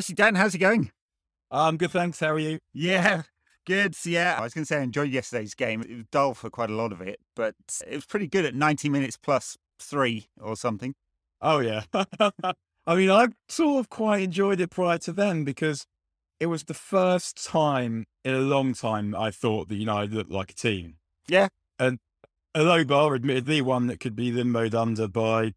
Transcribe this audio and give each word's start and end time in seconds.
Righty, 0.00 0.14
Dan, 0.14 0.34
how's 0.34 0.54
it 0.54 0.60
going? 0.60 0.90
I'm 1.50 1.76
good, 1.76 1.90
thanks. 1.90 2.20
How 2.20 2.30
are 2.30 2.38
you? 2.38 2.58
Yeah, 2.72 3.24
good. 3.66 3.94
Yeah, 4.06 4.36
I 4.38 4.40
was 4.40 4.54
going 4.54 4.62
to 4.62 4.66
say 4.66 4.78
I 4.78 4.80
enjoyed 4.80 5.10
yesterday's 5.10 5.52
game. 5.52 5.82
It 5.82 5.94
was 5.94 6.04
dull 6.10 6.32
for 6.32 6.48
quite 6.48 6.70
a 6.70 6.74
lot 6.74 6.90
of 6.90 7.02
it, 7.02 7.20
but 7.36 7.54
it 7.86 7.96
was 7.96 8.06
pretty 8.06 8.26
good 8.26 8.46
at 8.46 8.54
90 8.54 8.88
minutes 8.88 9.18
plus 9.18 9.58
three 9.78 10.28
or 10.40 10.56
something. 10.56 10.94
Oh, 11.42 11.58
yeah. 11.58 11.82
I 11.92 12.94
mean, 12.96 13.10
I 13.10 13.28
sort 13.50 13.80
of 13.80 13.90
quite 13.90 14.22
enjoyed 14.22 14.58
it 14.58 14.70
prior 14.70 14.96
to 14.96 15.12
then 15.12 15.44
because 15.44 15.84
it 16.40 16.46
was 16.46 16.64
the 16.64 16.72
first 16.72 17.44
time 17.44 18.06
in 18.24 18.32
a 18.32 18.38
long 18.38 18.72
time 18.72 19.14
I 19.14 19.30
thought 19.30 19.68
that 19.68 19.76
United 19.76 20.14
looked 20.14 20.32
like 20.32 20.52
a 20.52 20.54
team. 20.54 20.94
Yeah. 21.28 21.48
And 21.78 21.98
a 22.54 22.62
low 22.62 22.84
bar, 22.84 23.14
admittedly, 23.14 23.60
one 23.60 23.86
that 23.88 24.00
could 24.00 24.16
be 24.16 24.32
limboed 24.32 24.72
under 24.72 25.08
by 25.08 25.52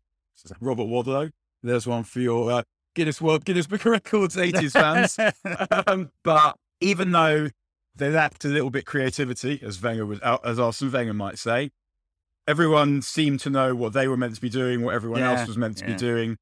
Robert 0.59 0.88
Wadlow. 0.88 1.31
There's 1.66 1.88
one 1.88 2.03
for 2.03 2.20
your 2.20 2.52
uh, 2.52 2.64
Guinness 2.93 3.21
World 3.21 3.45
Guinness 3.45 3.67
Book 3.67 3.81
of 3.85 3.91
Records 3.91 4.35
80s 4.35 4.71
fans. 4.71 5.17
um, 5.88 6.11
but 6.23 6.57
even 6.79 7.11
though 7.11 7.49
they 7.95 8.09
lacked 8.09 8.45
a 8.45 8.47
little 8.47 8.69
bit 8.69 8.85
creativity, 8.85 9.59
as 9.63 9.81
Wenger 9.81 10.05
was, 10.05 10.19
uh, 10.22 10.38
as 10.44 10.59
Arsene 10.59 10.91
Wenger 10.91 11.13
might 11.13 11.38
say, 11.39 11.72
everyone 12.47 13.02
seemed 13.02 13.39
to 13.41 13.50
know 13.50 13.75
what 13.75 13.94
they 13.94 14.08
were 14.08 14.17
meant 14.17 14.35
to 14.35 14.41
be 14.41 14.50
doing, 14.50 14.81
what 14.83 14.94
everyone 14.95 15.19
Yeah, 15.22 15.39
else 15.39 15.47
was 15.47 15.58
meant 15.58 15.77
to 15.77 15.85
yeah. 15.85 15.91
be 15.91 15.97
doing. 15.97 16.38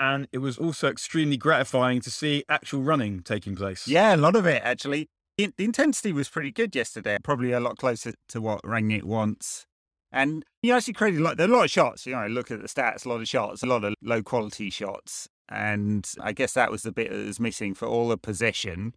And 0.00 0.28
it 0.32 0.38
was 0.38 0.58
also 0.58 0.88
extremely 0.88 1.36
gratifying 1.36 2.00
to 2.02 2.10
see 2.10 2.44
actual 2.48 2.82
running 2.82 3.20
taking 3.22 3.56
place. 3.56 3.88
yeah, 3.88 4.14
a 4.14 4.16
lot 4.16 4.36
of 4.36 4.46
it, 4.46 4.62
actually. 4.64 5.08
The, 5.36 5.52
the 5.56 5.64
intensity 5.64 6.12
was 6.12 6.28
pretty 6.28 6.50
good 6.52 6.74
yesterday, 6.74 7.18
probably 7.22 7.52
a 7.52 7.60
lot 7.60 7.78
closer 7.78 8.12
to 8.28 8.40
what 8.40 8.62
Rangnick 8.62 9.04
wants. 9.04 9.66
And 10.10 10.44
you 10.62 10.72
actually 10.74 10.94
created 10.94 11.20
a 11.20 11.22
lot, 11.24 11.36
there 11.36 11.46
are 11.48 11.52
a 11.52 11.56
lot 11.56 11.64
of 11.64 11.70
shots. 11.70 12.06
You 12.06 12.14
know, 12.14 12.26
look 12.26 12.50
at 12.50 12.60
the 12.62 12.68
stats, 12.68 13.04
a 13.04 13.08
lot 13.08 13.20
of 13.20 13.28
shots, 13.28 13.62
a 13.62 13.66
lot 13.66 13.84
of 13.84 13.94
low 14.02 14.22
quality 14.22 14.70
shots. 14.70 15.28
And 15.48 16.08
I 16.20 16.32
guess 16.32 16.52
that 16.54 16.70
was 16.70 16.82
the 16.82 16.92
bit 16.92 17.10
that 17.10 17.16
was 17.26 17.40
missing 17.40 17.74
for 17.74 17.86
all 17.88 18.08
the 18.08 18.18
possession. 18.18 18.94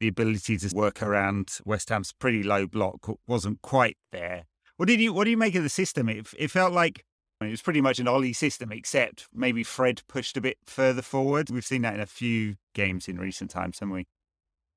The 0.00 0.08
ability 0.08 0.56
to 0.58 0.74
work 0.74 1.02
around 1.02 1.58
West 1.64 1.88
Ham's 1.88 2.12
pretty 2.12 2.42
low 2.42 2.66
block 2.66 3.08
wasn't 3.26 3.62
quite 3.62 3.96
there. 4.12 4.44
What 4.76 4.88
did 4.88 5.00
you 5.00 5.12
What 5.12 5.24
do 5.24 5.30
you 5.30 5.36
make 5.36 5.54
of 5.54 5.62
the 5.62 5.68
system? 5.68 6.08
It, 6.08 6.26
it 6.36 6.50
felt 6.50 6.72
like 6.72 7.04
it 7.40 7.50
was 7.50 7.62
pretty 7.62 7.80
much 7.80 7.98
an 7.98 8.08
Ole 8.08 8.32
system, 8.32 8.72
except 8.72 9.28
maybe 9.32 9.62
Fred 9.62 10.02
pushed 10.08 10.36
a 10.36 10.40
bit 10.40 10.58
further 10.66 11.02
forward. 11.02 11.50
We've 11.50 11.64
seen 11.64 11.82
that 11.82 11.94
in 11.94 12.00
a 12.00 12.06
few 12.06 12.56
games 12.74 13.06
in 13.06 13.18
recent 13.18 13.50
times, 13.50 13.78
haven't 13.78 13.94
we? 13.94 14.06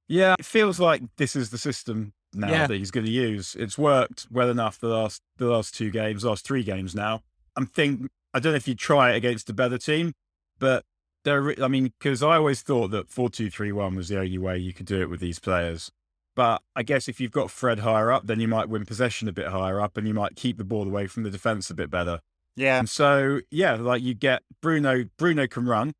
Yeah, 0.07 0.35
it 0.37 0.45
feels 0.45 0.79
like 0.79 1.01
this 1.17 1.35
is 1.35 1.49
the 1.49 1.57
system 1.57 2.13
now 2.33 2.49
Yeah. 2.49 2.67
that 2.67 2.77
he's 2.77 2.91
going 2.91 3.05
to 3.05 3.11
use. 3.11 3.55
It's 3.59 3.77
worked 3.77 4.27
well 4.29 4.49
enough 4.49 4.79
the 4.79 4.87
last 4.89 5.21
the 5.37 5.47
last 5.47 5.75
two 5.75 5.89
games, 5.89 6.23
last 6.23 6.45
three 6.45 6.63
games 6.63 6.93
now. 6.93 7.21
I'm 7.55 7.65
think 7.65 8.07
I 8.33 8.39
don't 8.39 8.53
know 8.53 8.57
if 8.57 8.67
you 8.67 8.75
try 8.75 9.11
it 9.13 9.17
against 9.17 9.49
a 9.49 9.53
better 9.53 9.77
team, 9.77 10.13
but 10.59 10.83
there. 11.27 11.63
I 11.63 11.67
mean, 11.67 11.93
because 11.99 12.23
I 12.23 12.37
always 12.37 12.61
thought 12.61 12.89
that 12.91 13.09
four 13.09 13.29
two 13.29 13.49
three 13.49 13.71
one 13.71 13.95
was 13.95 14.07
the 14.07 14.19
only 14.19 14.37
way 14.37 14.57
you 14.57 14.73
could 14.73 14.85
do 14.85 15.01
it 15.01 15.09
with 15.09 15.19
these 15.19 15.39
players. 15.39 15.91
But 16.35 16.61
I 16.75 16.83
guess 16.83 17.07
if 17.07 17.19
you've 17.19 17.31
got 17.31 17.51
Fred 17.51 17.79
higher 17.79 18.11
up, 18.11 18.27
then 18.27 18.39
you 18.39 18.47
might 18.47 18.69
win 18.69 18.85
possession 18.85 19.27
a 19.27 19.33
bit 19.33 19.47
higher 19.47 19.81
up, 19.81 19.97
and 19.97 20.07
you 20.07 20.13
might 20.13 20.35
keep 20.35 20.57
the 20.57 20.63
ball 20.63 20.87
away 20.87 21.07
from 21.07 21.23
the 21.23 21.31
defense 21.31 21.69
a 21.69 21.73
bit 21.73 21.89
better. 21.89 22.19
Yeah, 22.55 22.79
And 22.79 22.89
so, 22.89 23.41
yeah, 23.51 23.75
like 23.75 24.01
you 24.01 24.13
get 24.13 24.41
Bruno. 24.61 25.05
Bruno 25.17 25.47
can 25.47 25.65
run, 25.65 25.93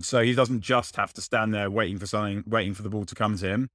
so 0.00 0.22
he 0.22 0.34
doesn't 0.34 0.60
just 0.60 0.96
have 0.96 1.12
to 1.14 1.22
stand 1.22 1.54
there 1.54 1.70
waiting 1.70 1.98
for 1.98 2.06
something, 2.06 2.44
waiting 2.46 2.74
for 2.74 2.82
the 2.82 2.90
ball 2.90 3.04
to 3.04 3.14
come 3.14 3.36
to 3.38 3.48
him. 3.48 3.68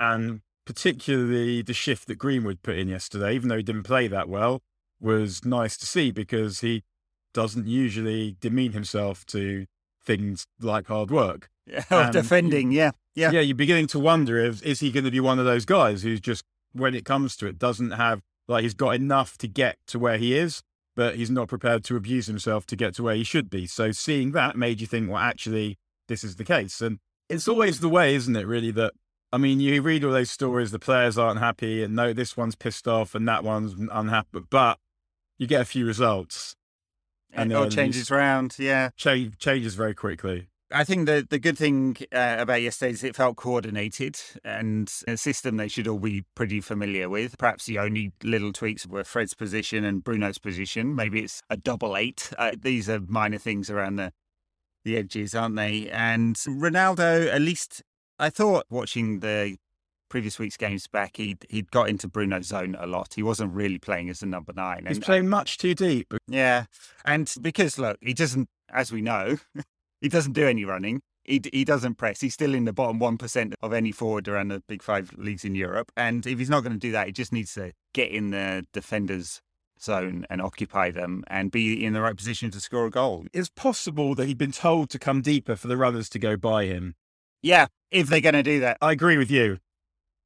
And 0.00 0.40
particularly 0.64 1.62
the 1.62 1.74
shift 1.74 2.08
that 2.08 2.16
Greenwood 2.16 2.62
put 2.62 2.76
in 2.76 2.88
yesterday, 2.88 3.34
even 3.34 3.48
though 3.48 3.56
he 3.56 3.62
didn't 3.62 3.84
play 3.84 4.08
that 4.08 4.28
well, 4.28 4.62
was 5.00 5.44
nice 5.44 5.76
to 5.76 5.86
see 5.86 6.10
because 6.10 6.60
he 6.60 6.82
doesn't 7.32 7.66
usually 7.66 8.36
demean 8.40 8.72
himself 8.72 9.26
to 9.26 9.66
things 10.04 10.46
like 10.60 10.86
hard 10.86 11.10
work. 11.10 11.50
yeah. 11.66 11.84
Um, 11.90 12.12
defending. 12.12 12.72
Yeah, 12.72 12.92
yeah, 13.14 13.30
Yeah, 13.30 13.40
you're 13.40 13.56
beginning 13.56 13.86
to 13.88 13.98
wonder 13.98 14.38
if 14.38 14.62
is 14.62 14.80
he 14.80 14.90
going 14.90 15.04
to 15.04 15.10
be 15.10 15.20
one 15.20 15.38
of 15.38 15.44
those 15.44 15.64
guys 15.64 16.02
who's 16.02 16.20
just 16.20 16.44
when 16.72 16.94
it 16.94 17.04
comes 17.04 17.36
to 17.36 17.46
it 17.46 17.58
doesn't 17.58 17.92
have 17.92 18.20
like 18.48 18.62
he's 18.62 18.74
got 18.74 18.94
enough 18.94 19.38
to 19.38 19.48
get 19.48 19.78
to 19.88 19.98
where 19.98 20.18
he 20.18 20.36
is, 20.36 20.62
but 20.96 21.16
he's 21.16 21.30
not 21.30 21.48
prepared 21.48 21.84
to 21.84 21.96
abuse 21.96 22.26
himself 22.26 22.66
to 22.66 22.76
get 22.76 22.94
to 22.96 23.02
where 23.02 23.14
he 23.14 23.24
should 23.24 23.48
be. 23.48 23.66
So 23.66 23.92
seeing 23.92 24.32
that 24.32 24.56
made 24.56 24.80
you 24.80 24.86
think, 24.86 25.08
well, 25.08 25.18
actually, 25.18 25.78
this 26.08 26.22
is 26.24 26.36
the 26.36 26.44
case, 26.44 26.80
and 26.80 26.98
it's 27.28 27.48
always 27.48 27.80
the 27.80 27.88
way, 27.88 28.14
isn't 28.14 28.36
it? 28.36 28.46
Really, 28.46 28.70
that 28.72 28.92
I 29.32 29.38
mean, 29.38 29.60
you 29.60 29.80
read 29.82 30.04
all 30.04 30.12
those 30.12 30.30
stories, 30.30 30.70
the 30.70 30.78
players 30.78 31.18
aren't 31.18 31.40
happy, 31.40 31.82
and 31.82 31.96
no, 31.96 32.12
this 32.12 32.36
one's 32.36 32.54
pissed 32.54 32.86
off, 32.86 33.14
and 33.14 33.26
that 33.26 33.42
one's 33.42 33.74
unhappy, 33.90 34.40
but 34.50 34.78
you 35.38 35.46
get 35.46 35.62
a 35.62 35.64
few 35.64 35.86
results, 35.86 36.54
and 37.34 37.52
it 37.52 37.54
all 37.54 37.62
then 37.62 37.70
you 37.70 37.76
changes 37.76 38.10
around. 38.10 38.56
Yeah, 38.58 38.90
change 38.96 39.38
changes 39.38 39.74
very 39.74 39.94
quickly. 39.94 40.48
I 40.72 40.82
think 40.82 41.06
the 41.06 41.26
the 41.28 41.38
good 41.38 41.56
thing 41.56 41.96
uh, 42.12 42.36
about 42.38 42.62
yesterday 42.62 42.92
is 42.92 43.04
it 43.04 43.14
felt 43.14 43.36
coordinated 43.36 44.18
and 44.44 44.92
a 45.06 45.16
system 45.16 45.56
they 45.56 45.68
should 45.68 45.86
all 45.86 45.98
be 45.98 46.24
pretty 46.34 46.60
familiar 46.60 47.08
with. 47.08 47.38
Perhaps 47.38 47.66
the 47.66 47.78
only 47.78 48.12
little 48.22 48.52
tweaks 48.52 48.86
were 48.86 49.04
Fred's 49.04 49.34
position 49.34 49.84
and 49.84 50.02
Bruno's 50.02 50.38
position. 50.38 50.96
Maybe 50.96 51.22
it's 51.22 51.42
a 51.48 51.56
double 51.56 51.96
eight. 51.96 52.32
Uh, 52.36 52.52
these 52.60 52.88
are 52.88 53.00
minor 53.00 53.38
things 53.38 53.70
around 53.70 53.96
the 53.96 54.12
the 54.84 54.96
edges, 54.96 55.34
aren't 55.34 55.56
they? 55.56 55.88
And 55.90 56.34
Ronaldo, 56.36 57.32
at 57.32 57.40
least 57.40 57.82
I 58.18 58.30
thought 58.30 58.66
watching 58.68 59.20
the 59.20 59.56
previous 60.08 60.38
week's 60.38 60.56
games 60.56 60.86
back, 60.86 61.16
he 61.16 61.36
he'd 61.48 61.70
got 61.70 61.88
into 61.88 62.08
Bruno's 62.08 62.46
zone 62.46 62.76
a 62.78 62.86
lot. 62.86 63.14
He 63.14 63.22
wasn't 63.22 63.52
really 63.52 63.78
playing 63.78 64.10
as 64.10 64.22
a 64.22 64.26
number 64.26 64.52
nine. 64.54 64.84
He's 64.86 64.96
And 64.96 65.04
uh, 65.04 65.06
playing 65.06 65.28
much 65.28 65.58
too 65.58 65.74
deep. 65.74 66.12
yeah, 66.28 66.66
and 67.04 67.32
because 67.40 67.78
look, 67.78 67.98
he 68.00 68.14
doesn't, 68.14 68.48
as 68.70 68.92
we 68.92 69.02
know, 69.02 69.38
he 70.00 70.08
doesn't 70.08 70.32
do 70.32 70.46
any 70.46 70.64
running. 70.64 71.00
He 71.24 71.40
he 71.52 71.64
doesn't 71.64 71.94
press. 71.94 72.20
He's 72.20 72.34
still 72.34 72.54
in 72.54 72.64
the 72.64 72.72
bottom 72.72 72.98
one 72.98 73.16
percent 73.18 73.54
of 73.62 73.72
any 73.72 73.92
forward 73.92 74.28
around 74.28 74.48
the 74.48 74.62
big 74.68 74.82
five 74.82 75.12
leagues 75.16 75.44
in 75.44 75.54
Europe. 75.54 75.90
And 75.96 76.26
if 76.26 76.38
he's 76.38 76.50
not 76.50 76.62
going 76.62 76.74
to 76.74 76.78
do 76.78 76.92
that, 76.92 77.06
he 77.06 77.12
just 77.12 77.32
needs 77.32 77.54
to 77.54 77.72
get 77.94 78.10
in 78.10 78.30
the 78.30 78.66
defenders' 78.72 79.40
zone 79.80 80.26
and 80.28 80.42
occupy 80.42 80.90
them 80.90 81.24
and 81.28 81.50
be 81.50 81.84
in 81.84 81.94
the 81.94 82.00
right 82.02 82.16
position 82.16 82.50
to 82.50 82.60
score 82.60 82.86
a 82.86 82.90
goal. 82.90 83.24
It's 83.32 83.48
possible 83.48 84.14
that 84.14 84.26
he'd 84.26 84.38
been 84.38 84.52
told 84.52 84.90
to 84.90 84.98
come 84.98 85.22
deeper 85.22 85.56
for 85.56 85.68
the 85.68 85.76
runners 85.76 86.08
to 86.10 86.18
go 86.18 86.36
by 86.36 86.66
him. 86.66 86.94
Yeah, 87.42 87.66
if 87.90 88.08
they're 88.08 88.20
going 88.20 88.34
to 88.34 88.42
do 88.42 88.60
that. 88.60 88.78
I 88.80 88.92
agree 88.92 89.18
with 89.18 89.30
you. 89.30 89.58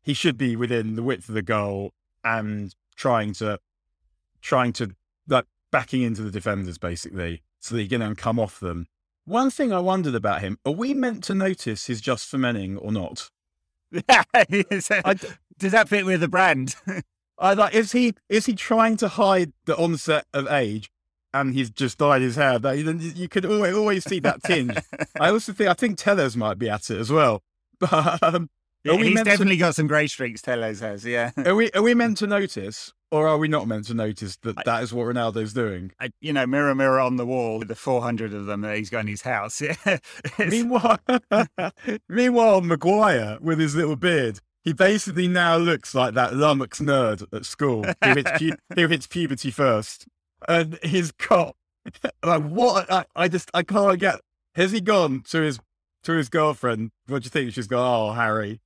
He 0.08 0.14
should 0.14 0.38
be 0.38 0.56
within 0.56 0.96
the 0.96 1.02
width 1.02 1.28
of 1.28 1.34
the 1.34 1.42
goal 1.42 1.92
and 2.24 2.74
trying 2.96 3.34
to, 3.34 3.60
trying 4.40 4.72
to, 4.72 4.96
like, 5.28 5.44
backing 5.70 6.00
into 6.00 6.22
the 6.22 6.30
defenders 6.30 6.78
basically, 6.78 7.42
so 7.60 7.74
that 7.74 7.82
he 7.82 7.88
can 7.88 8.00
then 8.00 8.14
come 8.14 8.40
off 8.40 8.58
them. 8.58 8.86
One 9.26 9.50
thing 9.50 9.70
I 9.70 9.80
wondered 9.80 10.14
about 10.14 10.40
him: 10.40 10.56
Are 10.64 10.72
we 10.72 10.94
meant 10.94 11.24
to 11.24 11.34
notice 11.34 11.88
his 11.88 12.00
just 12.00 12.26
for 12.26 12.38
menning 12.38 12.78
or 12.78 12.90
not? 12.90 13.28
Does 13.92 14.88
that 15.72 15.88
fit 15.88 16.06
with 16.06 16.22
the 16.22 16.28
brand? 16.28 16.74
I 17.38 17.52
like 17.52 17.74
is 17.74 17.92
he 17.92 18.14
is 18.30 18.46
he 18.46 18.54
trying 18.54 18.96
to 18.96 19.08
hide 19.08 19.52
the 19.66 19.76
onset 19.76 20.24
of 20.32 20.48
age, 20.48 20.90
and 21.34 21.52
he's 21.52 21.68
just 21.68 21.98
dyed 21.98 22.22
his 22.22 22.36
hair? 22.36 22.58
That 22.58 22.78
you, 22.78 23.28
could 23.28 23.44
always, 23.44 23.74
always 23.74 24.04
see 24.04 24.20
that 24.20 24.42
tinge. 24.42 24.74
I 25.20 25.28
also 25.28 25.52
think 25.52 25.68
I 25.68 25.74
think 25.74 25.98
Telles 25.98 26.34
might 26.34 26.58
be 26.58 26.70
at 26.70 26.88
it 26.88 26.98
as 26.98 27.12
well. 27.12 27.42
But 27.78 28.22
um, 28.22 28.48
Are 28.92 28.96
we 28.96 29.06
he's 29.06 29.14
meant 29.14 29.26
to- 29.26 29.30
definitely 29.30 29.56
got 29.56 29.74
some 29.74 29.86
grey 29.86 30.06
streaks. 30.06 30.42
Telles 30.42 30.80
has, 30.80 31.04
yeah. 31.04 31.30
are 31.46 31.54
we 31.54 31.70
are 31.72 31.82
we 31.82 31.94
meant 31.94 32.16
to 32.18 32.26
notice, 32.26 32.92
or 33.10 33.26
are 33.28 33.38
we 33.38 33.48
not 33.48 33.66
meant 33.68 33.86
to 33.86 33.94
notice 33.94 34.36
that 34.38 34.56
that 34.64 34.82
is 34.82 34.92
what 34.92 35.06
Ronaldo's 35.06 35.52
doing? 35.52 35.92
I, 36.00 36.10
you 36.20 36.32
know, 36.32 36.46
mirror, 36.46 36.74
mirror 36.74 37.00
on 37.00 37.16
the 37.16 37.26
wall 37.26 37.60
the 37.60 37.74
400 37.74 38.32
of 38.34 38.46
them 38.46 38.60
that 38.62 38.76
he's 38.76 38.90
got 38.90 39.00
in 39.00 39.06
his 39.08 39.22
house. 39.22 39.60
Yeah. 39.88 39.98
Meanwhile, 40.38 40.98
meanwhile, 42.08 42.60
Maguire 42.60 43.38
with 43.40 43.58
his 43.58 43.74
little 43.74 43.96
beard, 43.96 44.40
he 44.64 44.72
basically 44.72 45.28
now 45.28 45.56
looks 45.56 45.94
like 45.94 46.14
that 46.14 46.34
lummox 46.34 46.80
nerd 46.80 47.24
at 47.32 47.44
school 47.46 47.84
who 48.04 48.14
hits, 48.14 48.30
pu- 48.38 48.56
who 48.74 48.86
hits 48.88 49.06
puberty 49.06 49.50
first, 49.50 50.06
and 50.48 50.78
he's 50.82 51.10
got 51.12 51.54
like 52.24 52.42
what? 52.42 52.90
I, 52.92 53.04
I 53.16 53.28
just 53.28 53.50
I 53.54 53.62
can't 53.62 53.98
get. 53.98 54.20
Has 54.54 54.72
he 54.72 54.80
gone 54.80 55.22
to 55.28 55.40
his 55.40 55.58
to 56.04 56.12
his 56.12 56.28
girlfriend? 56.28 56.90
What 57.06 57.22
do 57.22 57.26
you 57.26 57.30
think? 57.30 57.52
She's 57.54 57.66
gone. 57.66 58.10
Oh, 58.10 58.12
Harry, 58.12 58.60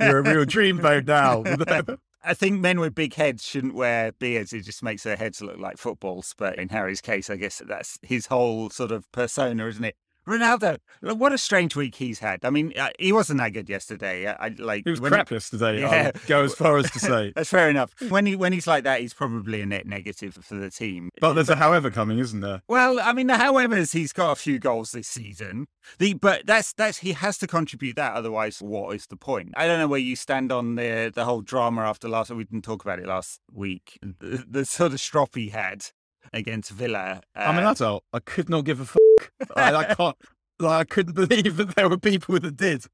you're 0.00 0.18
a 0.18 0.22
real 0.22 0.44
dream 0.44 0.78
dreamboat 0.78 1.06
now. 1.06 1.96
I 2.24 2.34
think 2.34 2.60
men 2.60 2.80
with 2.80 2.94
big 2.94 3.14
heads 3.14 3.44
shouldn't 3.44 3.74
wear 3.74 4.10
beards. 4.10 4.52
It 4.52 4.62
just 4.62 4.82
makes 4.82 5.04
their 5.04 5.16
heads 5.16 5.40
look 5.40 5.58
like 5.58 5.78
footballs. 5.78 6.34
But 6.36 6.58
in 6.58 6.70
Harry's 6.70 7.00
case, 7.00 7.30
I 7.30 7.36
guess 7.36 7.62
that's 7.64 7.98
his 8.02 8.26
whole 8.26 8.68
sort 8.70 8.90
of 8.90 9.10
persona, 9.12 9.66
isn't 9.68 9.84
it? 9.84 9.94
Ronaldo, 10.26 10.78
what 11.00 11.32
a 11.32 11.38
strange 11.38 11.76
week 11.76 11.94
he's 11.94 12.18
had. 12.18 12.44
I 12.44 12.50
mean, 12.50 12.72
uh, 12.76 12.90
he 12.98 13.12
wasn't 13.12 13.38
that 13.38 13.52
good 13.52 13.68
yesterday. 13.68 14.26
I, 14.26 14.48
like 14.58 14.82
He 14.84 14.90
was 14.90 15.00
crap 15.00 15.30
yesterday. 15.30 15.80
Yeah. 15.80 16.10
I 16.14 16.18
go 16.26 16.42
as 16.42 16.54
far 16.54 16.78
as 16.78 16.90
to 16.90 16.98
say. 16.98 17.32
That's 17.34 17.50
fair 17.50 17.70
enough. 17.70 17.94
When 18.08 18.26
he 18.26 18.34
when 18.34 18.52
he's 18.52 18.66
like 18.66 18.84
that, 18.84 19.00
he's 19.00 19.14
probably 19.14 19.60
a 19.60 19.66
net 19.66 19.86
negative 19.86 20.34
for 20.34 20.56
the 20.56 20.70
team. 20.70 21.10
But 21.20 21.34
there's 21.34 21.48
a 21.48 21.56
however 21.56 21.90
coming, 21.90 22.18
isn't 22.18 22.40
there? 22.40 22.62
Well, 22.68 22.98
I 23.00 23.12
mean, 23.12 23.28
the 23.28 23.38
however, 23.38 23.76
is 23.76 23.92
he's 23.92 24.12
got 24.12 24.32
a 24.32 24.36
few 24.36 24.58
goals 24.58 24.92
this 24.92 25.08
season. 25.08 25.66
The 25.98 26.14
but 26.14 26.46
that's 26.46 26.72
that's 26.72 26.98
he 26.98 27.12
has 27.12 27.38
to 27.38 27.46
contribute 27.46 27.96
that. 27.96 28.14
Otherwise, 28.14 28.60
what 28.60 28.94
is 28.96 29.06
the 29.06 29.16
point? 29.16 29.52
I 29.56 29.66
don't 29.66 29.78
know 29.78 29.88
where 29.88 30.00
you 30.00 30.16
stand 30.16 30.50
on 30.50 30.74
the 30.74 31.12
the 31.14 31.24
whole 31.24 31.40
drama 31.40 31.82
after 31.82 32.08
last. 32.08 32.30
We 32.30 32.44
didn't 32.44 32.64
talk 32.64 32.84
about 32.84 32.98
it 32.98 33.06
last 33.06 33.40
week. 33.52 33.98
The, 34.02 34.44
the 34.48 34.64
sort 34.64 34.92
of 34.92 35.00
strop 35.00 35.36
he 35.36 35.50
had 35.50 35.86
against 36.32 36.70
Villa. 36.72 37.20
Uh, 37.36 37.40
I'm 37.40 37.58
an 37.58 37.64
adult. 37.64 38.04
I 38.12 38.18
could 38.18 38.48
not 38.48 38.64
give 38.64 38.80
a 38.80 38.84
fuck. 38.84 39.05
I, 39.56 39.74
I 39.74 39.84
can't. 39.94 40.16
Like 40.58 40.80
I 40.80 40.84
couldn't 40.84 41.14
believe 41.14 41.56
that 41.56 41.74
there 41.74 41.88
were 41.88 41.98
people 41.98 42.38
that 42.40 42.56
did. 42.56 42.86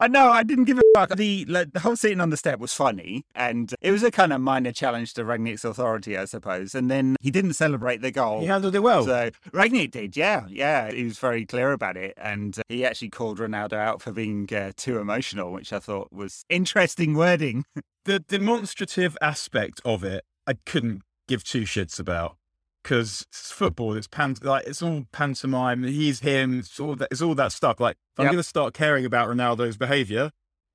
I 0.00 0.08
know 0.08 0.30
I 0.30 0.42
didn't 0.42 0.64
give 0.64 0.78
a 0.78 0.82
fuck. 0.94 1.16
The 1.16 1.44
like, 1.46 1.72
the 1.72 1.80
whole 1.80 1.96
sitting 1.96 2.20
on 2.20 2.30
the 2.30 2.36
step 2.36 2.58
was 2.58 2.72
funny, 2.72 3.24
and 3.34 3.72
it 3.80 3.90
was 3.90 4.02
a 4.02 4.10
kind 4.10 4.32
of 4.32 4.40
minor 4.40 4.72
challenge 4.72 5.14
to 5.14 5.24
Rangnick's 5.24 5.64
authority, 5.64 6.16
I 6.16 6.26
suppose. 6.26 6.74
And 6.74 6.90
then 6.90 7.16
he 7.20 7.30
didn't 7.30 7.54
celebrate 7.54 8.02
the 8.02 8.10
goal. 8.10 8.40
He 8.40 8.46
handled 8.46 8.74
it 8.74 8.80
well. 8.80 9.04
So 9.04 9.30
Rangnick 9.50 9.92
did, 9.92 10.16
yeah, 10.16 10.46
yeah. 10.48 10.90
He 10.90 11.04
was 11.04 11.18
very 11.18 11.46
clear 11.46 11.72
about 11.72 11.96
it, 11.96 12.14
and 12.16 12.58
uh, 12.58 12.62
he 12.68 12.84
actually 12.84 13.10
called 13.10 13.38
Ronaldo 13.38 13.74
out 13.74 14.02
for 14.02 14.12
being 14.12 14.48
uh, 14.52 14.72
too 14.76 14.98
emotional, 14.98 15.52
which 15.52 15.72
I 15.72 15.78
thought 15.78 16.12
was 16.12 16.44
interesting 16.48 17.14
wording. 17.14 17.64
the 18.04 18.20
demonstrative 18.20 19.16
aspect 19.20 19.80
of 19.84 20.04
it, 20.04 20.24
I 20.46 20.54
couldn't 20.66 21.02
give 21.28 21.44
two 21.44 21.62
shits 21.62 21.98
about 21.98 22.36
because 22.82 23.24
it's 23.30 23.50
football. 23.52 23.94
It's 23.94 24.08
pan- 24.08 24.36
like 24.42 24.66
it's 24.66 24.82
all 24.82 25.04
pantomime. 25.12 25.82
He's 25.84 26.20
him. 26.20 26.58
It's 26.60 26.78
all 26.80 26.96
that. 26.96 27.08
It's 27.10 27.22
all 27.22 27.34
that 27.36 27.52
stuff. 27.52 27.80
Like 27.80 27.96
if 28.14 28.20
I'm 28.20 28.24
Yep. 28.26 28.32
going 28.32 28.42
to 28.42 28.48
start 28.48 28.74
caring 28.74 29.04
about 29.04 29.28
Ronaldo's 29.28 29.76
behaviour, 29.76 30.30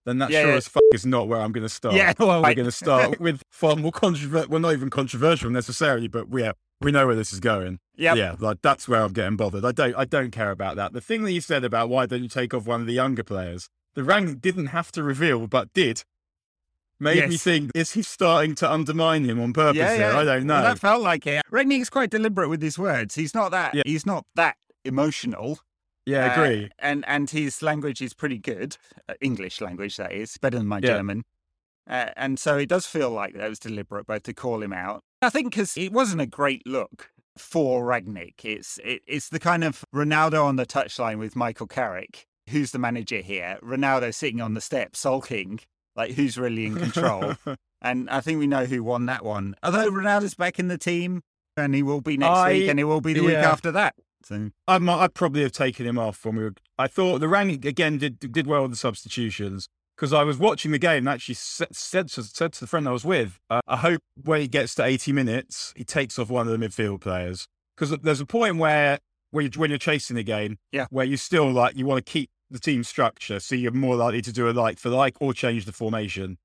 then 0.05 0.19
that 0.19 0.29
Yeah, 0.29 0.41
sure 0.43 0.51
yeah. 0.51 0.57
as 0.57 0.67
fuck 0.67 0.83
is 0.93 1.05
not 1.05 1.27
where 1.27 1.39
I'm 1.41 1.51
going 1.51 1.65
to 1.65 1.69
start. 1.73 1.95
Yeah, 1.95 2.13
well, 2.19 2.41
we're 2.41 2.53
going 2.53 2.65
to 2.65 2.71
start 2.71 3.19
with 3.19 3.41
far 3.51 3.75
more 3.75 3.91
controversial. 3.91 4.49
Well, 4.49 4.59
not 4.61 4.73
even 4.73 4.89
controversial 4.89 5.49
necessarily, 5.49 6.07
but 6.07 6.27
yeah, 6.31 6.53
we 6.81 6.91
know 6.91 7.05
where 7.07 7.15
this 7.15 7.33
is 7.33 7.39
going. 7.39 7.79
Yep. 7.97 8.15
Yeah, 8.17 8.35
like 8.39 8.59
that's 8.61 8.87
where 8.87 9.01
I'm 9.03 9.13
getting 9.13 9.35
bothered. 9.37 9.65
I 9.65 9.71
don't. 9.71 9.95
I 9.95 10.05
don't 10.05 10.31
care 10.31 10.51
about 10.51 10.75
that. 10.77 10.93
The 10.93 11.01
thing 11.01 11.23
that 11.23 11.31
you 11.31 11.41
said 11.41 11.63
about 11.63 11.89
why 11.89 12.05
don't 12.05 12.23
you 12.23 12.29
take 12.29 12.53
off 12.53 12.65
one 12.67 12.81
of 12.81 12.87
the 12.87 12.93
younger 12.93 13.23
players, 13.23 13.69
the 13.95 14.03
rank 14.03 14.39
didn't 14.41 14.67
have 14.67 14.91
to 14.93 15.03
reveal, 15.03 15.47
but 15.47 15.73
did. 15.73 16.03
Made 16.99 17.29
me 17.29 17.37
think: 17.37 17.71
Is 17.75 17.91
he 17.91 18.01
starting 18.01 18.55
to 18.55 18.71
undermine 18.71 19.23
him 19.25 19.39
on 19.39 19.53
purpose? 19.53 19.77
here? 19.95 20.11
I 20.11 20.23
don't 20.23 20.45
know. 20.47 20.55
Well, 20.55 20.63
that 20.63 20.79
felt 20.79 21.01
like 21.01 21.27
it. 21.27 21.43
Rangnick's 21.51 21.89
quite 21.89 22.09
deliberate 22.09 22.49
with 22.49 22.61
his 22.61 22.79
words. 22.79 23.15
He's 23.15 23.33
not 23.35 23.51
that. 23.51 23.75
Yeah. 23.75 23.83
He's 23.85 24.05
not 24.05 24.25
that 24.35 24.55
emotional. 24.83 25.59
yeah, 26.05 26.25
I 26.25 26.29
Uh, 26.29 26.33
agree. 26.43 26.69
and 26.79 27.03
and 27.07 27.29
his 27.29 27.61
language 27.61 28.01
is 28.01 28.13
pretty 28.13 28.37
good, 28.39 28.77
uh, 29.09 29.13
English 29.21 29.59
language 29.61 29.97
that 29.97 30.11
is, 30.13 30.37
better 30.37 30.57
than 30.57 30.67
my 30.67 30.77
Yeah. 30.77 30.95
German. 30.97 31.23
Uh, 31.89 32.09
and 32.17 32.39
so 32.39 32.57
it 32.57 32.67
does 32.69 32.85
feel 32.85 33.09
like 33.11 33.33
that 33.35 33.49
was 33.49 33.59
deliberate, 33.59 34.07
both 34.07 34.23
to 34.23 34.33
call 34.33 34.61
him 34.63 34.73
out. 34.73 35.03
I 35.21 35.29
think 35.29 35.51
because 35.51 35.77
it 35.77 35.91
wasn't 35.91 36.21
a 36.21 36.25
great 36.25 36.65
look 36.65 37.11
for 37.37 37.83
Rangnick. 37.85 38.43
It's 38.43 38.79
it, 38.83 39.01
it's 39.05 39.29
the 39.29 39.39
kind 39.39 39.63
of 39.63 39.85
Ronaldo 39.93 40.43
on 40.43 40.55
the 40.55 40.65
touchline 40.65 41.19
with 41.19 41.35
Michael 41.35 41.67
Carrick, 41.67 42.25
who's 42.49 42.71
the 42.71 42.79
manager 42.79 43.17
here. 43.21 43.59
Ronaldo 43.61 44.13
sitting 44.13 44.41
on 44.41 44.53
the 44.53 44.61
step 44.61 44.95
sulking, 44.95 45.59
like 45.97 46.11
who's 46.11 46.37
really 46.37 46.67
in 46.67 46.75
control. 46.75 47.33
and 47.81 48.09
I 48.09 48.21
think 48.21 48.39
we 48.39 48.47
know 48.47 48.65
who 48.65 48.83
won 48.83 49.07
that 49.07 49.25
one. 49.25 49.55
Although 49.63 49.89
Ronaldo's 49.91 50.35
back 50.35 50.59
in 50.59 50.67
the 50.69 50.77
team, 50.77 51.21
and 51.57 51.73
he 51.75 51.83
will 51.83 52.01
be 52.01 52.15
next 52.17 52.29
I- 52.37 52.51
week, 52.53 52.69
and 52.69 52.79
he 52.79 52.83
will 52.85 53.01
be 53.01 53.13
the 53.13 53.21
week 53.23 53.35
after 53.35 53.71
that. 53.73 53.95
So 54.23 54.49
I 54.67 54.77
might, 54.79 55.03
I'd 55.03 55.13
probably 55.13 55.41
have 55.43 55.51
taken 55.51 55.85
him 55.85 55.97
off 55.97 56.25
when 56.25 56.35
we 56.35 56.43
were. 56.43 56.53
I 56.77 56.87
thought 56.87 57.19
the 57.19 57.27
Rangnick 57.27 57.61
did 57.99 58.19
did 58.19 58.47
well 58.47 58.61
with 58.63 58.71
the 58.71 58.77
substitutions 58.77 59.67
because 59.95 60.11
I 60.13 60.23
was 60.23 60.37
watching 60.37 60.71
the 60.71 60.79
game 60.79 60.99
and 60.99 61.09
actually 61.09 61.35
said, 61.35 61.69
said, 61.75 62.07
to, 62.09 62.23
said 62.23 62.53
to 62.53 62.59
the 62.59 62.67
friend 62.67 62.87
I 62.87 62.91
was 62.91 63.05
with, 63.05 63.39
uh, 63.49 63.61
I 63.67 63.77
hope 63.77 64.01
when 64.23 64.41
he 64.41 64.47
gets 64.47 64.75
to 64.75 64.83
80 64.83 65.11
minutes, 65.11 65.73
he 65.75 65.83
takes 65.83 66.19
off 66.19 66.29
one 66.29 66.47
of 66.47 66.59
the 66.59 66.63
midfield 66.67 67.01
players 67.01 67.47
because 67.75 67.97
there's 68.01 68.19
a 68.21 68.25
point 68.25 68.57
where 68.57 68.99
when 69.31 69.45
you're, 69.45 69.51
when 69.59 69.69
you're 69.71 69.79
chasing 69.79 70.15
the 70.15 70.23
game, 70.23 70.57
Yeah. 70.71 70.85
where 70.91 71.05
you 71.05 71.17
still 71.17 71.49
like 71.51 71.75
you 71.77 71.85
want 71.85 72.05
to 72.05 72.11
keep 72.11 72.29
the 72.49 72.59
team 72.59 72.83
structure, 72.83 73.39
so 73.39 73.55
you're 73.55 73.71
more 73.71 73.95
likely 73.95 74.21
to 74.21 74.31
do 74.31 74.49
a 74.49 74.51
like 74.51 74.79
for 74.79 74.89
like 74.89 75.15
or 75.19 75.33
change 75.33 75.65
the 75.65 75.71
formation. 75.71 76.37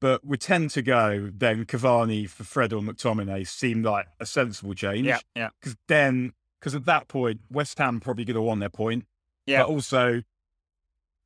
But 0.00 0.24
we 0.24 0.38
tend 0.38 0.70
to 0.70 0.82
go, 0.82 1.30
then 1.32 1.66
Cavani 1.66 2.28
for 2.28 2.44
Fred 2.44 2.72
or 2.72 2.80
McTominay 2.80 3.46
seemed 3.46 3.84
like 3.84 4.06
a 4.18 4.24
sensible 4.24 4.72
change 4.72 5.06
yeah, 5.06 5.18
yeah, 5.36 5.50
because 5.60 5.76
then 5.88 6.32
because 6.58 6.74
at 6.74 6.86
that 6.86 7.08
point 7.08 7.40
West 7.50 7.78
Ham 7.78 8.00
probably 8.00 8.24
could 8.24 8.36
have 8.36 8.44
won 8.44 8.60
their 8.60 8.70
point. 8.70 9.04
Yeah. 9.46 9.62
But 9.62 9.68
also 9.68 10.22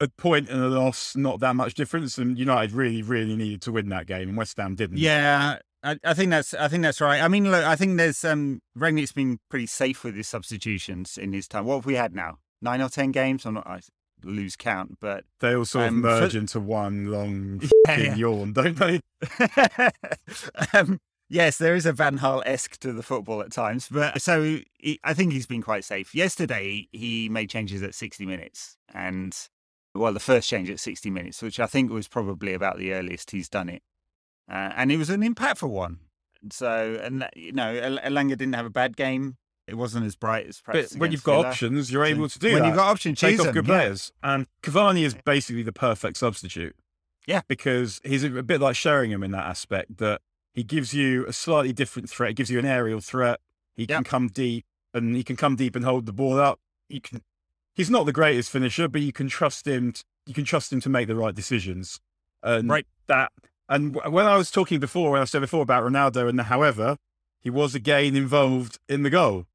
a 0.01 0.09
point 0.09 0.49
and 0.49 0.61
a 0.61 0.69
loss, 0.69 1.15
not 1.15 1.41
that 1.41 1.55
much 1.55 1.75
difference, 1.75 2.19
and 2.19 2.39
United 2.39 2.73
really, 2.73 3.03
really 3.03 3.37
needed 3.37 3.63
to 3.63 3.73
win 3.73 3.89
that 3.91 4.07
game, 4.07 4.29
and 4.29 4.39
West 4.39 4.57
Ham 4.57 4.75
didn't. 4.75 4.99
Yeah, 4.99 5.59
I, 5.83 5.99
I 6.03 6.15
think 6.15 6.31
that's 6.31 6.55
I 6.55 6.69
think 6.69 6.83
that's 6.83 7.01
right. 7.01 7.21
I 7.21 7.29
mean, 7.29 7.51
look, 7.51 7.65
I 7.65 7.77
think 7.77 7.97
there's 7.97 8.25
um 8.25 8.61
Rangnick's 8.77 9.13
been 9.13 9.39
pretty 9.51 9.67
safe 9.67 10.03
with 10.03 10.17
his 10.17 10.27
substitutions 10.29 11.19
in 11.19 11.33
his 11.33 11.47
time. 11.47 11.67
What 11.67 11.77
have 11.77 11.87
we 11.87 11.95
had 11.95 12.15
now? 12.15 12.39
Nine 12.61 12.81
or 12.81 12.89
ten 12.89 13.13
games? 13.13 13.45
I'm 13.45 13.55
not. 13.55 13.67
I 13.67 13.81
lose 14.25 14.57
count, 14.57 14.99
but 15.01 15.25
They 15.41 15.55
all 15.55 15.65
sort 15.65 15.87
of 15.87 15.93
Um, 15.95 16.03
for- 16.03 16.09
merge 16.09 16.37
into 16.37 16.61
one 16.61 17.07
long 17.07 17.61
Yeah, 17.63 17.69
fucking 17.87 18.05
yeah. 18.05 18.15
yawn, 18.17 18.53
don't 18.53 18.77
they? 18.77 19.01
um, 20.73 21.01
yes, 21.29 21.59
there 21.59 21.75
is 21.75 21.87
a 21.87 21.93
Van 21.93 22.19
Gaal 22.19 22.43
esque 22.47 22.79
to 22.79 22.93
the 22.93 23.03
football 23.03 23.41
at 23.43 23.53
times. 23.53 23.89
But 23.91 24.21
so 24.23 24.61
he, 24.79 24.99
I 25.05 25.15
think 25.15 25.33
he's 25.33 25.47
been 25.47 25.63
quite 25.63 25.85
safe. 25.85 26.15
Yesterday, 26.15 26.89
he 26.93 27.29
made 27.29 27.51
changes 27.51 27.83
at 27.83 27.95
60 27.95 28.27
minutes, 28.27 28.77
and 28.95 29.37
well, 29.95 30.13
the 30.13 30.21
first 30.21 30.49
change 30.49 30.71
at 30.71 30.81
60 30.81 31.11
minutes, 31.11 31.43
which 31.43 31.61
I 31.61 31.67
think 31.67 31.91
was 31.91 32.09
probably 32.09 32.53
about 32.55 32.79
the 32.79 32.93
earliest 32.93 33.31
he's 33.31 33.49
done 33.49 33.69
it, 33.69 33.83
uh, 34.51 34.73
and 34.77 34.91
it 34.91 34.97
was 34.97 35.11
an 35.11 35.23
impactful 35.23 35.69
one. 35.71 35.99
So, 36.51 37.01
and 37.03 37.27
you 37.35 37.53
know, 37.53 37.73
El- 37.73 37.99
Elanga 37.99 38.31
didn't 38.37 38.55
have 38.55 38.67
a 38.67 38.71
bad 38.71 38.97
game. 38.97 39.37
It 39.67 39.75
wasn't 39.75 40.05
as 40.05 40.15
bright 40.15 40.47
as 40.47 40.63
But 40.67 40.93
when 40.93 41.11
you've 41.11 41.25
got 41.25 41.37
Villa. 41.37 41.49
options, 41.49 41.91
you're 41.91 42.05
able 42.05 42.29
to 42.29 42.39
do 42.39 42.53
when 42.53 42.63
that. 42.63 42.69
you've 42.69 42.77
got 42.77 42.91
options, 42.91 43.19
take 43.19 43.41
off 43.41 43.53
good 43.53 43.65
players. 43.65 44.13
And 44.23 44.47
Cavani 44.63 45.05
is 45.05 45.15
basically 45.15 45.63
the 45.63 45.73
perfect 45.73 46.19
substitute. 46.19 46.77
Yeah. 47.27 47.41
Because 47.49 48.01
he's 48.05 48.25
a, 48.25 48.37
a 48.39 48.43
bit 48.43 48.61
like 48.61 48.77
Sheringham 48.77 49.23
in 49.23 49.31
that 49.31 49.47
aspect 49.47 49.97
that 49.99 50.21
he 50.53 50.63
gives 50.65 50.93
you 50.93 51.27
a 51.27 51.33
slightly 51.33 51.73
different 51.73 52.11
threat. 52.11 52.29
He 52.31 52.35
gives 52.35 52.51
you 52.51 52.59
an 52.59 52.67
aerial 52.67 53.01
threat. 53.01 53.41
He 53.75 53.87
Yeah. 53.89 53.97
can 53.97 54.05
come 54.05 54.29
deep 54.29 54.67
and 54.93 55.17
he 55.17 55.25
can 55.25 55.37
come 55.37 55.57
deep 55.57 55.75
and 55.75 55.85
hold 55.85 56.05
the 56.07 56.13
ball 56.13 56.39
up. 56.39 56.61
You 56.91 57.01
can. 57.01 57.23
He's 57.75 57.91
not 57.91 58.05
the 58.07 58.13
greatest 58.13 58.51
finisher, 58.51 58.87
but 58.87 59.01
you 59.01 59.13
can 59.13 59.29
trust 59.29 59.67
him. 59.67 59.93
t 59.93 60.03
you 60.27 60.35
can 60.35 60.45
trust 60.45 60.73
him 60.73 60.81
to 60.83 60.89
make 60.89 61.07
the 61.09 61.15
right 61.17 61.35
decisions. 61.35 62.01
And 62.43 62.69
Right. 62.69 62.87
that. 63.09 63.33
And 63.69 63.95
w- 63.95 64.15
when 64.15 64.27
I 64.27 64.37
was 64.37 64.51
talking 64.51 64.79
before, 64.79 65.11
when 65.13 65.21
I 65.23 65.25
said 65.25 65.41
before 65.41 65.63
about 65.63 65.83
Ronaldo 65.85 66.29
and 66.29 66.39
the 66.39 66.45
however, 66.45 66.99
he 67.41 67.49
was 67.51 67.75
again 67.75 68.15
involved 68.15 68.79
in 68.89 69.03
the 69.03 69.11
goal. 69.11 69.47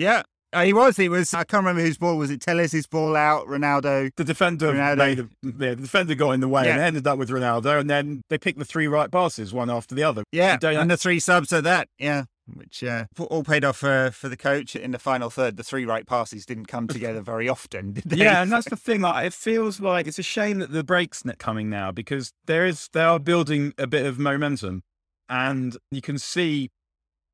Yeah, 0.00 0.22
uh, 0.52 0.62
he 0.64 0.72
was. 0.72 0.96
He 0.96 1.08
was. 1.08 1.34
I 1.34 1.44
can't 1.44 1.62
remember 1.64 1.82
whose 1.82 1.98
ball 1.98 2.16
was 2.16 2.30
it. 2.30 2.40
Telles' 2.40 2.86
ball 2.86 3.14
out. 3.14 3.46
Ronaldo. 3.46 4.10
the 4.16 4.24
defender 4.24 4.72
Ronaldo. 4.72 4.96
made 4.96 5.18
a, 5.20 5.28
yeah, 5.44 5.74
the 5.74 5.76
defender 5.76 6.14
got 6.14 6.30
in 6.32 6.40
the 6.40 6.48
way 6.48 6.64
Yeah. 6.64 6.72
and 6.72 6.80
ended 6.80 7.06
up 7.06 7.18
with 7.18 7.28
Ronaldo, 7.28 7.78
and 7.78 7.88
then 7.90 8.22
they 8.30 8.38
picked 8.38 8.58
the 8.58 8.64
three 8.64 8.88
right 8.88 9.10
passes 9.12 9.52
one 9.52 9.68
after 9.70 9.94
the 9.94 10.02
other. 10.02 10.24
Yeah, 10.32 10.56
don't- 10.56 10.76
and 10.76 10.90
the 10.90 10.96
three 10.96 11.20
subs 11.20 11.52
at 11.52 11.64
that. 11.64 11.88
Yeah, 11.98 12.24
which 12.52 12.82
uh, 12.82 13.04
all 13.18 13.44
paid 13.44 13.64
off 13.64 13.76
for 13.76 14.10
for 14.12 14.28
the 14.30 14.36
coach 14.36 14.74
in 14.74 14.90
the 14.92 14.98
final 14.98 15.28
third. 15.30 15.56
The 15.58 15.62
three 15.62 15.84
right 15.84 16.06
passes 16.06 16.46
didn't 16.46 16.66
come 16.66 16.88
together 16.96 17.20
very 17.20 17.48
often, 17.48 17.92
did 17.92 18.04
they? 18.04 18.16
Yeah, 18.16 18.42
and 18.42 18.50
that's 18.52 18.68
the 18.70 18.76
thing. 18.76 19.02
Like, 19.02 19.26
it 19.26 19.34
feels 19.34 19.80
like 19.80 20.06
it's 20.06 20.18
a 20.18 20.22
shame 20.24 20.58
that 20.60 20.72
the 20.72 20.82
break's 20.82 21.24
not 21.24 21.38
coming 21.38 21.68
now 21.68 21.92
because 21.92 22.32
there 22.46 22.64
is 22.66 22.88
they 22.92 23.02
are 23.02 23.18
building 23.20 23.74
a 23.78 23.86
bit 23.86 24.06
of 24.06 24.18
momentum, 24.18 24.82
and 25.28 25.76
you 25.90 26.00
can 26.00 26.18
see 26.18 26.70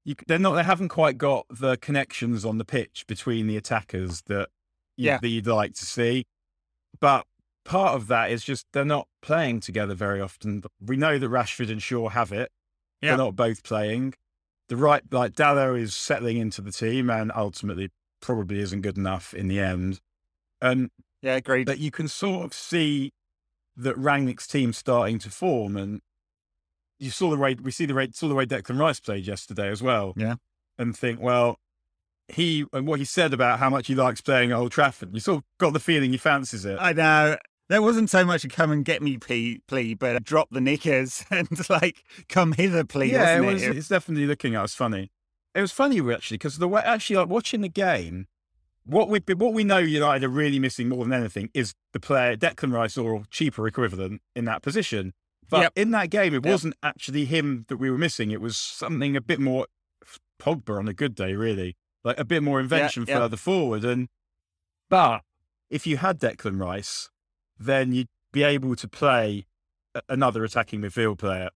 you 0.06 0.14
they're 0.26 0.38
not 0.38 0.54
they 0.54 0.62
haven't 0.62 0.88
quite 0.88 1.18
got 1.18 1.44
the 1.50 1.76
connections 1.76 2.46
on 2.46 2.56
the 2.56 2.64
pitch 2.64 3.04
between 3.06 3.46
the 3.46 3.58
attackers 3.58 4.22
that 4.28 4.48
you, 4.96 5.06
Yeah. 5.08 5.18
that 5.20 5.28
you'd 5.28 5.46
like 5.46 5.74
to 5.74 5.84
see, 5.84 6.24
but. 6.98 7.26
Part 7.64 7.96
of 7.96 8.06
that 8.06 8.30
is 8.30 8.44
just 8.44 8.64
they're 8.72 8.84
not 8.84 9.08
playing 9.22 9.58
together 9.58 9.92
very 9.96 10.20
often. 10.20 10.62
We 10.80 10.96
know 10.96 11.18
that 11.18 11.28
Rashford 11.28 11.68
and 11.68 11.82
Shaw 11.82 12.08
have 12.10 12.30
it. 12.30 12.52
Yeah. 13.02 13.08
They're 13.10 13.24
not 13.26 13.34
both 13.34 13.64
playing. 13.64 14.14
The 14.68 14.76
right, 14.76 15.02
like 15.10 15.32
Dalot 15.32 15.80
is 15.80 15.92
settling 15.92 16.36
into 16.36 16.62
the 16.62 16.70
team 16.70 17.10
and 17.10 17.32
ultimately 17.34 17.88
probably 18.22 18.60
isn't 18.60 18.82
good 18.82 18.96
enough 18.96 19.34
in 19.34 19.48
the 19.48 19.58
end. 19.58 19.98
And 20.62 20.90
yeah, 21.22 21.34
agreed. 21.34 21.66
But 21.66 21.80
you 21.80 21.90
can 21.90 22.06
sort 22.06 22.44
of 22.44 22.54
see 22.54 23.10
that 23.76 23.96
Rangnick's 23.96 24.46
team 24.46 24.72
starting 24.72 25.18
to 25.18 25.30
form, 25.30 25.76
and 25.76 26.02
you 26.98 27.10
saw 27.10 27.30
the 27.30 27.36
way 27.36 27.54
we 27.54 27.70
see 27.70 27.86
the 27.86 27.94
way 27.94 28.08
saw 28.12 28.28
the 28.28 28.34
way 28.34 28.46
Declan 28.46 28.78
Rice 28.78 29.00
played 29.00 29.26
yesterday 29.26 29.68
as 29.68 29.82
well. 29.82 30.14
Yeah. 30.16 30.36
and 30.78 30.96
think, 30.96 31.20
well, 31.20 31.58
he 32.28 32.64
and 32.72 32.86
what 32.86 32.98
he 32.98 33.04
said 33.04 33.32
about 33.32 33.58
how 33.58 33.70
much 33.70 33.86
he 33.86 33.94
likes 33.94 34.20
playing 34.20 34.52
at 34.52 34.58
Old 34.58 34.72
Trafford, 34.72 35.14
you 35.14 35.20
sort 35.20 35.38
of 35.38 35.44
got 35.58 35.72
the 35.72 35.80
feeling 35.80 36.10
he 36.12 36.18
fancies 36.18 36.64
it. 36.64 36.78
I 36.80 36.92
know. 36.92 37.36
There 37.68 37.82
wasn't 37.82 38.10
so 38.10 38.24
much 38.24 38.44
a 38.44 38.48
come 38.48 38.70
and 38.70 38.84
get 38.84 39.02
me 39.02 39.18
plea, 39.18 39.60
plea 39.66 39.94
but 39.94 40.22
drop 40.22 40.50
the 40.50 40.60
knickers 40.60 41.24
and 41.30 41.48
like 41.68 42.04
come 42.28 42.52
hither 42.52 42.84
please. 42.84 43.12
yeah, 43.12 43.38
it 43.38 43.44
was. 43.44 43.62
it? 43.62 43.76
It's 43.76 43.88
definitely 43.88 44.26
looking 44.26 44.54
at 44.54 44.64
us 44.64 44.74
funny. 44.74 45.10
It 45.54 45.60
was 45.60 45.72
funny 45.72 45.98
actually 46.12 46.36
because 46.36 46.58
the 46.58 46.68
way 46.68 46.82
actually 46.84 47.16
like 47.16 47.28
watching 47.28 47.62
the 47.62 47.68
game, 47.68 48.26
what 48.84 49.08
we 49.08 49.20
what 49.34 49.52
we 49.52 49.64
know 49.64 49.78
United 49.78 50.24
are 50.24 50.28
really 50.28 50.58
missing 50.58 50.88
more 50.88 51.04
than 51.04 51.12
anything 51.12 51.50
is 51.54 51.74
the 51.92 52.00
player 52.00 52.36
Declan 52.36 52.72
Rice 52.72 52.96
or 52.96 53.24
cheaper 53.30 53.66
equivalent 53.66 54.20
in 54.34 54.44
that 54.44 54.62
position. 54.62 55.12
But 55.48 55.60
Yep. 55.62 55.72
in 55.76 55.90
that 55.92 56.10
game, 56.10 56.34
it 56.34 56.44
Yep. 56.44 56.52
wasn't 56.52 56.74
actually 56.82 57.24
him 57.26 57.64
that 57.68 57.76
we 57.76 57.90
were 57.90 57.98
missing. 57.98 58.30
It 58.30 58.40
was 58.40 58.56
something 58.56 59.16
a 59.16 59.20
bit 59.20 59.38
more 59.40 59.66
Pogba 60.40 60.78
on 60.78 60.88
a 60.88 60.92
good 60.94 61.14
day, 61.14 61.34
really, 61.34 61.76
like 62.04 62.18
a 62.18 62.24
bit 62.24 62.42
more 62.42 62.60
invention 62.60 63.04
yeah. 63.08 63.18
further 63.18 63.36
forward. 63.36 63.84
And 63.84 64.08
but 64.88 65.22
if 65.70 65.86
you 65.86 65.96
had 65.98 66.18
Declan 66.20 66.60
Rice, 66.60 67.08
then 67.58 67.92
you'd 67.92 68.08
be 68.32 68.42
able 68.42 68.76
to 68.76 68.88
play 68.88 69.46
a- 69.94 70.02
another 70.08 70.44
attacking 70.44 70.80
midfield 70.82 71.18
player. 71.18 71.50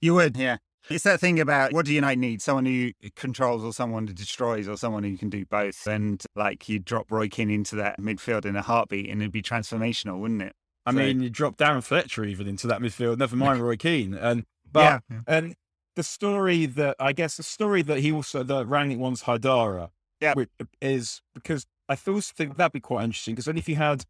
You 0.00 0.14
would, 0.14 0.36
yeah. 0.36 0.56
It's 0.90 1.04
that 1.04 1.20
thing 1.20 1.38
about 1.38 1.72
what 1.72 1.86
do 1.86 1.92
United 1.94 2.18
need? 2.18 2.42
Someone 2.42 2.66
who 2.66 2.90
controls 3.14 3.62
or 3.62 3.72
someone 3.72 4.08
who 4.08 4.14
destroys 4.14 4.66
or 4.66 4.76
someone 4.76 5.04
who 5.04 5.16
can 5.16 5.28
do 5.28 5.44
both. 5.44 5.86
And 5.86 6.20
like 6.34 6.68
you 6.68 6.80
drop 6.80 7.12
Roy 7.12 7.28
Keane 7.28 7.50
into 7.50 7.76
that 7.76 8.00
midfield 8.00 8.44
in 8.44 8.56
a 8.56 8.62
heartbeat 8.62 9.08
and 9.08 9.22
it'd 9.22 9.30
be 9.30 9.42
transformational, 9.42 10.18
wouldn't 10.18 10.42
it? 10.42 10.54
I 10.86 10.90
So- 10.92 10.96
mean, 10.98 11.22
you 11.22 11.30
drop 11.30 11.56
Darren 11.56 11.82
Fletcher 11.82 12.24
even 12.24 12.46
into 12.48 12.66
that 12.66 12.80
midfield, 12.80 13.18
never 13.18 13.36
mind 13.36 13.60
Roy 13.62 13.76
Keane. 13.76 14.14
And 14.14 14.44
but 14.70 15.02
yeah. 15.10 15.20
and 15.26 15.54
the 15.96 16.02
story 16.02 16.66
that 16.66 16.96
I 16.98 17.12
guess 17.12 17.36
the 17.36 17.42
story 17.42 17.82
that 17.82 17.98
he 17.98 18.10
also 18.12 18.42
that 18.42 18.66
Rangnick 18.66 18.98
wants 18.98 19.24
Haidara, 19.24 19.90
Yeah. 20.20 20.34
which 20.34 20.48
is 20.80 21.20
because 21.34 21.66
I 21.88 21.96
also 22.06 22.32
think 22.34 22.56
that'd 22.56 22.72
be 22.72 22.80
quite 22.80 23.04
interesting 23.04 23.34
because 23.34 23.44
then 23.44 23.58
if 23.58 23.68
you 23.68 23.76
had 23.76 24.04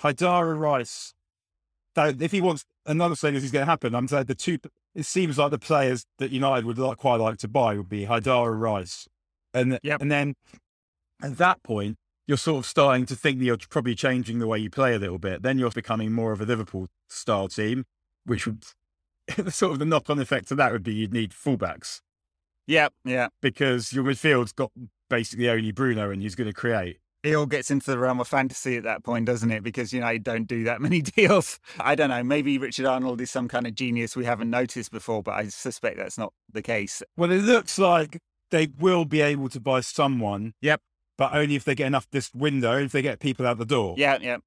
Haidara 0.00 0.58
Rice, 0.58 1.14
that 1.94 2.20
if 2.20 2.32
he 2.32 2.40
wants 2.40 2.64
another 2.86 3.14
thing 3.16 3.34
is 3.34 3.50
going 3.50 3.62
to 3.62 3.70
happen, 3.70 3.94
I'm 3.94 4.08
saying 4.08 4.24
the 4.26 4.34
two. 4.34 4.58
It 4.94 5.04
seems 5.06 5.38
like 5.38 5.50
the 5.50 5.58
players 5.58 6.04
that 6.18 6.30
United 6.30 6.66
would 6.66 6.78
like, 6.78 6.98
quite 6.98 7.16
like 7.16 7.38
to 7.38 7.48
buy 7.48 7.76
would 7.76 7.88
be 7.88 8.04
Haidara 8.06 8.58
Rice, 8.58 9.08
and 9.54 9.78
Yep. 9.82 10.02
and 10.02 10.10
then 10.10 10.34
at 11.22 11.38
that 11.38 11.62
point 11.62 11.96
you're 12.32 12.38
sort 12.38 12.60
of 12.60 12.64
starting 12.66 13.04
to 13.04 13.14
think 13.14 13.38
that 13.38 13.44
you're 13.44 13.58
probably 13.68 13.94
changing 13.94 14.38
the 14.38 14.46
way 14.46 14.58
you 14.58 14.70
play 14.70 14.94
a 14.94 14.98
little 14.98 15.18
bit. 15.18 15.42
Then 15.42 15.58
you're 15.58 15.70
becoming 15.70 16.12
more 16.12 16.32
of 16.32 16.40
a 16.40 16.46
Liverpool 16.46 16.88
style 17.10 17.46
team, 17.46 17.84
which 18.24 18.46
would 18.46 18.64
sort 19.52 19.72
of 19.72 19.78
the 19.78 19.84
knock 19.84 20.08
on 20.08 20.18
effect 20.18 20.50
of 20.50 20.56
that 20.56 20.72
would 20.72 20.82
be 20.82 20.94
you'd 20.94 21.12
need 21.12 21.32
fullbacks 21.32 22.00
Yeah. 22.66 22.88
Yeah. 23.04 23.28
because 23.42 23.92
your 23.92 24.02
midfield's 24.04 24.52
got 24.52 24.70
basically 25.10 25.50
only 25.50 25.72
Bruno 25.72 26.10
and 26.10 26.22
he's 26.22 26.34
going 26.34 26.48
to 26.48 26.54
create. 26.54 27.00
It 27.22 27.34
all 27.34 27.44
gets 27.44 27.70
into 27.70 27.90
the 27.90 27.98
realm 27.98 28.18
of 28.18 28.28
fantasy 28.28 28.78
at 28.78 28.84
that 28.84 29.04
point, 29.04 29.26
doesn't 29.26 29.50
it? 29.50 29.62
Because 29.62 29.92
United 29.92 30.24
don't 30.24 30.48
do 30.48 30.64
that 30.64 30.80
many 30.86 31.02
deals. 31.02 31.60
I 31.78 31.94
don't 31.94 32.08
know. 32.08 32.22
Maybe 32.22 32.56
Richard 32.56 32.86
Arnold 32.86 33.20
is 33.20 33.30
some 33.30 33.46
kind 33.46 33.66
of 33.66 33.74
genius 33.74 34.16
we 34.16 34.24
haven't 34.24 34.48
noticed 34.48 34.90
before, 34.90 35.22
but 35.22 35.32
I 35.32 35.48
suspect 35.48 35.98
that's 35.98 36.16
not 36.16 36.32
the 36.50 36.62
case. 36.62 37.02
Well, 37.14 37.30
it 37.30 37.42
looks 37.42 37.78
like 37.78 38.20
they 38.50 38.68
will 38.78 39.04
be 39.04 39.20
able 39.20 39.50
to 39.50 39.60
buy 39.60 39.82
someone. 39.82 40.54
Yep. 40.62 40.80
But 41.22 41.34
only 41.34 41.54
if 41.54 41.62
they 41.62 41.76
get 41.76 41.86
enough 41.86 42.10
this 42.10 42.34
window, 42.34 42.78
if 42.78 42.90
they 42.90 43.00
get 43.00 43.20
people 43.20 43.46
out 43.46 43.56
the 43.56 43.64
door. 43.64 43.94
Yeah. 43.96 44.18
Yeah. 44.20 44.38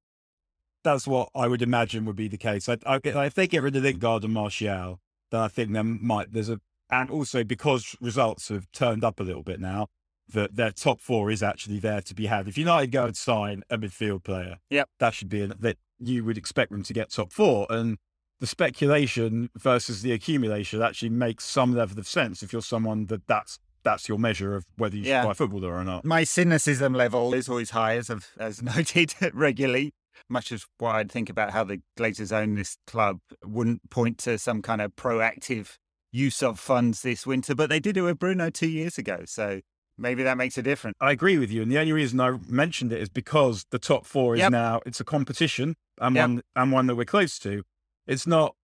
That's 0.84 1.06
what 1.06 1.30
I 1.34 1.48
would 1.48 1.62
imagine 1.62 2.04
would 2.04 2.16
be 2.16 2.28
the 2.28 2.36
case. 2.36 2.68
I, 2.68 2.76
I, 2.84 3.00
if 3.02 3.32
they 3.32 3.46
get 3.46 3.62
rid 3.62 3.76
of 3.76 3.82
Lingard 3.82 4.24
and 4.24 4.34
Martial, 4.34 5.00
then 5.30 5.40
I 5.40 5.48
think 5.48 5.72
there 5.72 5.82
might, 5.82 6.34
there's 6.34 6.50
a, 6.50 6.60
and 6.90 7.10
also 7.10 7.44
because 7.44 7.96
results 7.98 8.50
have 8.50 8.70
turned 8.72 9.04
up 9.04 9.20
a 9.20 9.22
little 9.22 9.42
bit 9.42 9.58
now, 9.58 9.86
that 10.34 10.56
their 10.56 10.70
top 10.70 11.00
four 11.00 11.30
is 11.30 11.42
actually 11.42 11.78
there 11.78 12.02
to 12.02 12.14
be 12.14 12.26
had. 12.26 12.46
If 12.46 12.58
United 12.58 12.92
go 12.92 13.06
and 13.06 13.16
sign 13.16 13.62
a 13.70 13.78
midfield 13.78 14.22
player, 14.22 14.58
Yep. 14.68 14.90
that 14.98 15.14
should 15.14 15.30
be, 15.30 15.40
an, 15.40 15.54
that 15.58 15.78
you 15.98 16.26
would 16.26 16.36
expect 16.36 16.72
them 16.72 16.82
to 16.82 16.92
get 16.92 17.08
top 17.08 17.32
four. 17.32 17.66
And 17.70 17.96
the 18.38 18.46
speculation 18.46 19.48
versus 19.56 20.02
the 20.02 20.12
accumulation 20.12 20.82
actually 20.82 21.08
makes 21.08 21.44
some 21.44 21.74
level 21.74 21.98
of 21.98 22.06
sense 22.06 22.42
if 22.42 22.52
you're 22.52 22.60
someone 22.60 23.06
that 23.06 23.26
that's, 23.26 23.58
that's 23.86 24.08
your 24.08 24.18
measure 24.18 24.54
of 24.56 24.66
whether 24.76 24.96
you 24.96 25.04
Yeah. 25.04 25.22
should 25.22 25.26
buy 25.28 25.32
a 25.32 25.34
footballer 25.34 25.72
or 25.74 25.84
not. 25.84 26.04
My 26.04 26.24
cynicism 26.24 26.92
level 26.92 27.32
is 27.32 27.48
always 27.48 27.70
high, 27.70 27.96
as 27.96 28.10
I've 28.10 28.28
as 28.38 28.60
noted 28.74 29.14
regularly. 29.32 29.94
Much 30.28 30.50
as 30.50 30.66
why 30.78 30.98
I'd 30.98 31.10
think 31.12 31.30
about 31.30 31.50
how 31.52 31.62
the 31.64 31.80
Glazers 31.98 32.32
own 32.32 32.54
this 32.56 32.76
club 32.86 33.20
wouldn't 33.44 33.88
point 33.90 34.18
to 34.18 34.38
some 34.38 34.60
kind 34.60 34.80
of 34.82 34.96
proactive 34.96 35.76
use 36.10 36.42
of 36.42 36.58
funds 36.58 37.02
this 37.02 37.26
winter, 37.26 37.54
but 37.54 37.68
they 37.70 37.78
did 37.80 37.96
it 37.96 38.02
with 38.02 38.18
Bruno 38.18 38.50
two 38.50 38.68
years 38.68 38.98
ago. 38.98 39.20
So 39.26 39.60
maybe 39.98 40.22
that 40.24 40.36
makes 40.36 40.58
a 40.58 40.62
difference. 40.62 40.96
I 41.00 41.12
agree 41.12 41.38
with 41.38 41.50
you, 41.52 41.62
and 41.62 41.70
the 41.70 41.78
only 41.78 41.92
reason 41.92 42.18
I 42.20 42.38
mentioned 42.48 42.92
it 42.92 43.00
is 43.00 43.08
because 43.08 43.66
the 43.70 43.78
top 43.78 44.04
four 44.04 44.34
is 44.34 44.40
Yep. 44.40 44.50
now 44.52 44.80
it's 44.84 44.98
a 45.00 45.04
competition 45.04 45.76
and 46.00 46.16
Yep. 46.16 46.22
one 46.28 46.42
and 46.56 46.72
one 46.72 46.86
that 46.88 46.96
we're 46.96 47.04
close 47.04 47.38
to. 47.40 47.62
It's 48.06 48.26
not 48.26 48.56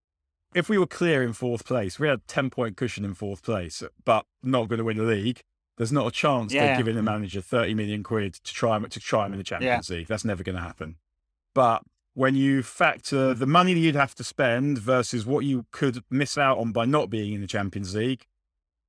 if 0.54 0.68
we 0.68 0.78
were 0.78 0.86
clear 0.86 1.22
in 1.22 1.32
fourth 1.32 1.64
place, 1.64 1.98
we 1.98 2.08
had 2.08 2.18
a 2.18 2.22
ten 2.26 2.50
point 2.50 2.76
cushion 2.76 3.04
in 3.04 3.14
fourth 3.14 3.42
place, 3.42 3.82
but 4.04 4.26
not 4.42 4.68
going 4.68 4.78
to 4.78 4.84
win 4.84 4.96
the 4.96 5.04
league. 5.04 5.40
There's 5.78 5.92
not 5.92 6.06
a 6.06 6.10
chance 6.10 6.52
Yeah. 6.52 6.66
they're 6.66 6.76
giving 6.76 6.96
the 6.96 7.02
manager 7.02 7.40
thirty 7.40 7.74
million 7.74 8.02
quid 8.02 8.34
to 8.34 8.52
try 8.54 8.76
him 8.76 8.88
to 8.88 9.00
try 9.00 9.26
him 9.26 9.32
in 9.32 9.38
the 9.38 9.44
Champions 9.44 9.88
League. 9.90 10.06
That's 10.06 10.24
never 10.24 10.42
going 10.42 10.56
to 10.56 10.62
happen. 10.62 10.96
But 11.54 11.82
when 12.14 12.34
you 12.34 12.62
factor 12.62 13.32
the 13.32 13.46
money 13.46 13.72
that 13.72 13.80
you'd 13.80 13.94
have 13.94 14.14
to 14.16 14.24
spend 14.24 14.78
versus 14.78 15.24
what 15.24 15.44
you 15.46 15.64
could 15.72 16.04
miss 16.10 16.36
out 16.36 16.58
on 16.58 16.72
by 16.72 16.84
not 16.84 17.08
being 17.08 17.32
in 17.32 17.40
the 17.40 17.46
Champions 17.46 17.94
League, 17.94 18.26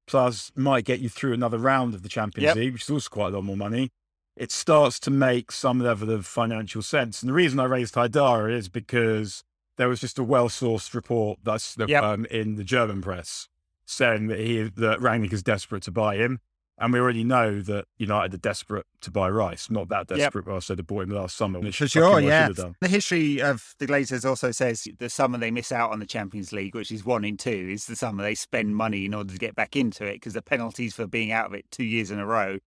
plus 0.07 0.51
might 0.55 0.83
get 0.85 0.99
you 0.99 1.07
through 1.09 1.33
another 1.33 1.57
round 1.57 1.93
of 1.93 2.03
the 2.03 2.09
Champions 2.09 2.47
Yep. 2.47 2.55
League, 2.57 2.73
which 2.73 2.83
is 2.83 2.89
also 2.89 3.09
quite 3.09 3.27
a 3.33 3.35
lot 3.37 3.43
more 3.45 3.55
money, 3.57 3.91
it 4.35 4.51
starts 4.51 4.99
to 5.01 5.11
make 5.11 5.51
some 5.51 5.79
level 5.79 6.09
of 6.09 6.25
financial 6.25 6.81
sense. 6.81 7.21
And 7.21 7.29
the 7.29 7.33
reason 7.33 7.59
I 7.59 7.65
raised 7.65 7.95
Haidara 7.95 8.51
is 8.51 8.67
because 8.67 9.43
there 9.77 9.89
was 9.89 9.99
just 9.99 10.19
a 10.19 10.23
well-sourced 10.23 10.93
report 10.93 11.39
that's 11.43 11.75
Yep. 11.77 12.03
um, 12.03 12.25
in 12.25 12.55
the 12.55 12.63
German 12.63 13.01
press 13.01 13.47
saying 13.85 14.27
that 14.27 14.39
he 14.39 14.61
that 14.63 14.99
Rangnick 14.99 15.33
is 15.33 15.43
desperate 15.43 15.83
to 15.83 15.91
buy 15.91 16.15
him. 16.15 16.39
And 16.79 16.91
we 16.91 16.99
already 16.99 17.23
know 17.23 17.61
that 17.61 17.85
United 17.97 18.33
are 18.33 18.37
desperate 18.37 18.87
to 19.01 19.11
buy 19.11 19.29
Rice. 19.29 19.69
Not 19.69 19.89
that 19.89 20.09
Yep. 20.09 20.17
desperate, 20.17 20.45
but 20.45 20.55
I 20.55 20.59
said 20.59 20.77
they 20.77 20.81
bought 20.81 21.03
him 21.03 21.11
last 21.11 21.37
summer. 21.37 21.59
Which 21.59 21.77
For 21.77 21.87
sure, 21.87 22.19
yeah. 22.19 22.47
should 22.47 22.57
have 22.57 22.65
done. 22.65 22.75
The 22.81 22.87
history 22.87 23.41
of 23.41 23.75
the 23.77 23.85
Glazers 23.85 24.27
also 24.27 24.49
says 24.51 24.87
the 24.97 25.09
summer 25.09 25.37
they 25.37 25.51
miss 25.51 25.71
out 25.71 25.91
on 25.91 25.99
the 25.99 26.05
Champions 26.07 26.51
League, 26.51 26.73
which 26.73 26.91
is 26.91 27.05
one 27.05 27.23
in 27.23 27.37
two, 27.37 27.69
is 27.71 27.85
the 27.85 27.95
summer 27.95 28.23
they 28.23 28.33
spend 28.35 28.75
money 28.75 29.05
in 29.05 29.13
order 29.13 29.31
to 29.31 29.37
get 29.39 29.53
back 29.55 29.75
into 29.75 30.03
it 30.05 30.13
because 30.13 30.33
the 30.33 30.41
penalties 30.41 30.95
for 30.95 31.05
being 31.05 31.31
out 31.31 31.45
of 31.47 31.53
it 31.53 31.69
two 31.69 31.83
years 31.83 32.09
in 32.09 32.17
a 32.19 32.25
row 32.25 32.57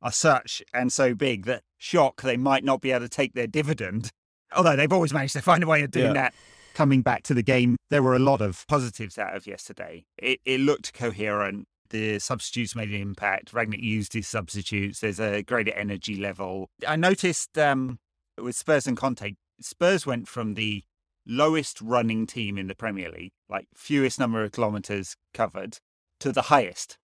are 0.00 0.12
such 0.12 0.62
and 0.72 0.90
so 0.90 1.14
big 1.14 1.44
that 1.44 1.62
shock 1.76 2.22
they 2.22 2.38
might 2.38 2.64
not 2.64 2.80
be 2.80 2.90
able 2.92 3.00
to 3.04 3.08
take 3.10 3.34
their 3.34 3.46
dividend. 3.46 4.10
Although 4.56 4.74
they've 4.74 4.92
always 4.92 5.12
managed 5.12 5.34
to 5.34 5.42
find 5.42 5.62
a 5.62 5.66
way 5.66 5.82
of 5.82 5.90
doing 5.90 6.06
Yeah. 6.06 6.12
that. 6.14 6.34
Coming 6.74 7.02
back 7.02 7.22
to 7.24 7.34
the 7.34 7.42
game, 7.42 7.76
there 7.90 8.02
were 8.02 8.14
a 8.14 8.18
lot 8.20 8.40
of 8.40 8.64
positives 8.68 9.18
out 9.18 9.36
of 9.36 9.46
yesterday. 9.46 10.04
It, 10.18 10.40
it 10.44 10.60
looked 10.60 10.92
coherent. 10.94 11.66
The 11.90 12.18
substitutes 12.20 12.76
made 12.76 12.88
an 12.90 12.94
impact. 13.00 13.52
Rangnick 13.52 13.82
used 13.82 14.12
his 14.12 14.28
substitutes. 14.28 15.00
There's 15.00 15.18
a 15.20 15.42
greater 15.42 15.72
energy 15.72 16.14
level. 16.16 16.68
I 16.86 16.94
noticed 16.96 17.58
um, 17.58 17.98
with 18.40 18.54
Spurs 18.54 18.86
and 18.86 18.96
Conte, 18.96 19.34
Spurs 19.60 20.06
went 20.06 20.28
from 20.28 20.54
the 20.54 20.84
lowest 21.26 21.80
running 21.80 22.26
team 22.26 22.56
in 22.56 22.68
the 22.68 22.74
Premier 22.76 23.10
League, 23.10 23.32
like 23.48 23.66
fewest 23.74 24.18
number 24.20 24.42
of 24.44 24.52
kilometres 24.52 25.16
covered, 25.34 25.78
to 26.20 26.30
the 26.32 26.42
highest 26.42 26.96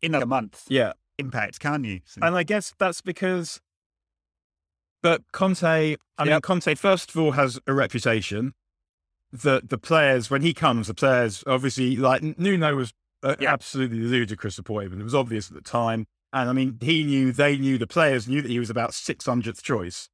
in 0.00 0.14
a 0.14 0.24
month. 0.26 0.64
Yeah. 0.68 0.92
Impact, 1.18 1.60
can't 1.60 1.84
you? 1.84 2.00
So- 2.06 2.20
And 2.22 2.34
I 2.34 2.42
guess 2.42 2.74
that's 2.78 3.02
because, 3.02 3.60
but 5.02 5.22
Conte, 5.32 5.96
I 6.18 6.24
mean, 6.24 6.40
Conte, 6.40 6.74
first 6.74 7.10
of 7.10 7.16
all, 7.18 7.32
has 7.32 7.60
a 7.66 7.74
reputation 7.74 8.54
that 9.32 9.70
the 9.70 9.78
players, 9.78 10.30
when 10.30 10.42
he 10.42 10.52
comes, 10.54 10.88
the 10.88 10.94
players 10.94 11.42
obviously, 11.46 11.96
like 11.96 12.22
Nuno 12.38 12.76
was 12.76 12.92
uh, 13.22 13.36
Yeah. 13.40 13.52
absolutely 13.52 13.98
ludicrous 13.98 14.58
appointment. 14.58 15.00
It 15.00 15.04
was 15.04 15.14
obvious 15.14 15.48
at 15.48 15.54
the 15.54 15.62
time. 15.62 16.06
And 16.32 16.48
I 16.48 16.52
mean, 16.52 16.78
he 16.80 17.04
knew, 17.04 17.32
they 17.32 17.56
knew, 17.56 17.78
the 17.78 17.86
players 17.86 18.26
knew 18.28 18.42
that 18.42 18.50
he 18.50 18.58
was 18.58 18.70
about 18.70 18.90
600th 18.92 19.62
choice. 19.62 20.08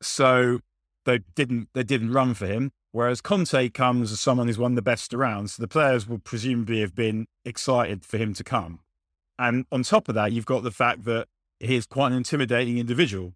So 0.00 0.60
they 1.04 1.20
didn't, 1.34 1.68
they 1.74 1.82
didn't 1.82 2.12
run 2.12 2.34
for 2.34 2.46
him. 2.46 2.72
Whereas 2.92 3.20
Conte 3.22 3.70
comes 3.70 4.12
as 4.12 4.20
someone 4.20 4.48
who's 4.48 4.58
won 4.58 4.74
the 4.74 4.82
best 4.82 5.14
around. 5.14 5.50
So 5.50 5.62
the 5.62 5.68
players 5.68 6.06
would 6.06 6.24
presumably 6.24 6.80
have 6.80 6.94
been 6.94 7.26
excited 7.44 8.04
for 8.04 8.18
him 8.18 8.34
to 8.34 8.44
come. 8.44 8.80
And 9.38 9.64
on 9.72 9.82
top 9.82 10.08
of 10.08 10.14
that, 10.14 10.32
you've 10.32 10.44
got 10.46 10.62
the 10.62 10.70
fact 10.70 11.04
that 11.04 11.26
he 11.58 11.76
is 11.76 11.86
quite 11.86 12.08
an 12.12 12.18
intimidating 12.18 12.76
individual. 12.78 13.32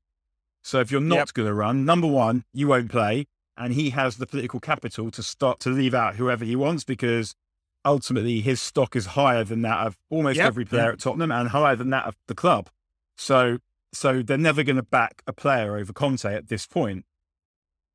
So 0.62 0.80
if 0.80 0.90
you're 0.90 1.00
not 1.00 1.16
Yep. 1.16 1.32
going 1.32 1.48
to 1.48 1.54
run, 1.54 1.84
number 1.86 2.06
one, 2.06 2.44
you 2.52 2.68
won't 2.68 2.90
play. 2.90 3.26
And 3.56 3.72
he 3.72 3.90
has 3.90 4.16
the 4.16 4.26
political 4.26 4.60
capital 4.60 5.10
to 5.10 5.22
start 5.22 5.60
to 5.60 5.70
leave 5.70 5.94
out 5.94 6.16
whoever 6.16 6.44
he 6.44 6.54
wants 6.56 6.84
because 6.84 7.34
ultimately 7.84 8.40
his 8.40 8.60
stock 8.60 8.94
is 8.96 9.06
higher 9.06 9.44
than 9.44 9.62
that 9.62 9.86
of 9.86 9.96
almost 10.10 10.36
Yep. 10.36 10.46
every 10.46 10.64
player 10.64 10.92
at 10.92 10.98
Tottenham 11.00 11.32
and 11.32 11.48
higher 11.50 11.76
than 11.76 11.90
that 11.90 12.04
of 12.06 12.16
the 12.28 12.34
club. 12.34 12.68
So 13.16 13.58
so 13.92 14.20
they're 14.22 14.36
never 14.36 14.62
going 14.62 14.76
to 14.76 14.82
back 14.82 15.22
a 15.26 15.32
player 15.32 15.76
over 15.78 15.92
Conte 15.92 16.24
at 16.26 16.48
this 16.48 16.66
point. 16.66 17.06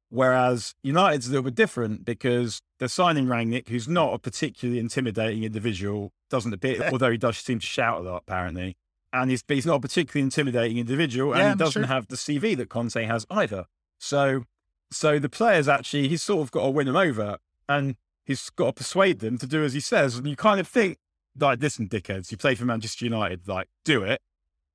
Whereas 0.09 0.73
United's 0.83 1.27
a 1.27 1.31
little 1.31 1.43
bit 1.43 1.55
different 1.55 2.03
because 2.05 2.61
they're 2.79 2.87
signing 2.89 3.27
Rangnick, 3.27 3.69
who's 3.69 3.87
not 3.87 4.13
a 4.13 4.19
particularly 4.19 4.79
intimidating 4.79 5.43
individual, 5.43 6.11
doesn't 6.29 6.53
appear, 6.53 6.89
although 6.91 7.11
he 7.11 7.17
does 7.17 7.37
seem 7.37 7.59
to 7.59 7.65
shout 7.65 7.99
a 7.99 8.03
lot, 8.03 8.23
apparently. 8.27 8.75
And 9.13 9.29
he's, 9.29 9.43
he's 9.47 9.65
not 9.65 9.75
a 9.75 9.79
particularly 9.79 10.23
intimidating 10.23 10.77
individual, 10.77 11.33
and 11.33 11.39
Yeah, 11.41 11.49
he 11.51 11.55
doesn't 11.55 11.83
sure. 11.83 11.87
have 11.87 12.07
the 12.07 12.15
CV 12.17 12.57
that 12.57 12.67
Conte 12.69 13.01
has 13.03 13.25
either. 13.29 13.65
So, 13.99 14.43
so 14.91 15.19
the 15.19 15.29
players 15.29 15.67
actually, 15.67 16.07
he's 16.07 16.23
sort 16.23 16.41
of 16.41 16.51
got 16.51 16.63
to 16.63 16.69
win 16.69 16.87
them 16.87 16.95
over, 16.95 17.37
and 17.67 17.95
he's 18.25 18.49
got 18.51 18.67
to 18.67 18.73
persuade 18.73 19.19
them 19.19 19.37
to 19.39 19.47
do 19.47 19.63
as 19.63 19.73
he 19.73 19.79
says. 19.79 20.17
And 20.17 20.27
you 20.27 20.35
kind 20.35 20.59
of 20.59 20.67
think, 20.67 20.97
like, 21.39 21.61
listen, 21.61 21.87
dickheads, 21.87 22.31
you 22.31 22.37
play 22.37 22.55
for 22.55 22.65
Manchester 22.65 23.05
United, 23.05 23.47
like, 23.47 23.67
do 23.85 24.03
it. 24.03 24.21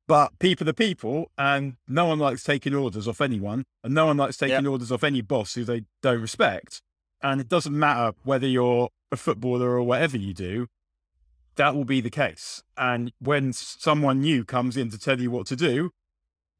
But 0.09 0.39
people 0.39 0.69
are 0.69 0.73
people, 0.73 1.33
and 1.37 1.77
no 1.89 2.07
one 2.07 2.19
likes 2.19 2.45
taking 2.45 2.75
orders 2.75 3.09
off 3.09 3.21
anyone, 3.21 3.65
and 3.83 3.93
no 3.93 4.07
one 4.07 4.17
likes 4.17 4.37
taking 4.37 4.67
orders 4.67 4.93
off 4.93 5.03
any 5.03 5.21
boss 5.21 5.55
who 5.55 5.65
they 5.65 5.83
don't 6.01 6.21
respect. 6.21 6.81
And 7.23 7.41
it 7.41 7.49
doesn't 7.49 7.77
matter 7.77 8.13
whether 8.23 8.47
you're 8.47 8.91
a 9.11 9.17
footballer 9.17 9.71
or 9.71 9.83
whatever 9.83 10.17
you 10.17 10.33
do, 10.33 10.69
that 11.57 11.75
will 11.75 11.85
be 11.85 12.01
the 12.01 12.11
case. 12.11 12.63
And 12.77 13.13
when 13.19 13.53
someone 13.53 14.21
new 14.21 14.45
comes 14.45 14.77
in 14.77 14.91
to 14.91 14.99
tell 14.99 15.21
you 15.21 15.31
what 15.31 15.47
to 15.49 15.57
do, 15.57 15.91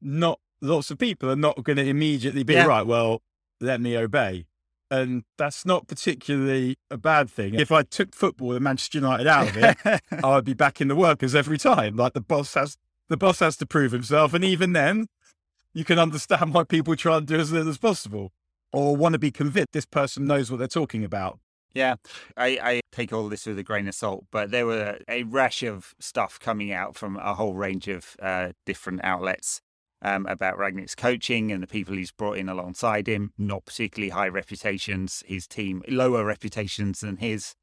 not 0.01 0.39
lots 0.61 0.91
of 0.91 0.97
people 0.97 1.29
are 1.29 1.35
not 1.35 1.63
going 1.63 1.77
to 1.77 1.87
immediately 1.87 2.43
be 2.43 2.53
Yeah. 2.53 2.65
right. 2.65 2.85
Well, 2.85 3.21
let 3.59 3.81
me 3.81 3.97
obey. 3.97 4.45
And 4.89 5.23
that's 5.37 5.65
not 5.65 5.87
particularly 5.87 6.77
a 6.89 6.97
bad 6.97 7.29
thing. 7.29 7.55
If 7.55 7.71
I 7.71 7.83
took 7.83 8.15
football 8.15 8.53
and 8.53 8.63
Manchester 8.63 8.99
United 8.99 9.27
out 9.27 9.49
of 9.49 9.57
it, 9.57 10.01
I'd 10.23 10.45
be 10.45 10.53
back 10.53 10.79
in 10.79 10.87
the 10.87 10.95
workers 10.95 11.35
every 11.35 11.57
time. 11.57 11.97
Like 11.97 12.13
the 12.13 12.21
boss 12.21 12.53
has 12.53 12.77
the 13.09 13.17
boss 13.17 13.39
has 13.39 13.57
to 13.57 13.65
prove 13.65 13.91
himself. 13.91 14.33
And 14.33 14.43
even 14.43 14.73
then, 14.73 15.07
you 15.73 15.83
can 15.83 15.99
understand 15.99 16.53
why 16.53 16.63
people 16.63 16.95
try 16.95 17.17
and 17.17 17.27
do 17.27 17.35
as 17.35 17.51
little 17.51 17.69
as 17.69 17.77
possible 17.77 18.31
or 18.71 18.95
want 18.95 19.13
to 19.13 19.19
be 19.19 19.31
convinced 19.31 19.73
this 19.73 19.85
person 19.85 20.25
knows 20.25 20.49
what 20.49 20.57
they're 20.57 20.67
talking 20.67 21.03
about. 21.03 21.39
Yeah, 21.73 21.95
I, 22.35 22.59
I, 22.61 22.79
take 22.91 23.13
all 23.13 23.29
this 23.29 23.45
with 23.45 23.59
a 23.59 23.63
grain 23.63 23.87
of 23.87 23.93
salt, 23.93 24.25
but 24.31 24.49
there 24.49 24.65
were 24.65 24.97
a 25.07 25.23
rash 25.23 25.61
of 25.61 25.93
stuff 25.99 26.39
coming 26.39 26.71
out 26.71 26.95
from 26.95 27.17
a 27.17 27.35
whole 27.35 27.53
range 27.53 27.87
of 27.87 28.15
uh, 28.19 28.53
different 28.65 29.01
outlets 29.03 29.61
um, 30.01 30.25
about 30.27 30.57
Rangnick's 30.57 30.95
coaching 30.95 31.51
and 31.51 31.61
the 31.61 31.67
people 31.67 31.95
he's 31.95 32.11
brought 32.11 32.37
in 32.37 32.49
alongside 32.49 33.07
him. 33.07 33.33
Not 33.37 33.65
particularly 33.65 34.09
high 34.09 34.27
reputations, 34.27 35.23
his 35.25 35.47
team 35.47 35.83
lower 35.87 36.23
reputations 36.25 36.99
than 37.01 37.17
his. 37.17 37.55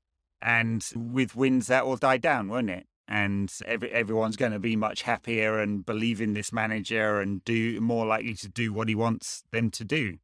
And 0.42 0.84
with 0.94 1.36
wins, 1.36 1.68
that 1.68 1.86
will 1.86 1.96
die 1.96 2.18
down, 2.18 2.48
won't 2.48 2.70
it? 2.70 2.86
And 3.06 3.52
every, 3.66 3.90
everyone's 3.90 4.36
going 4.36 4.52
to 4.52 4.58
be 4.58 4.76
much 4.76 5.02
happier 5.02 5.58
and 5.58 5.84
believe 5.84 6.20
in 6.20 6.34
this 6.34 6.52
manager 6.52 7.20
and 7.20 7.44
do 7.44 7.80
more 7.80 8.06
likely 8.06 8.34
to 8.34 8.48
do 8.48 8.72
what 8.72 8.88
he 8.88 8.94
wants 8.94 9.44
them 9.52 9.70
to 9.72 9.84
do. 9.84 10.18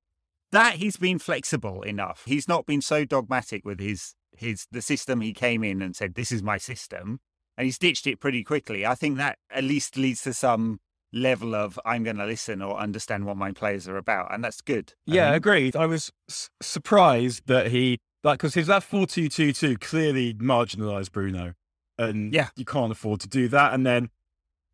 That 0.53 0.75
he's 0.75 0.97
been 0.97 1.19
flexible 1.19 1.83
enough. 1.83 2.25
He's 2.27 2.49
not 2.49 2.67
been 2.67 2.83
so 2.83 3.05
dogmatic 3.05 3.65
with 3.65 3.81
his 3.81 4.15
his 4.37 4.67
the 4.73 4.81
system 4.81 5.21
he 5.21 5.33
came 5.33 5.63
in 5.63 5.83
and 5.83 5.95
said 5.95 6.15
this 6.15 6.33
is 6.33 6.43
my 6.43 6.57
system, 6.57 7.21
and 7.57 7.67
he's 7.67 7.79
ditched 7.79 8.07
it 8.07 8.19
pretty 8.19 8.43
quickly. 8.43 8.85
I 8.87 8.95
think 8.95 9.17
that 9.19 9.39
at 9.51 9.65
least 9.65 9.97
leads 9.97 10.23
to 10.23 10.33
some 10.33 10.81
level 11.13 11.55
of 11.55 11.79
I'm 11.85 12.05
going 12.05 12.17
to 12.17 12.27
listen 12.27 12.63
or 12.63 12.79
understand 12.79 13.27
what 13.27 13.37
my 13.37 13.53
players 13.53 13.89
are 13.89 13.97
about, 13.97 14.33
and 14.33 14.45
that's 14.45 14.61
good. 14.61 14.95
Yeah, 15.07 15.33
agreed. 15.33 15.77
I 15.77 15.87
was 15.87 16.13
s- 16.29 16.51
surprised 16.61 17.47
that 17.47 17.69
he 17.69 17.99
like 18.23 18.39
because 18.39 18.55
his 18.55 18.69
that 18.69 18.83
four 18.83 19.07
two 19.07 19.29
two 19.29 19.53
two 19.53 19.77
clearly 19.79 20.35
marginalised 20.35 21.13
Bruno, 21.13 21.55
and 21.99 22.33
yeah, 22.33 22.49
you 22.57 22.65
can't 22.65 22.93
afford 22.93 23.21
to 23.21 23.29
do 23.29 23.49
that. 23.49 23.75
And 23.75 23.87
then, 23.87 24.11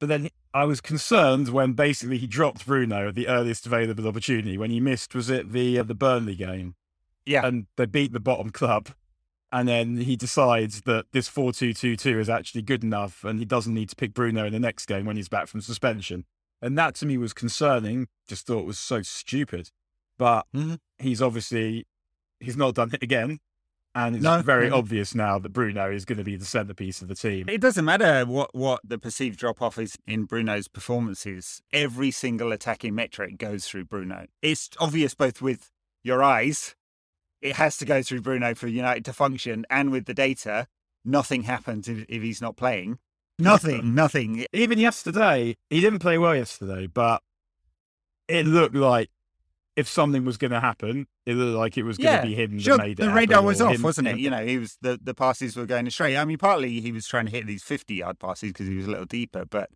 but 0.00 0.08
then 0.08 0.28
I 0.52 0.64
was 0.64 0.80
concerned 0.80 1.48
when 1.48 1.72
basically 1.72 2.18
he 2.18 2.26
dropped 2.26 2.66
Bruno 2.66 3.08
at 3.08 3.14
the 3.14 3.28
earliest 3.28 3.66
available 3.66 4.06
opportunity 4.08 4.58
when 4.58 4.70
he 4.70 4.80
missed 4.80 5.14
was 5.14 5.30
it 5.30 5.52
the 5.52 5.78
uh, 5.78 5.82
the 5.82 5.94
Burnley 5.94 6.34
game, 6.34 6.74
yeah, 7.24 7.46
and 7.46 7.66
they 7.76 7.86
beat 7.86 8.12
the 8.12 8.20
bottom 8.20 8.50
club. 8.50 8.90
And 9.52 9.68
then 9.68 9.98
he 9.98 10.16
decides 10.16 10.82
that 10.82 11.06
this 11.12 11.28
4 11.28 11.52
2 11.52 11.72
2 11.72 11.96
2 11.96 12.20
is 12.20 12.28
actually 12.28 12.62
good 12.62 12.82
enough 12.82 13.24
and 13.24 13.38
he 13.38 13.44
doesn't 13.44 13.74
need 13.74 13.88
to 13.90 13.96
pick 13.96 14.12
Bruno 14.12 14.46
in 14.46 14.52
the 14.52 14.58
next 14.58 14.86
game 14.86 15.06
when 15.06 15.16
he's 15.16 15.28
back 15.28 15.46
from 15.46 15.60
suspension. 15.60 16.24
And 16.60 16.76
that 16.78 16.94
to 16.96 17.06
me 17.06 17.16
was 17.16 17.32
concerning. 17.32 18.08
Just 18.26 18.46
thought 18.46 18.66
was 18.66 18.78
so 18.78 19.02
stupid. 19.02 19.70
But 20.18 20.46
mm-hmm. 20.54 20.74
he's 20.98 21.22
obviously, 21.22 21.86
he's 22.40 22.56
not 22.56 22.74
done 22.74 22.90
it 22.92 23.02
again. 23.02 23.38
And 23.94 24.16
it's 24.16 24.22
no, 24.22 24.42
very 24.42 24.68
no. 24.68 24.76
obvious 24.76 25.14
now 25.14 25.38
that 25.38 25.54
Bruno 25.54 25.90
is 25.90 26.04
going 26.04 26.18
to 26.18 26.24
be 26.24 26.36
the 26.36 26.44
centerpiece 26.44 27.00
of 27.00 27.08
the 27.08 27.14
team. 27.14 27.48
It 27.48 27.62
doesn't 27.62 27.84
matter 27.84 28.26
what, 28.26 28.54
what 28.54 28.80
the 28.84 28.98
perceived 28.98 29.38
drop 29.38 29.62
off 29.62 29.78
is 29.78 29.96
in 30.06 30.24
Bruno's 30.24 30.68
performances. 30.68 31.62
Every 31.72 32.10
single 32.10 32.52
attacking 32.52 32.94
metric 32.94 33.38
goes 33.38 33.66
through 33.66 33.86
Bruno. 33.86 34.26
It's 34.42 34.68
obvious 34.78 35.14
both 35.14 35.40
with 35.40 35.70
your 36.02 36.22
eyes 36.22 36.74
it 37.40 37.56
has 37.56 37.76
to 37.78 37.84
go 37.84 38.02
through 38.02 38.22
Bruno 38.22 38.54
for 38.54 38.66
United 38.66 39.04
to 39.06 39.12
function. 39.12 39.64
And 39.70 39.90
with 39.90 40.06
the 40.06 40.14
data, 40.14 40.66
nothing 41.04 41.42
happens 41.42 41.88
if, 41.88 42.04
if 42.08 42.22
he's 42.22 42.40
not 42.40 42.56
playing. 42.56 42.98
Nothing, 43.38 43.94
nothing. 43.94 44.46
Even 44.52 44.78
yesterday, 44.78 45.56
he 45.68 45.80
didn't 45.80 45.98
play 45.98 46.16
well 46.16 46.34
yesterday, 46.34 46.86
but 46.86 47.22
it 48.28 48.46
looked 48.46 48.74
like 48.74 49.10
if 49.76 49.86
something 49.86 50.24
was 50.24 50.38
going 50.38 50.52
to 50.52 50.60
happen, 50.60 51.06
it 51.26 51.34
looked 51.34 51.56
like 51.56 51.76
it 51.76 51.82
was 51.82 51.98
going 51.98 52.14
yeah, 52.14 52.20
to 52.22 52.26
be 52.26 52.34
him 52.34 52.58
sure, 52.58 52.78
that 52.78 52.82
made 52.82 52.98
it. 52.98 53.02
The 53.02 53.12
radar 53.12 53.42
was 53.42 53.60
off, 53.60 53.74
him, 53.74 53.82
wasn't 53.82 54.08
it? 54.08 54.18
You 54.18 54.30
know, 54.30 54.44
he 54.44 54.56
was 54.56 54.78
the, 54.80 54.98
the 55.02 55.12
passes 55.12 55.54
were 55.54 55.66
going 55.66 55.86
astray. 55.86 56.16
I 56.16 56.24
mean, 56.24 56.38
partly 56.38 56.80
he 56.80 56.92
was 56.92 57.06
trying 57.06 57.26
to 57.26 57.30
hit 57.30 57.46
these 57.46 57.62
fifty 57.62 57.96
yard 57.96 58.18
passes 58.18 58.52
because 58.52 58.68
he 58.68 58.76
was 58.76 58.86
a 58.86 58.90
little 58.90 59.04
deeper, 59.04 59.44
but 59.44 59.68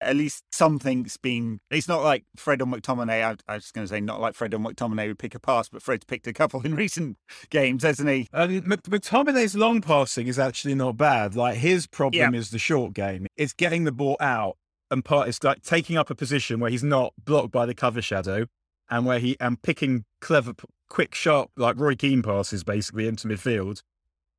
at 0.00 0.16
least 0.16 0.44
something's 0.52 1.16
been. 1.16 1.60
It's 1.70 1.88
not 1.88 2.02
like 2.02 2.24
Fred 2.36 2.62
or 2.62 2.66
McTominay. 2.66 3.24
I, 3.24 3.36
I 3.52 3.56
was 3.56 3.70
going 3.72 3.86
to 3.86 3.88
say 3.88 4.00
not 4.00 4.20
like 4.20 4.34
Fred 4.34 4.54
or 4.54 4.58
McTominay 4.58 5.08
would 5.08 5.18
pick 5.18 5.34
a 5.34 5.40
pass, 5.40 5.68
but 5.68 5.82
Fred's 5.82 6.04
picked 6.04 6.26
a 6.26 6.32
couple 6.32 6.60
in 6.64 6.74
recent 6.74 7.16
games, 7.50 7.82
hasn't 7.82 8.08
he? 8.08 8.28
Uh, 8.32 8.46
McTominay's 8.46 9.54
long 9.54 9.80
passing 9.80 10.26
is 10.26 10.38
actually 10.38 10.74
not 10.74 10.96
bad. 10.96 11.34
Like 11.34 11.56
his 11.56 11.86
problem 11.86 12.34
yeah. 12.34 12.38
is 12.38 12.50
the 12.50 12.58
short 12.58 12.92
game. 12.94 13.26
It's 13.36 13.52
getting 13.52 13.84
the 13.84 13.92
ball 13.92 14.16
out 14.20 14.56
and 14.90 15.04
part. 15.04 15.28
It's 15.28 15.42
like 15.42 15.62
taking 15.62 15.96
up 15.96 16.10
a 16.10 16.14
position 16.14 16.60
where 16.60 16.70
he's 16.70 16.84
not 16.84 17.12
blocked 17.22 17.52
by 17.52 17.66
the 17.66 17.74
cover 17.74 18.02
shadow, 18.02 18.46
and 18.90 19.04
where 19.04 19.18
he 19.18 19.36
and 19.40 19.60
picking 19.60 20.04
clever, 20.20 20.54
quick, 20.88 21.14
sharp, 21.14 21.50
like 21.56 21.78
Roy 21.78 21.94
Keane 21.94 22.22
passes 22.22 22.64
basically 22.64 23.06
into 23.06 23.28
midfield 23.28 23.82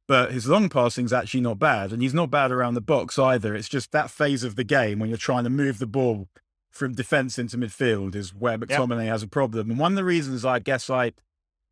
but 0.10 0.32
his 0.32 0.48
long 0.48 0.70
passing's 0.70 1.14
actually 1.14 1.42
not 1.42 1.60
bad, 1.60 1.94
and 1.94 2.02
he's 2.02 2.16
not 2.16 2.32
bad 2.32 2.52
around 2.52 2.74
the 2.74 2.82
box 2.82 3.20
either. 3.20 3.54
It's 3.54 3.70
just 3.70 3.92
that 3.92 4.10
phase 4.10 4.44
of 4.44 4.56
the 4.56 4.64
game 4.64 4.98
when 4.98 5.08
you're 5.08 5.20
trying 5.20 5.44
to 5.44 5.52
move 5.52 5.78
the 5.78 5.86
ball 5.86 6.28
from 6.72 6.96
defence 6.96 7.38
into 7.38 7.60
midfield 7.60 8.16
is 8.16 8.34
where 8.34 8.58
McTominay 8.58 9.04
yep. 9.04 9.12
has 9.12 9.22
a 9.22 9.28
problem. 9.28 9.70
And 9.70 9.80
one 9.80 9.92
of 9.92 9.96
the 9.98 10.04
reasons 10.04 10.44
I 10.44 10.58
guess 10.58 10.90
I 10.90 11.12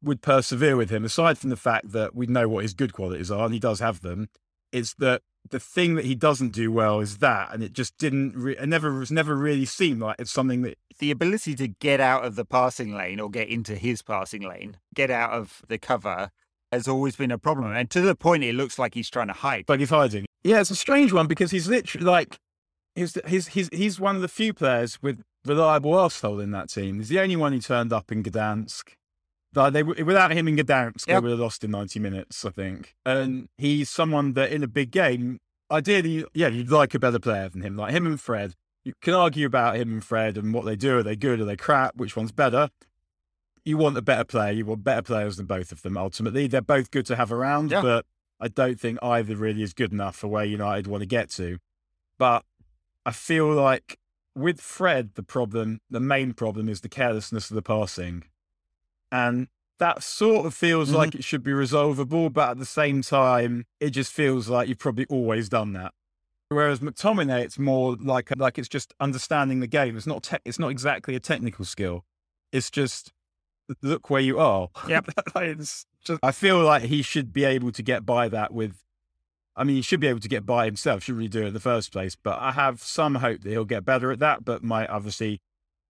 would 0.04 0.22
persevere 0.22 0.78
with 0.78 0.92
him, 0.92 1.04
aside 1.04 1.40
from 1.40 1.50
the 1.50 1.56
fact 1.56 1.92
that 1.94 2.14
we 2.14 2.28
know 2.28 2.48
what 2.48 2.62
his 2.62 2.76
good 2.76 2.94
qualities 2.94 3.32
are, 3.32 3.46
and 3.46 3.56
he 3.56 3.60
does 3.60 3.80
have 3.80 4.02
them, 4.02 4.30
is 4.72 4.94
that 5.00 5.24
the 5.50 5.60
thing 5.60 5.96
that 5.96 6.06
he 6.06 6.14
doesn't 6.14 6.50
do 6.50 6.72
well 6.72 7.00
is 7.00 7.18
that, 7.18 7.52
and 7.52 7.64
it 7.64 7.74
just 7.74 7.98
didn't. 7.98 8.38
Re- 8.38 8.56
it 8.56 8.70
never 8.70 8.94
was 8.94 9.10
never 9.10 9.36
really 9.36 9.66
seemed 9.66 10.02
like 10.02 10.18
it's 10.20 10.32
something 10.32 10.62
that 10.62 10.78
the 11.00 11.10
ability 11.10 11.56
to 11.56 11.70
get 11.70 12.00
out 12.00 12.24
of 12.24 12.36
the 12.36 12.46
passing 12.46 12.96
lane 12.96 13.20
or 13.20 13.32
get 13.32 13.50
into 13.50 13.74
his 13.74 14.04
passing 14.04 14.48
lane, 14.48 14.78
get 14.94 15.10
out 15.10 15.32
of 15.32 15.64
the 15.70 15.80
cover, 15.80 16.30
has 16.72 16.88
always 16.88 17.16
been 17.16 17.32
a 17.32 17.38
problem. 17.38 17.72
And 17.72 17.90
to 17.92 18.02
the 18.02 18.16
point, 18.16 18.44
it 18.44 18.56
looks 18.56 18.78
like 18.78 18.94
he's 18.94 19.10
trying 19.10 19.28
to 19.28 19.34
hide. 19.34 19.66
But 19.66 19.80
he's 19.80 19.90
hiding. 19.90 20.26
Yeah, 20.44 20.62
it's 20.62 20.72
a 20.72 20.76
strange 20.76 21.14
one 21.14 21.28
because 21.28 21.52
he's 21.52 21.68
literally 21.68 22.06
like, 22.06 22.38
he's, 22.96 23.18
he's, 23.28 23.48
he's, 23.48 23.70
he's 23.72 24.00
one 24.00 24.16
of 24.16 24.22
the 24.22 24.28
few 24.28 24.54
players 24.54 25.02
with 25.02 25.22
reliable 25.46 25.92
arsehole 25.92 26.42
in 26.42 26.52
that 26.52 26.70
team. 26.70 26.98
He's 26.98 27.10
the 27.10 27.20
only 27.20 27.36
one 27.36 27.54
who 27.54 27.60
turned 27.60 27.94
up 27.94 28.12
in 28.12 28.24
Gdansk. 28.24 28.94
Like 29.56 29.74
they, 29.74 29.84
without 29.84 30.32
him 30.32 30.48
in 30.48 30.58
Gdansk, 30.58 31.08
yep. 31.08 31.16
they 31.16 31.20
would 31.20 31.32
have 31.32 31.40
lost 31.40 31.64
in 31.64 31.72
90 31.72 32.00
minutes, 32.00 32.46
I 32.46 32.50
think. 32.50 32.96
And 33.06 33.48
he's 33.58 33.90
someone 33.90 34.34
that 34.34 34.52
in 34.52 34.64
a 34.64 34.68
big 34.68 34.92
game, 34.92 35.40
ideally, 35.72 36.26
yeah, 36.34 36.48
you'd 36.48 36.72
like 36.72 36.94
a 36.94 37.00
better 37.00 37.20
player 37.20 37.50
than 37.50 37.62
him. 37.62 37.76
Like 37.76 37.94
him 37.94 38.06
and 38.06 38.20
Fred. 38.20 38.54
You 38.84 38.94
can 39.02 39.14
argue 39.14 39.46
about 39.46 39.76
him 39.76 39.92
and 39.94 40.04
Fred 40.04 40.38
and 40.38 40.54
what 40.54 40.66
they 40.66 40.76
do. 40.76 41.00
Are 41.00 41.04
they 41.04 41.16
good? 41.16 41.42
Are 41.42 41.46
they 41.46 41.58
crap? 41.58 41.96
Which 41.98 42.16
one's 42.16 42.32
better? 42.32 42.70
You 43.68 43.78
want 43.78 43.98
a 43.98 44.02
better 44.02 44.24
player. 44.24 44.54
You 44.54 44.66
want 44.66 44.86
better 44.86 45.02
players 45.02 45.36
than 45.36 45.46
both 45.46 45.74
of 45.74 45.82
them. 45.82 45.98
Ultimately, 45.98 46.48
they're 46.48 46.62
both 46.62 46.90
good 46.90 47.06
to 47.08 47.18
have 47.18 47.34
around, 47.34 47.70
yeah. 47.70 47.82
but 47.82 48.06
I 48.40 48.48
don't 48.48 48.80
think 48.80 48.98
either 49.02 49.36
really 49.36 49.62
is 49.62 49.74
good 49.74 49.92
enough 49.92 50.16
for 50.16 50.28
where 50.28 50.46
United 50.46 50.88
want 50.88 51.02
to 51.02 51.08
get 51.08 51.30
to. 51.32 51.58
But 52.18 52.46
I 53.06 53.12
feel 53.12 53.52
like 53.52 53.98
with 54.36 54.62
Fred, 54.62 55.12
the 55.16 55.24
problem, 55.24 55.82
the 55.90 56.00
main 56.00 56.34
problem 56.34 56.70
is 56.70 56.80
the 56.80 56.88
carelessness 56.88 57.52
of 57.52 57.56
the 57.56 57.62
passing, 57.62 58.24
and 59.12 59.50
that 59.80 60.02
sort 60.02 60.46
of 60.46 60.54
feels 60.54 60.88
mm-hmm. 60.88 60.98
like 60.98 61.16
it 61.16 61.26
should 61.26 61.44
be 61.44 61.52
resolvable. 61.52 62.30
But 62.30 62.52
at 62.52 62.60
the 62.60 62.66
same 62.66 63.02
time, 63.02 63.66
it 63.82 63.90
just 63.90 64.14
feels 64.14 64.48
like 64.48 64.70
you've 64.70 64.80
probably 64.80 65.06
always 65.10 65.50
done 65.50 65.74
that. 65.74 65.92
Whereas 66.48 66.80
McTominay, 66.80 67.42
it's 67.42 67.60
more 67.60 67.98
like 68.00 68.32
like 68.38 68.58
it's 68.58 68.70
just 68.70 68.94
understanding 69.02 69.60
the 69.60 69.68
game. 69.68 69.98
It's 69.98 70.08
not 70.08 70.24
te- 70.24 70.38
it's 70.46 70.58
not 70.58 70.70
exactly 70.70 71.16
a 71.16 71.20
technical 71.20 71.66
skill. 71.66 72.06
It's 72.54 72.72
just 72.72 73.12
look 73.82 74.10
where 74.10 74.22
you 74.22 74.40
are. 74.40 74.70
Yeah. 74.88 75.02
just, 75.36 75.88
I 76.24 76.32
feel 76.32 76.60
like 76.64 76.84
he 76.84 77.02
should 77.02 77.34
be 77.34 77.44
able 77.44 77.72
to 77.72 77.84
get 77.84 78.06
by 78.06 78.30
that 78.30 78.54
with, 78.54 78.84
I 79.56 79.64
mean, 79.64 79.76
he 79.76 79.82
should 79.82 80.00
be 80.00 80.08
able 80.08 80.20
to 80.20 80.30
get 80.30 80.46
by 80.46 80.66
himself, 80.66 81.04
should 81.04 81.16
really 81.16 81.28
do 81.28 81.44
it 81.44 81.48
in 81.48 81.54
the 81.54 81.60
first 81.60 81.92
place. 81.92 82.16
But 82.16 82.40
I 82.40 82.52
have 82.52 82.82
some 82.82 83.16
hope 83.16 83.42
that 83.42 83.50
he'll 83.50 83.66
get 83.66 83.86
better 83.86 84.12
at 84.12 84.20
that. 84.20 84.46
But 84.46 84.64
my, 84.64 84.88
obviously, 84.88 85.42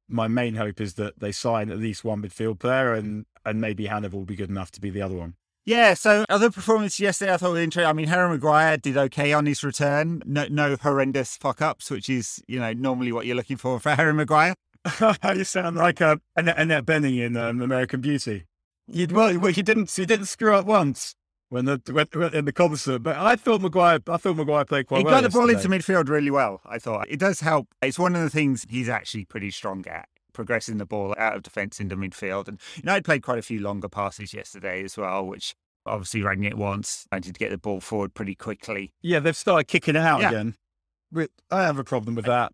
my 0.08 0.28
main 0.28 0.56
hope 0.56 0.80
is 0.80 0.96
that 0.96 1.20
they 1.20 1.32
sign 1.32 1.70
at 1.70 1.78
least 1.78 2.04
one 2.04 2.22
midfield 2.22 2.60
player 2.60 2.94
and, 2.94 3.26
and 3.46 3.60
maybe 3.60 3.88
Hannibal 3.88 4.20
will 4.20 4.26
be 4.26 4.36
good 4.36 4.50
enough 4.50 4.72
to 4.72 4.82
be 4.82 4.90
the 4.90 5.02
other 5.02 5.16
one. 5.16 5.36
Yeah, 5.68 5.96
so 5.96 6.24
other 6.30 6.50
performances 6.50 7.02
yesterday 7.02 7.34
I 7.34 7.36
thought 7.36 7.52
were 7.52 7.60
interesting. 7.60 7.90
I 7.90 7.92
mean, 7.92 8.08
Harry 8.08 8.30
Maguire 8.30 8.78
did 8.78 8.96
okay 8.96 9.34
on 9.34 9.46
his 9.46 9.66
return. 9.66 10.24
No, 10.26 10.48
no 10.50 10.78
horrendous 10.78 11.36
fuck 11.36 11.62
ups, 11.62 11.92
which 11.92 12.10
is, 12.10 12.42
you 12.48 12.58
know, 12.58 12.72
normally 12.72 13.12
what 13.12 13.26
you're 13.26 13.36
looking 13.36 13.58
for 13.58 13.78
for 13.82 13.90
Harry 13.96 14.14
Maguire. 14.14 14.56
you 15.36 15.44
sound 15.44 15.78
like 15.78 16.02
uh, 16.02 16.18
Annette, 16.36 16.58
Annette 16.58 16.86
Bening 16.86 17.20
in 17.20 17.38
um, 17.38 17.62
American 17.62 18.02
Beauty. 18.02 18.46
You 18.88 19.08
well, 19.12 19.30
he 19.30 19.62
didn't 19.62 19.92
he 19.92 20.06
didn't 20.06 20.28
screw 20.28 20.56
up 20.56 20.66
once 20.66 21.16
when 21.50 21.66
the 21.66 21.82
when, 21.92 22.34
in 22.34 22.46
the 22.46 22.54
concert. 22.54 23.00
But 23.00 23.18
I 23.18 23.36
thought 23.36 23.62
Maguire 23.62 24.00
I 24.08 24.18
thought 24.18 24.38
Maguire 24.38 24.66
played 24.66 24.88
quite 24.88 25.00
he 25.00 25.04
well. 25.04 25.16
He 25.16 25.22
got 25.22 25.30
the 25.30 25.38
ball 25.38 25.50
into 25.50 25.68
midfield 25.68 26.10
really 26.10 26.32
well. 26.32 26.62
I 26.66 26.80
thought 26.80 27.10
it 27.10 27.20
does 27.20 27.42
help. 27.42 27.68
It's 27.82 28.00
one 28.00 28.16
of 28.16 28.22
the 28.22 28.30
things 28.30 28.66
he's 28.70 28.90
actually 28.90 29.26
pretty 29.26 29.52
strong 29.52 29.86
at 29.88 30.08
progressing 30.34 30.78
the 30.78 30.86
ball 30.86 31.16
out 31.18 31.36
of 31.36 31.44
defence 31.44 31.80
into 31.80 31.98
midfield. 31.98 32.48
And 32.48 32.60
you 32.76 32.84
know, 32.84 32.94
I 32.94 33.02
played 33.02 33.24
quite 33.24 33.40
a 33.40 33.44
few 33.44 33.60
longer 33.60 33.90
passes 33.90 34.34
yesterday 34.34 34.84
as 34.84 34.96
well, 34.96 35.26
which 35.26 35.56
obviously 35.86 36.22
rang 36.22 36.44
it 36.44 36.58
once. 36.58 37.08
I 37.12 37.20
to 37.20 37.32
get 37.34 37.50
the 37.50 37.58
ball 37.58 37.82
forward 37.82 38.14
pretty 38.14 38.36
quickly. 38.36 38.94
Yeah, 39.02 39.20
they've 39.20 39.36
started 39.36 39.68
kicking 39.68 39.96
it 39.96 40.02
out 40.02 40.22
yeah. 40.22 40.30
again. 40.30 40.56
I 41.52 41.64
have 41.64 41.80
a 41.80 41.84
problem 41.84 42.16
with 42.16 42.26
that 42.26 42.52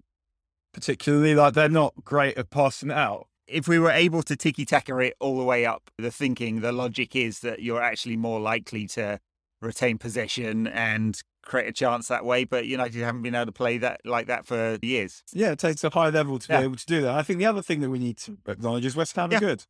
particularly. 0.74 1.36
Like 1.36 1.54
they're 1.54 1.70
not 1.70 1.94
great 2.04 2.38
at 2.38 2.50
passing 2.50 2.92
out. 2.92 3.28
if 3.48 3.68
we 3.68 3.78
were 3.78 3.92
able 3.92 4.24
to 4.24 4.36
tiki 4.36 4.66
taka 4.66 4.98
it 5.00 5.16
all 5.20 5.38
the 5.38 5.44
way 5.44 5.66
up, 5.66 5.92
the 5.98 6.10
thinking, 6.10 6.62
the 6.62 6.72
logic 6.72 7.16
is 7.16 7.40
that 7.42 7.62
you're 7.62 7.82
actually 7.82 8.16
more 8.18 8.40
likely 8.40 8.88
to 8.88 9.20
retain 9.62 9.98
possession 9.98 10.66
and 10.68 11.22
create 11.46 11.68
a 11.68 11.74
chance 11.74 12.08
that 12.08 12.24
way. 12.26 12.46
But 12.46 12.66
United 12.66 13.02
haven't 13.04 13.22
been 13.22 13.36
able 13.36 13.48
to 13.48 13.52
play 13.52 13.78
that 13.80 14.00
like 14.06 14.28
that 14.28 14.46
for 14.46 14.78
years. 14.82 15.24
Yeah, 15.34 15.52
it 15.52 15.60
takes 15.60 15.84
a 15.84 15.90
high 15.90 16.10
level 16.10 16.40
to 16.40 16.48
Yeah. 16.52 16.60
be 16.60 16.64
able 16.66 16.76
to 16.78 16.86
do 16.86 17.02
that. 17.02 17.16
I 17.16 17.22
think 17.22 17.40
the 17.40 17.46
other 17.46 17.62
thing 17.62 17.82
that 17.82 17.90
we 17.90 18.00
need 18.00 18.18
to 18.20 18.38
acknowledge 18.48 18.86
is 18.86 18.96
West 18.96 19.16
Ham 19.18 19.30
Yeah. 19.32 19.38
are 19.38 19.42
good. 19.42 19.64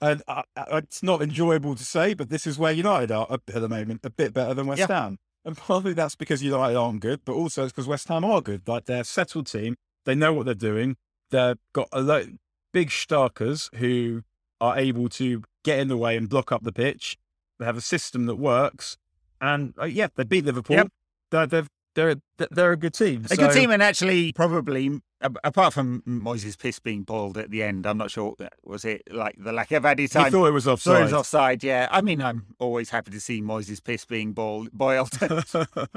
And 0.00 0.22
uh, 0.28 0.42
uh, 0.56 0.64
it's 0.84 1.02
not 1.02 1.22
enjoyable 1.22 1.74
to 1.74 1.84
say, 1.84 2.14
but 2.14 2.28
this 2.28 2.46
is 2.46 2.56
where 2.58 2.72
United 2.72 3.10
are 3.10 3.26
at 3.30 3.44
the 3.46 3.68
moment, 3.68 4.00
a 4.04 4.10
bit 4.10 4.32
better 4.32 4.54
than 4.54 4.66
West 4.66 4.80
Yeah. 4.80 4.86
Ham. 4.88 5.18
And 5.44 5.56
partly 5.56 5.94
that's 5.94 6.14
because 6.14 6.42
United 6.42 6.76
aren't 6.76 7.00
good, 7.00 7.22
but 7.24 7.32
also 7.32 7.64
it's 7.64 7.72
because 7.72 7.88
West 7.88 8.06
Ham 8.08 8.24
are 8.24 8.40
good. 8.42 8.68
Like 8.68 8.84
they're 8.84 9.00
a 9.00 9.04
settled 9.04 9.46
team, 9.46 9.76
they 10.08 10.14
know 10.14 10.32
what 10.32 10.46
they're 10.46 10.54
doing. 10.54 10.96
They've 11.30 11.58
got 11.74 11.88
a 11.92 12.00
lot 12.00 12.24
big 12.72 12.88
starkers 12.88 13.68
who 13.74 14.22
are 14.58 14.78
able 14.78 15.10
to 15.10 15.42
get 15.64 15.78
in 15.78 15.88
the 15.88 15.98
way 15.98 16.16
and 16.16 16.30
block 16.30 16.50
up 16.50 16.62
the 16.62 16.72
pitch. 16.72 17.18
They 17.58 17.66
have 17.66 17.76
a 17.76 17.82
system 17.82 18.24
that 18.24 18.36
works, 18.36 18.96
and 19.38 19.74
uh, 19.78 19.84
yeah, 19.84 20.08
they 20.16 20.24
beat 20.24 20.46
Liverpool. 20.46 20.76
Yep. 20.76 20.88
They're, 21.30 21.46
they're 21.46 21.66
they're 21.94 22.16
they're 22.50 22.72
a 22.72 22.76
good 22.78 22.94
team. 22.94 23.26
A 23.30 23.36
good 23.36 23.52
team, 23.52 23.70
and 23.70 23.82
actually, 23.82 24.32
probably 24.32 24.98
apart 25.20 25.74
from 25.74 26.02
Moyes' 26.06 26.56
piss 26.58 26.78
being 26.78 27.02
boiled 27.02 27.36
at 27.36 27.50
the 27.50 27.62
end, 27.62 27.86
I'm 27.86 27.98
not 27.98 28.10
sure. 28.10 28.34
Was 28.64 28.86
it 28.86 29.02
like 29.10 29.34
the 29.36 29.52
lack 29.52 29.72
of 29.72 29.84
added 29.84 30.02
He 30.04 30.08
time? 30.08 30.32
thought 30.32 30.46
it 30.46 30.52
was 30.52 30.66
offside. 30.66 30.92
Thought 30.94 31.00
it 31.00 31.04
was 31.04 31.12
offside. 31.12 31.62
Yeah, 31.62 31.86
I 31.90 32.00
mean, 32.00 32.22
I'm 32.22 32.46
always 32.58 32.88
happy 32.88 33.10
to 33.10 33.20
see 33.20 33.42
Moyes' 33.42 33.84
piss 33.84 34.06
being 34.06 34.32
boiled. 34.32 34.70
boiled. 34.72 35.10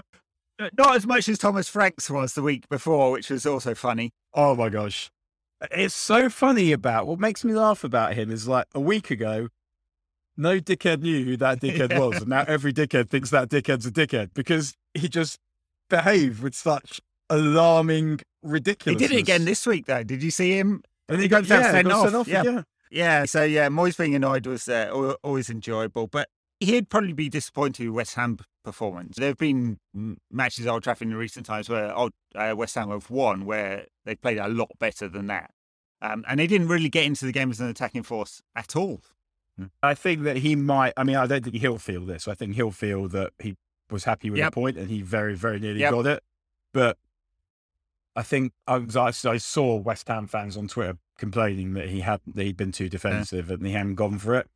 Not 0.77 0.95
as 0.95 1.05
much 1.07 1.27
as 1.29 1.37
Thomas 1.37 1.67
Frank's 1.67 2.09
was 2.09 2.33
the 2.33 2.41
week 2.41 2.67
before, 2.69 3.11
which 3.11 3.29
was 3.29 3.45
also 3.45 3.73
funny. 3.75 4.11
oh 4.33 4.55
my 4.55 4.69
gosh. 4.69 5.09
It's 5.69 5.93
so 5.93 6.27
funny 6.29 6.71
about 6.71 7.05
what 7.05 7.19
makes 7.19 7.43
me 7.45 7.53
laugh 7.53 7.83
about 7.83 8.13
him 8.13 8.31
is 8.31 8.47
like 8.47 8.65
a 8.73 8.79
week 8.79 9.11
ago, 9.11 9.49
no 10.35 10.59
dickhead 10.59 11.01
knew 11.01 11.23
who 11.23 11.37
that 11.37 11.59
dickhead 11.61 11.91
Yeah. 11.91 11.99
was. 11.99 12.17
And 12.21 12.29
now 12.29 12.45
every 12.47 12.73
dickhead 12.73 13.09
thinks 13.09 13.29
that 13.29 13.49
dickhead's 13.49 13.85
a 13.85 13.91
dickhead 13.91 14.33
because 14.33 14.73
he 14.95 15.07
just 15.07 15.37
behaved 15.89 16.41
with 16.41 16.55
such 16.55 16.99
alarming 17.29 18.21
ridiculousness. 18.41 19.01
He 19.01 19.07
did 19.07 19.15
it 19.15 19.21
again 19.21 19.45
this 19.45 19.65
week, 19.67 19.85
though. 19.85 20.03
Did 20.03 20.23
you 20.23 20.31
see 20.31 20.57
him? 20.57 20.83
And 21.09 21.21
he 21.21 21.27
got 21.27 21.47
got, 21.47 21.59
yeah, 21.61 21.71
sent 21.71 21.91
off, 21.91 22.13
off. 22.13 22.27
yeah. 22.27 22.43
Yeah. 22.43 22.61
Yeah. 22.89 23.25
So 23.25 23.43
yeah, 23.43 23.67
Moyes 23.69 23.97
being 23.97 24.15
annoyed 24.15 24.45
was 24.47 24.67
uh, 24.67 25.13
always 25.23 25.49
enjoyable, 25.49 26.07
but 26.07 26.27
he'd 26.59 26.89
probably 26.89 27.13
be 27.13 27.29
disappointed 27.29 27.87
with 27.87 27.95
West 27.95 28.15
Ham 28.15 28.37
performance. 28.63 29.17
There 29.17 29.27
have 29.29 29.37
been 29.37 29.77
matches 30.31 30.65
at 30.65 30.71
Old 30.71 30.83
Trafford 30.83 31.07
in 31.07 31.15
recent 31.15 31.45
times 31.45 31.69
where 31.69 31.93
Old, 31.95 32.11
uh, 32.35 32.53
West 32.55 32.75
Ham 32.75 32.89
have 32.89 33.09
won, 33.09 33.45
where 33.45 33.85
they 34.05 34.15
played 34.15 34.37
a 34.37 34.47
lot 34.47 34.69
better 34.79 35.07
than 35.07 35.27
that, 35.27 35.51
um, 36.01 36.23
and 36.27 36.39
they 36.39 36.47
didn't 36.47 36.67
really 36.67 36.89
get 36.89 37.05
into 37.05 37.25
the 37.25 37.31
game 37.31 37.51
as 37.51 37.59
an 37.59 37.67
attacking 37.69 38.03
force 38.03 38.41
at 38.55 38.75
all. 38.75 39.01
I 39.83 39.93
think 39.93 40.23
that 40.23 40.37
he 40.37 40.55
might. 40.55 40.93
I 40.97 41.03
mean, 41.03 41.17
I 41.17 41.27
don't 41.27 41.43
think 41.43 41.57
he'll 41.57 41.77
feel 41.77 42.03
this. 42.05 42.27
I 42.27 42.33
think 42.33 42.55
he'll 42.55 42.71
feel 42.71 43.07
that 43.09 43.33
he 43.37 43.55
was 43.91 44.05
happy 44.05 44.29
with 44.31 44.39
Yep. 44.39 44.51
the 44.51 44.55
point 44.55 44.77
and 44.77 44.89
he 44.89 45.01
very, 45.03 45.35
very 45.35 45.59
nearly 45.59 45.81
Yep. 45.81 45.91
got 45.91 46.05
it. 46.07 46.23
But 46.73 46.97
I 48.15 48.23
think 48.23 48.53
I, 48.65 48.77
was, 48.77 48.95
I, 48.95 49.07
I 49.29 49.37
saw 49.37 49.75
West 49.75 50.07
Ham 50.07 50.25
fans 50.25 50.57
on 50.57 50.67
Twitter 50.67 50.97
complaining 51.17 51.73
that 51.73 51.89
he 51.89 51.99
had 51.99 52.21
that 52.33 52.43
he'd 52.43 52.57
been 52.57 52.71
too 52.71 52.89
defensive 52.89 53.51
and 53.51 53.63
he 53.65 53.73
hadn't 53.73 53.95
gone 53.95 54.17
for 54.17 54.33
it. 54.35 54.47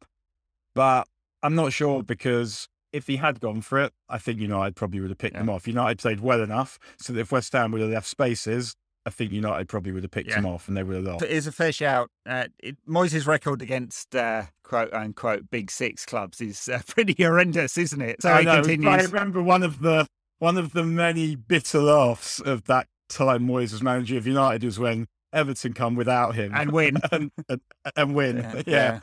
But 0.74 1.08
I'm 1.44 1.54
not 1.56 1.72
sure 1.72 2.02
because 2.02 2.68
if 2.96 3.08
he 3.08 3.18
had 3.18 3.40
gone 3.40 3.62
for 3.62 3.78
it, 3.80 3.92
I 4.10 4.18
think 4.18 4.40
United 4.40 4.76
probably 4.76 5.00
would 5.02 5.10
have 5.12 5.18
picked 5.18 5.36
Yeah. 5.36 5.42
them 5.42 5.50
off. 5.50 5.68
United 5.68 6.00
played 6.00 6.20
well 6.22 6.42
enough 6.42 6.80
so 6.98 7.14
that 7.14 7.20
if 7.20 7.32
West 7.32 7.52
Ham 7.54 7.72
would 7.72 7.82
have 7.82 7.90
left 7.92 8.08
spaces, 8.08 8.76
I 9.06 9.12
think 9.12 9.32
United 9.32 9.68
probably 9.68 9.92
would 9.92 10.04
have 10.04 10.12
picked 10.12 10.30
Yeah. 10.30 10.38
them 10.38 10.46
off 10.48 10.68
and 10.68 10.76
they 10.76 10.84
would 10.84 10.96
have 10.96 11.06
lost. 11.06 11.24
It 11.24 11.32
is 11.32 11.46
a 11.46 11.52
fair 11.52 11.72
shout. 11.72 12.10
Uh, 12.26 12.46
it, 12.60 12.78
Moyes' 12.88 13.28
record 13.28 13.62
against 13.62 14.16
uh, 14.16 14.44
quote 14.64 14.94
unquote 14.94 15.50
big 15.52 15.70
six 15.70 16.06
clubs 16.06 16.42
is 16.42 16.68
uh, 16.70 16.82
pretty 16.88 17.22
horrendous, 17.22 17.78
isn't 17.78 18.02
it? 18.02 18.22
So 18.22 18.32
I 18.32 18.44
know. 18.44 18.64
I 18.90 19.02
remember 19.04 19.44
one 19.44 19.62
of 19.64 19.82
the 19.82 20.08
one 20.40 20.58
of 20.58 20.74
the 20.74 20.84
many 20.84 21.36
bitter 21.36 21.82
laughs 21.82 22.40
of 22.40 22.64
that 22.66 22.88
time 23.10 23.48
Moyes 23.48 23.72
was 23.74 23.84
manager 23.84 24.18
of 24.18 24.26
United 24.26 24.64
was 24.64 24.80
when 24.80 25.06
Everton 25.34 25.74
come 25.74 25.96
without 25.96 26.34
him 26.36 26.52
and 26.56 26.72
win. 26.72 26.98
and, 27.12 27.30
and, 27.50 27.62
and 27.96 28.16
win. 28.16 28.38
Yeah, 28.38 28.62
Yeah. 28.68 29.00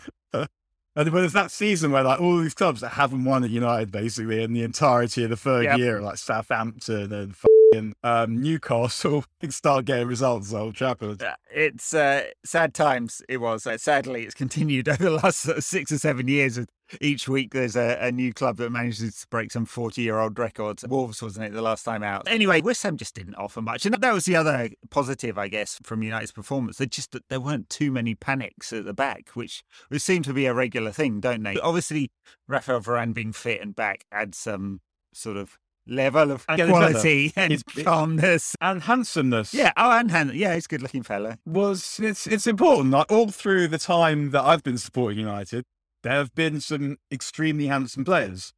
And 0.94 1.08
was 1.10 1.32
that 1.32 1.50
season 1.50 1.90
where 1.92 2.02
like 2.02 2.20
all 2.20 2.38
these 2.38 2.54
clubs 2.54 2.82
that 2.82 2.90
haven't 2.90 3.24
won 3.24 3.44
at 3.44 3.50
United 3.50 3.90
basically 3.90 4.42
in 4.42 4.52
the 4.52 4.62
entirety 4.62 5.24
of 5.24 5.30
the 5.30 5.36
third 5.36 5.64
Yep. 5.64 5.78
year, 5.78 6.00
like 6.00 6.18
Southampton 6.18 7.12
and 7.12 7.34
fucking 7.34 7.94
um, 8.02 8.42
Newcastle, 8.42 9.24
start 9.48 9.86
getting 9.86 10.06
results 10.06 10.52
Old 10.52 10.74
Trafford. 10.74 11.22
It's 11.50 11.94
uh, 11.94 12.24
sad 12.44 12.74
times. 12.74 13.22
It 13.28 13.38
was. 13.38 13.66
Uh, 13.66 13.78
sadly, 13.78 14.24
it's 14.24 14.34
continued 14.34 14.88
over 14.88 15.02
the 15.02 15.10
last 15.12 15.38
sort 15.38 15.56
of 15.58 15.64
six 15.64 15.90
or 15.92 15.98
seven 15.98 16.28
years. 16.28 16.58
Each 17.00 17.28
week, 17.28 17.52
there's 17.52 17.76
a, 17.76 17.98
a 18.00 18.12
new 18.12 18.32
club 18.32 18.56
that 18.58 18.70
manages 18.70 19.20
to 19.20 19.26
break 19.28 19.50
some 19.52 19.64
40 19.64 20.02
year 20.02 20.18
old 20.18 20.38
records. 20.38 20.84
Wolves, 20.88 21.22
wasn't 21.22 21.46
it, 21.46 21.52
the 21.52 21.62
last 21.62 21.84
time 21.84 22.02
out? 22.02 22.28
Anyway, 22.28 22.60
West 22.60 22.82
Ham 22.82 22.96
just 22.96 23.14
didn't 23.14 23.34
offer 23.36 23.62
much. 23.62 23.86
And 23.86 23.94
that 23.94 24.12
was 24.14 24.24
the 24.24 24.36
other 24.36 24.70
positive, 24.90 25.38
I 25.38 25.48
guess, 25.48 25.78
from 25.82 26.02
United's 26.02 26.32
performance. 26.32 26.78
They 26.78 26.86
just 26.86 27.16
there 27.28 27.40
weren't 27.40 27.68
too 27.70 27.90
many 27.90 28.14
panics 28.14 28.72
at 28.72 28.84
the 28.84 28.94
back, 28.94 29.30
which 29.30 29.62
would 29.90 30.02
seem 30.02 30.22
to 30.24 30.32
be 30.32 30.46
a 30.46 30.54
regular 30.54 30.90
thing, 30.92 31.20
don't 31.20 31.42
they? 31.42 31.56
Obviously, 31.58 32.10
Rafael 32.48 32.80
Varane 32.80 33.14
being 33.14 33.32
fit 33.32 33.60
and 33.60 33.74
back 33.74 34.04
adds 34.12 34.38
some 34.38 34.80
sort 35.14 35.36
of 35.36 35.58
level 35.86 36.30
of 36.30 36.44
And 36.48 36.70
quality 36.70 37.32
and 37.34 37.50
He's- 37.52 37.84
calmness. 37.84 38.54
And 38.60 38.82
handsomeness. 38.82 39.52
Yeah, 39.52 39.72
oh, 39.76 39.90
and 39.90 40.10
Han- 40.12 40.32
yeah, 40.34 40.54
he's 40.54 40.66
a 40.66 40.68
good 40.68 40.82
looking 40.82 41.02
fella. 41.02 41.38
was 41.44 41.98
it's 42.02 42.26
it's 42.26 42.46
important. 42.46 42.90
Like 42.92 43.10
all 43.10 43.28
through 43.30 43.68
the 43.68 43.78
time 43.78 44.30
that 44.30 44.42
I've 44.44 44.62
been 44.62 44.78
supporting 44.78 45.18
United, 45.18 45.64
there 46.02 46.12
have 46.14 46.34
been 46.34 46.60
some 46.60 46.98
extremely 47.10 47.66
handsome 47.66 48.04
players, 48.04 48.52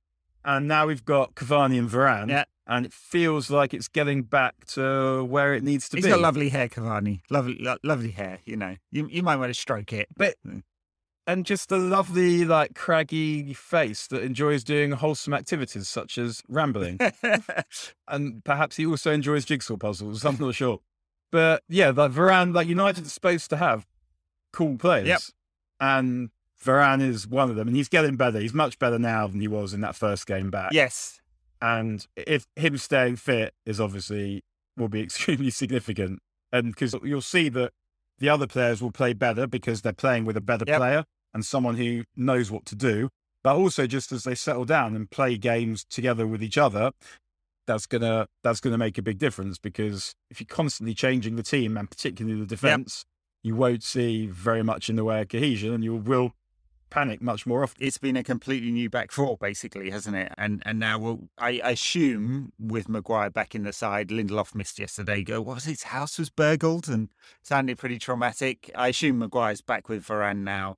and 0.44 0.66
now 0.68 0.86
we've 0.86 1.04
got 1.04 1.34
Cavani 1.34 1.78
and 1.78 1.88
Varane, 1.88 2.28
Yeah. 2.28 2.44
and 2.66 2.84
it 2.86 2.92
feels 2.92 3.50
like 3.50 3.72
it's 3.74 3.88
getting 3.88 4.22
back 4.22 4.64
to 4.68 5.24
where 5.24 5.54
it 5.54 5.62
needs 5.62 5.88
to 5.90 5.96
He's 5.96 6.04
be. 6.04 6.08
He's 6.10 6.16
got 6.16 6.22
lovely 6.22 6.48
hair, 6.50 6.68
Cavani. 6.68 7.20
Lovely, 7.30 7.56
lo- 7.60 7.78
lovely 7.82 8.10
hair. 8.10 8.38
You 8.44 8.56
know, 8.56 8.76
you 8.90 9.06
you 9.08 9.22
might 9.22 9.36
want 9.36 9.50
to 9.50 9.54
stroke 9.60 9.92
it. 9.92 10.08
but 10.16 10.34
and 11.26 11.46
just 11.46 11.72
a 11.72 11.78
lovely, 11.78 12.44
like 12.44 12.74
craggy 12.74 13.54
face 13.54 14.06
that 14.08 14.22
enjoys 14.22 14.62
doing 14.62 14.92
wholesome 14.92 15.32
activities 15.32 15.88
such 15.88 16.18
as 16.18 16.42
rambling. 16.48 16.98
and 18.08 18.44
perhaps 18.44 18.76
he 18.76 18.84
also 18.86 19.10
enjoys 19.12 19.44
jigsaw 19.46 19.76
puzzles. 19.78 20.24
I'm 20.24 20.36
not 20.38 20.54
sure, 20.54 20.80
but 21.32 21.62
yeah, 21.68 21.88
like 21.96 22.12
Varane, 22.12 22.54
like 22.54 22.66
United 22.68 23.06
is 23.06 23.12
supposed 23.14 23.48
to 23.50 23.56
have 23.56 23.86
cool 24.52 24.76
players, 24.76 25.06
Yep. 25.08 25.20
and 25.80 26.30
Varane 26.62 27.02
is 27.02 27.26
one 27.26 27.50
of 27.50 27.56
them, 27.56 27.68
and 27.68 27.76
he's 27.76 27.88
getting 27.88 28.16
better. 28.16 28.38
He's 28.40 28.54
much 28.54 28.78
better 28.78 28.98
now 28.98 29.26
than 29.26 29.40
he 29.40 29.48
was 29.48 29.74
in 29.74 29.80
that 29.82 29.96
first 29.96 30.26
game 30.26 30.50
back. 30.50 30.72
yes, 30.72 31.20
and 31.62 32.06
if 32.16 32.46
him 32.56 32.76
staying 32.78 33.16
fit 33.16 33.54
is 33.64 33.80
obviously 33.80 34.42
will 34.76 34.88
be 34.88 35.00
extremely 35.02 35.50
significant, 35.50 36.20
and 36.52 36.72
because 36.74 36.94
you'll 37.02 37.20
see 37.20 37.48
that 37.50 37.72
the 38.18 38.28
other 38.28 38.46
players 38.46 38.80
will 38.82 38.92
play 38.92 39.12
better 39.12 39.46
because 39.46 39.82
they're 39.82 39.92
playing 39.92 40.24
with 40.24 40.36
a 40.36 40.40
better 40.40 40.64
Yep. 40.66 40.78
player 40.78 41.04
and 41.32 41.44
someone 41.44 41.76
who 41.76 42.04
knows 42.16 42.50
what 42.50 42.64
to 42.66 42.76
do. 42.76 43.08
But 43.42 43.56
also, 43.56 43.86
just 43.86 44.12
as 44.12 44.22
they 44.24 44.34
settle 44.36 44.64
down 44.64 44.94
and 44.96 45.10
play 45.10 45.36
games 45.36 45.84
together 45.84 46.26
with 46.26 46.42
each 46.42 46.56
other, 46.56 46.92
that's 47.66 47.86
gonna 47.86 48.26
that's 48.42 48.60
gonna 48.60 48.78
make 48.78 48.96
a 48.98 49.02
big 49.02 49.18
difference. 49.18 49.58
Because 49.58 50.14
if 50.30 50.40
you're 50.40 50.46
constantly 50.46 50.94
changing 50.94 51.36
the 51.36 51.42
team 51.42 51.76
and 51.76 51.90
particularly 51.90 52.38
the 52.40 52.46
defense, 52.46 53.04
you 53.42 53.54
won't 53.54 53.82
see 53.82 54.26
very 54.26 54.62
much 54.62 54.88
in 54.88 54.96
the 54.96 55.04
way 55.04 55.20
of 55.20 55.28
cohesion, 55.28 55.74
and 55.74 55.84
you 55.84 55.94
will 55.96 56.32
panic 56.94 57.20
much 57.20 57.44
more 57.44 57.64
often. 57.64 57.84
it's 57.84 57.98
been 57.98 58.16
a 58.16 58.22
completely 58.22 58.70
new 58.70 58.88
back 58.88 59.10
four, 59.10 59.36
basically, 59.36 59.90
hasn't 59.90 60.14
it? 60.14 60.32
And 60.38 60.62
and 60.64 60.78
now 60.78 60.96
we'll, 61.00 61.28
I 61.36 61.60
assume 61.64 62.52
with 62.58 62.88
Maguire 62.88 63.30
back 63.30 63.56
in 63.56 63.64
the 63.64 63.72
side, 63.72 64.08
Lindelof 64.08 64.54
missed 64.54 64.78
yesterday. 64.78 65.24
Go, 65.24 65.40
what 65.40 65.56
was? 65.56 65.64
His 65.64 65.82
house 65.82 66.18
was 66.20 66.30
burgled 66.30 66.88
and 66.88 67.08
sounded 67.42 67.78
pretty 67.78 67.98
traumatic. 67.98 68.70
I 68.76 68.88
assume 68.88 69.18
Maguire's 69.18 69.60
back 69.60 69.88
with 69.88 70.06
Varane 70.06 70.44
now. 70.44 70.76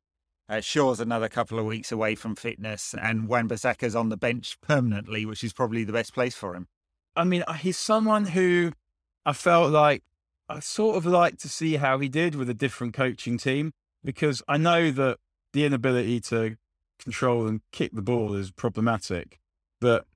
Uh, 0.48 0.61
Shaw's 0.61 1.00
another 1.00 1.29
couple 1.29 1.59
of 1.59 1.66
weeks 1.66 1.92
away 1.92 2.14
from 2.14 2.35
fitness, 2.35 2.94
and 2.98 3.29
Wan-Bissaka's 3.29 3.94
on 3.96 4.09
the 4.09 4.16
bench 4.16 4.57
permanently, 4.62 5.26
which 5.26 5.44
is 5.44 5.52
probably 5.52 5.85
the 5.85 5.92
best 5.92 6.14
place 6.14 6.35
for 6.35 6.55
him. 6.55 6.68
I 7.14 7.24
mean, 7.24 7.42
uh, 7.46 7.55
he's 7.55 7.76
someone 7.76 8.26
who 8.26 8.72
I 9.26 9.35
felt 9.35 9.70
like 9.70 10.02
I 10.48 10.61
sort 10.61 10.96
of 10.96 11.05
like 11.05 11.37
to 11.38 11.48
see 11.48 11.76
how 11.76 11.98
he 11.98 12.09
did 12.09 12.37
with 12.37 12.48
a 12.48 12.55
different 12.55 12.94
coaching 12.94 13.37
team 13.37 13.72
because 14.02 14.42
I 14.46 14.57
know 14.57 14.90
that 14.92 15.18
the 15.56 15.64
inability 15.64 16.20
to 16.20 16.56
control 16.98 17.46
and 17.46 17.62
kick 17.72 17.92
the 17.92 18.02
ball 18.02 18.34
is 18.34 18.50
problematic, 18.50 19.40
but 19.80 20.06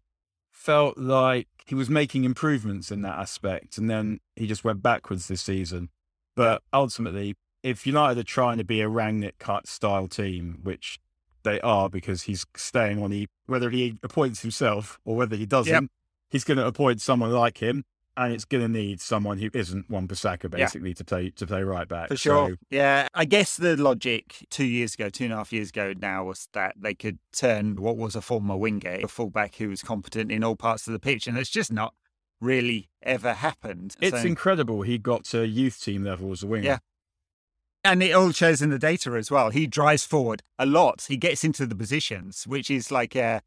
felt 0.53 0.99
like 0.99 1.49
he 1.67 1.75
was 1.75 1.89
making 1.89 2.25
improvements 2.25 2.91
in 2.91 3.01
that 3.03 3.19
aspect. 3.19 3.79
And 3.79 3.89
then 3.89 4.21
he 4.37 4.47
just 4.47 4.65
went 4.65 4.83
backwards 4.83 5.29
this 5.29 5.41
season. 5.41 5.89
But 6.37 6.63
ultimately, 6.73 7.37
if 7.63 7.87
United 7.87 8.21
are 8.21 8.25
trying 8.25 8.59
to 8.59 8.65
be 8.65 8.83
a 8.83 8.89
Rangnick 8.89 9.39
cut 9.39 9.67
style 9.67 10.09
team, 10.09 10.59
which 10.63 10.99
they 11.43 11.59
are 11.63 11.89
because 11.89 12.25
he's 12.25 12.45
staying 12.55 13.03
on, 13.03 13.11
he, 13.11 13.27
whether 13.47 13.71
he 13.71 13.99
appoints 14.03 14.43
himself 14.43 15.01
or 15.07 15.17
whether 15.17 15.37
he 15.37 15.47
doesn't, 15.47 15.91
he's 16.31 16.45
going 16.45 16.59
to 16.59 16.67
appoint 16.67 17.01
someone 17.01 17.31
like 17.31 17.59
him. 17.59 17.85
And 18.17 18.33
it's 18.33 18.45
going 18.45 18.63
to 18.63 18.69
need 18.69 19.01
someone 19.01 19.39
who 19.39 19.49
isn't 19.55 19.89
Wan 19.89 20.07
Bissaka 20.09 20.51
basically 20.51 20.93
to 20.95 21.05
play 21.05 21.31
to 21.31 21.47
play 21.47 21.63
right 21.63 21.89
back 21.89 22.09
For 22.09 22.17
sure. 22.17 22.51
So, 22.51 22.57
yeah. 22.71 23.09
I 23.15 23.25
guess 23.25 23.57
the 23.57 23.77
logic 23.77 24.47
two 24.51 24.65
years 24.65 24.95
ago, 24.95 25.09
two 25.09 25.25
and 25.25 25.33
a 25.33 25.37
half 25.37 25.53
years 25.53 25.71
ago 25.71 25.95
now 25.97 26.25
was 26.25 26.49
that 26.53 26.75
they 26.79 26.95
could 26.95 27.19
turn 27.33 27.77
what 27.77 27.97
was 27.97 28.15
a 28.17 28.21
former 28.21 28.57
winger, 28.57 28.99
a 29.03 29.09
fullback 29.09 29.55
who 29.57 29.69
was 29.69 29.83
competent 29.83 30.31
in 30.33 30.43
all 30.45 30.57
parts 30.57 30.87
of 30.87 30.93
the 30.93 30.99
pitch. 30.99 31.27
And 31.27 31.39
it's 31.39 31.51
just 31.51 31.73
not 31.73 31.95
really 32.41 32.89
ever 33.03 33.33
happened. 33.35 33.95
it's 34.01 34.21
So- 34.21 34.27
incredible 34.27 34.83
he 34.83 34.99
got 34.99 35.25
to 35.27 35.47
youth 35.47 35.81
team 35.81 36.05
level 36.05 36.33
as 36.33 36.43
a 36.43 36.47
winger. 36.47 36.65
Yeah. 36.65 36.79
and 37.83 38.03
it 38.03 38.13
all 38.13 38.31
shows 38.33 38.61
in 38.61 38.69
the 38.71 38.79
data 38.79 39.13
as 39.13 39.31
well. 39.31 39.49
He 39.51 39.67
drives 39.67 40.05
forward 40.05 40.43
a 40.59 40.67
lot. 40.67 41.07
He 41.09 41.17
gets 41.17 41.45
into 41.45 41.65
the 41.65 41.75
positions, 41.75 42.47
which 42.47 42.71
is 42.71 42.91
like 42.91 43.17
a, 43.17 43.41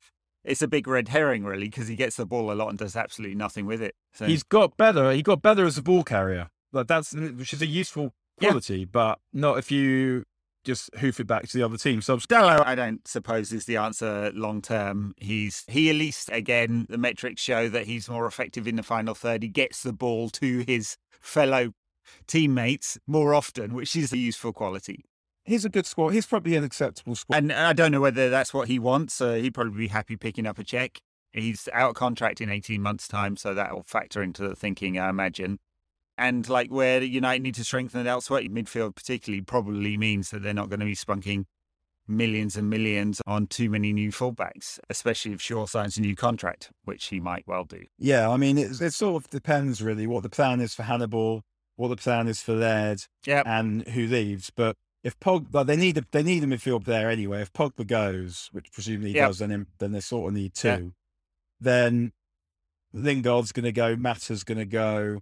it's 0.44 0.62
a 0.62 0.68
big 0.68 0.88
red 0.88 1.08
herring, 1.10 1.44
really, 1.44 1.70
because 1.70 1.88
he 1.88 1.96
gets 1.96 2.16
the 2.18 2.26
ball 2.26 2.52
a 2.52 2.54
lot 2.54 2.70
and 2.70 2.78
does 2.78 2.96
absolutely 2.96 3.36
nothing 3.36 3.66
with 3.66 3.82
it. 3.82 3.96
So 4.14 4.26
He's 4.26 4.44
got 4.44 4.78
better. 4.78 5.12
He 5.12 5.22
got 5.22 5.42
better 5.42 5.66
as 5.66 5.78
a 5.78 5.82
ball 5.82 6.04
carrier. 6.04 6.50
Like 6.72 6.88
that's 6.88 7.14
which 7.14 7.54
is 7.54 7.62
a 7.62 7.68
useful 7.68 8.14
Yeah. 8.40 8.50
quality, 8.50 8.86
but 8.86 9.20
not 9.32 9.58
if 9.60 9.72
you 9.72 10.24
just 10.64 10.90
hoof 10.96 11.20
it 11.20 11.28
back 11.28 11.48
to 11.48 11.58
the 11.58 11.64
other 11.64 11.78
team. 11.78 12.02
So 12.02 12.18
Stello, 12.18 12.66
I 12.66 12.74
don't 12.74 13.06
suppose 13.08 13.52
is 13.52 13.66
the 13.66 13.78
answer 13.78 14.32
long 14.34 14.62
term. 14.62 15.14
He's 15.18 15.66
he 15.68 15.90
at 15.90 15.96
least 15.98 16.30
again 16.32 16.88
the 16.90 16.98
metrics 16.98 17.42
show 17.42 17.70
that 17.70 17.86
he's 17.86 18.10
more 18.10 18.26
effective 18.26 18.68
in 18.68 18.76
the 18.78 18.84
final 18.84 19.14
third. 19.14 19.44
He 19.44 19.50
gets 19.50 19.84
the 19.84 19.94
ball 19.94 20.30
to 20.32 20.64
his 20.66 20.96
fellow 21.22 21.74
teammates 22.28 22.98
more 23.08 23.34
often, 23.34 23.74
which 23.74 23.96
is 23.96 24.12
a 24.14 24.18
useful 24.18 24.54
quality. 24.54 25.04
He's 25.44 25.66
a 25.66 25.70
good 25.70 25.86
squad. 25.86 26.10
He's 26.10 26.26
probably 26.26 26.56
an 26.56 26.64
acceptable 26.64 27.16
squad. 27.16 27.38
And 27.38 27.52
I 27.52 27.74
don't 27.74 27.92
know 27.92 28.02
whether 28.02 28.30
that's 28.30 28.54
what 28.54 28.68
he 28.68 28.80
wants. 28.80 29.20
Uh, 29.22 29.34
he'd 29.34 29.54
probably 29.54 29.78
be 29.78 29.88
happy 29.88 30.16
picking 30.18 30.46
up 30.46 30.60
a 30.60 30.64
check. 30.64 31.00
He's 31.32 31.68
out 31.74 31.90
of 31.92 31.96
contract 31.96 32.42
in 32.42 32.50
18 32.50 32.82
months' 32.82 33.08
time, 33.08 33.38
so 33.38 33.54
that'll 33.54 33.84
factor 33.84 34.22
into 34.22 34.48
the 34.48 34.56
thinking, 34.56 35.00
I 35.00 35.10
imagine. 35.10 35.60
And 36.16 36.48
like 36.48 36.70
where 36.72 37.02
United 37.02 37.42
need 37.42 37.56
to 37.56 37.64
strengthen 37.64 38.02
it 38.06 38.10
elsewhere, 38.10 38.42
midfield 38.44 38.96
particularly 38.96 39.42
probably 39.42 39.98
means 39.98 40.30
that 40.30 40.44
they're 40.44 40.54
not 40.54 40.70
going 40.70 40.80
to 40.82 40.86
be 40.86 40.96
spunking 40.96 41.46
millions 42.08 42.56
and 42.56 42.70
millions 42.70 43.22
on 43.26 43.48
too 43.48 43.70
many 43.70 43.94
new 43.94 44.12
fullbacks, 44.12 44.78
especially 44.90 45.32
if 45.32 45.42
Shaw 45.42 45.66
signs 45.66 45.98
a 45.98 46.02
new 46.02 46.16
contract, 46.16 46.70
which 46.84 47.06
he 47.06 47.20
might 47.20 47.46
well 47.48 47.64
do. 47.64 47.82
Yeah, 47.98 48.30
I 48.30 48.38
mean, 48.38 48.58
it, 48.60 48.80
it 48.80 48.94
sort 48.94 49.24
of 49.24 49.30
depends 49.32 49.82
really 49.82 50.06
what 50.06 50.22
the 50.22 50.30
plan 50.30 50.62
is 50.62 50.76
for 50.76 50.84
Hannibal, 50.84 51.42
what 51.78 51.88
the 51.88 51.96
plan 51.96 52.28
is 52.28 52.44
for 52.44 52.54
Laird, 52.54 53.02
Yep. 53.26 53.48
and 53.48 53.88
who 53.90 54.06
leaves. 54.06 54.52
But 54.56 54.76
if 55.04 55.20
Pog, 55.20 55.54
like 55.54 55.68
they 55.68 55.76
need 55.76 55.98
a, 55.98 56.04
they 56.12 56.24
need 56.24 56.44
a 56.44 56.48
midfield 56.48 56.86
there 56.86 57.10
anyway. 57.10 57.42
If 57.42 57.52
Pogba 57.54 57.86
goes, 57.86 58.50
which 58.52 58.72
presumably 58.72 59.10
he 59.10 59.16
Yep. 59.16 59.28
does, 59.30 59.40
then 59.40 59.50
him- 59.52 59.68
then 59.80 59.92
they 59.92 60.00
sort 60.00 60.30
of 60.30 60.34
need 60.34 60.54
two. 60.54 60.68
Yeah. 60.68 60.80
Then 61.60 62.12
Lingard's 62.94 63.52
going 63.52 63.66
to 63.66 63.72
go, 63.72 63.96
Mata's 63.96 64.44
going 64.44 64.58
to 64.60 64.66
go. 64.66 65.20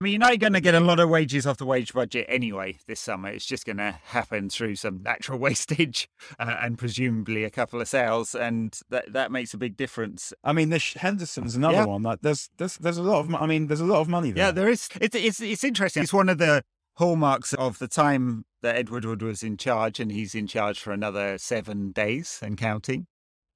I 0.00 0.04
mean, 0.04 0.12
you're 0.14 0.20
not 0.30 0.38
going 0.38 0.54
to 0.54 0.62
get 0.62 0.74
a 0.74 0.80
lot 0.80 0.98
of 0.98 1.10
wages 1.10 1.46
off 1.46 1.58
the 1.58 1.66
wage 1.66 1.92
budget 1.92 2.24
anyway 2.26 2.78
this 2.86 3.00
summer. 3.00 3.28
It's 3.28 3.44
just 3.44 3.66
going 3.66 3.76
to 3.76 3.98
happen 4.04 4.48
through 4.48 4.76
some 4.76 5.02
natural 5.02 5.38
wastage 5.46 6.08
uh, 6.38 6.56
and 6.62 6.78
presumably 6.78 7.44
a 7.44 7.50
couple 7.50 7.82
of 7.82 7.88
sales, 7.88 8.34
and 8.34 8.78
that 8.88 9.12
that 9.12 9.30
makes 9.30 9.52
a 9.52 9.58
big 9.58 9.76
difference. 9.76 10.32
I 10.42 10.54
mean, 10.54 10.70
this 10.70 10.94
Henderson's 10.94 11.54
another 11.54 11.74
Yeah. 11.74 11.84
one. 11.84 12.02
Like 12.02 12.20
there's 12.22 12.48
there's 12.56 12.78
there's 12.78 12.96
a 12.96 13.02
lot 13.02 13.20
of 13.20 13.34
I 13.34 13.44
mean, 13.44 13.66
there's 13.66 13.80
a 13.80 13.84
lot 13.84 14.00
of 14.00 14.08
money 14.08 14.30
there. 14.30 14.46
Yeah, 14.46 14.50
there 14.52 14.70
is. 14.70 14.88
It's 15.02 15.14
it's 15.16 15.40
it's 15.42 15.64
interesting. 15.64 16.02
It's 16.02 16.14
one 16.14 16.30
of 16.30 16.38
the 16.38 16.62
hallmarks 17.00 17.52
of 17.54 17.78
the 17.80 17.88
time 17.88 18.44
that 18.62 18.76
Edward 18.76 19.04
Wood 19.04 19.22
was 19.22 19.42
in 19.42 19.56
charge, 19.56 19.98
and 19.98 20.12
he's 20.12 20.34
in 20.34 20.46
charge 20.46 20.78
for 20.80 20.92
another 20.92 21.36
seven 21.38 21.90
days 21.92 22.38
and 22.42 22.56
counting. 22.56 23.06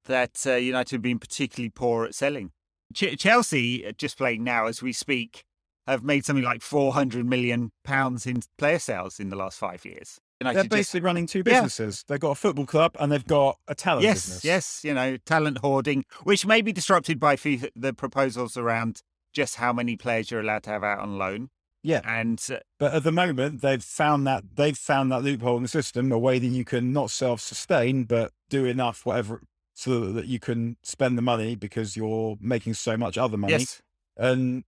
That 0.07 0.45
uh, 0.47 0.55
United 0.55 0.93
have 0.97 1.03
been 1.03 1.19
particularly 1.19 1.71
poor 1.71 2.05
at 2.07 2.15
selling. 2.15 2.51
Ch- 2.95 3.17
Chelsea, 3.19 3.87
uh, 3.87 3.93
just 3.97 4.19
playing 4.19 4.43
now 4.45 4.67
as 4.67 4.83
we 4.83 4.93
speak, 4.93 5.45
have 5.87 6.03
made 6.03 6.25
something 6.25 6.45
like 6.45 6.63
four 6.63 6.93
hundred 6.95 7.27
million 7.27 7.71
pounds 7.85 8.27
in 8.27 8.41
player 8.59 8.79
sales 8.79 9.21
in 9.21 9.29
the 9.29 9.37
last 9.37 9.59
five 9.59 9.85
years. 9.85 10.19
United 10.41 10.57
They're 10.57 10.63
just- 10.65 10.71
basically 10.71 11.01
running 11.01 11.27
two 11.27 11.39
Yeah. 11.47 11.61
businesses. 11.63 12.05
They've 12.09 12.19
got 12.21 12.33
a 12.33 12.35
football 12.35 12.67
club 12.67 12.97
and 12.99 13.13
they've 13.13 13.25
got 13.27 13.59
a 13.69 13.75
talent 13.75 14.03
yes, 14.05 14.27
business. 14.27 14.45
yes, 14.45 14.81
you 14.85 14.93
know, 14.95 15.17
talent 15.19 15.59
hoarding, 15.59 16.05
which 16.25 16.45
may 16.45 16.61
be 16.61 16.73
disrupted 16.73 17.21
by 17.21 17.37
the 17.37 17.95
proposals 17.97 18.57
around 18.57 19.03
just 19.33 19.57
how 19.57 19.73
many 19.73 19.97
players 19.97 20.31
you're 20.31 20.41
allowed 20.41 20.63
to 20.65 20.71
have 20.71 20.85
out 20.85 21.01
on 21.01 21.19
loan. 21.19 21.51
Yeah. 21.85 22.01
And 22.05 22.43
uh, 22.51 22.61
But 22.81 22.95
at 22.95 23.05
the 23.05 23.13
moment, 23.13 23.61
they've 23.61 23.85
found 23.85 24.27
that 24.27 24.43
they've 24.57 24.77
found 24.77 25.13
that 25.13 25.23
loophole 25.23 25.59
in 25.59 25.63
the 25.63 25.69
system, 25.69 26.11
a 26.11 26.19
way 26.19 26.39
that 26.41 26.47
you 26.47 26.65
can 26.65 26.93
not 26.93 27.11
self-sustain, 27.11 28.05
but 28.05 28.33
do 28.49 28.65
enough, 28.65 29.05
whatever, 29.05 29.43
so 29.75 30.13
that 30.13 30.27
you 30.27 30.41
can 30.41 30.79
spend 30.83 31.17
the 31.19 31.23
money 31.23 31.55
because 31.55 31.97
you're 31.97 32.37
making 32.41 32.75
so 32.75 32.97
much 32.97 33.19
other 33.19 33.37
money. 33.37 33.53
yes, 33.53 33.83
And 34.17 34.65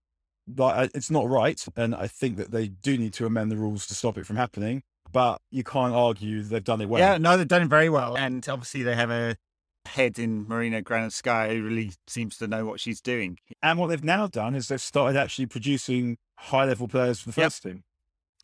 like, 0.56 0.90
it's 0.94 1.10
not 1.10 1.28
right. 1.28 1.64
And 1.74 1.94
I 1.94 2.06
think 2.06 2.36
that 2.36 2.50
they 2.50 2.68
do 2.68 2.98
need 2.98 3.14
to 3.14 3.26
amend 3.26 3.50
the 3.50 3.56
rules 3.56 3.86
to 3.86 3.94
stop 3.94 4.18
it 4.18 4.26
from 4.26 4.36
happening. 4.36 4.82
But 5.10 5.40
you 5.50 5.64
can't 5.64 5.94
argue 5.94 6.42
they've 6.42 6.62
done 6.62 6.82
it 6.82 6.88
well. 6.88 7.00
Yeah, 7.00 7.16
no, 7.16 7.36
they've 7.38 7.48
done 7.48 7.62
it 7.62 7.68
very 7.68 7.88
well. 7.88 8.16
And 8.16 8.46
obviously, 8.48 8.82
they 8.82 8.94
have 8.94 9.10
a 9.10 9.36
head 9.86 10.18
in 10.18 10.46
Marina 10.46 10.82
Granovskaya 10.82 11.56
who 11.56 11.62
really 11.64 11.92
seems 12.06 12.36
to 12.38 12.46
know 12.46 12.64
what 12.66 12.80
she's 12.80 13.00
doing. 13.00 13.38
And 13.62 13.78
what 13.78 13.86
they've 13.88 14.04
now 14.04 14.26
done 14.26 14.54
is 14.54 14.68
they've 14.68 14.80
started 14.80 15.18
actually 15.18 15.46
producing 15.46 16.18
high-level 16.36 16.88
players 16.88 17.20
for 17.20 17.30
the 17.30 17.40
Yep. 17.40 17.46
first 17.46 17.62
team. 17.62 17.84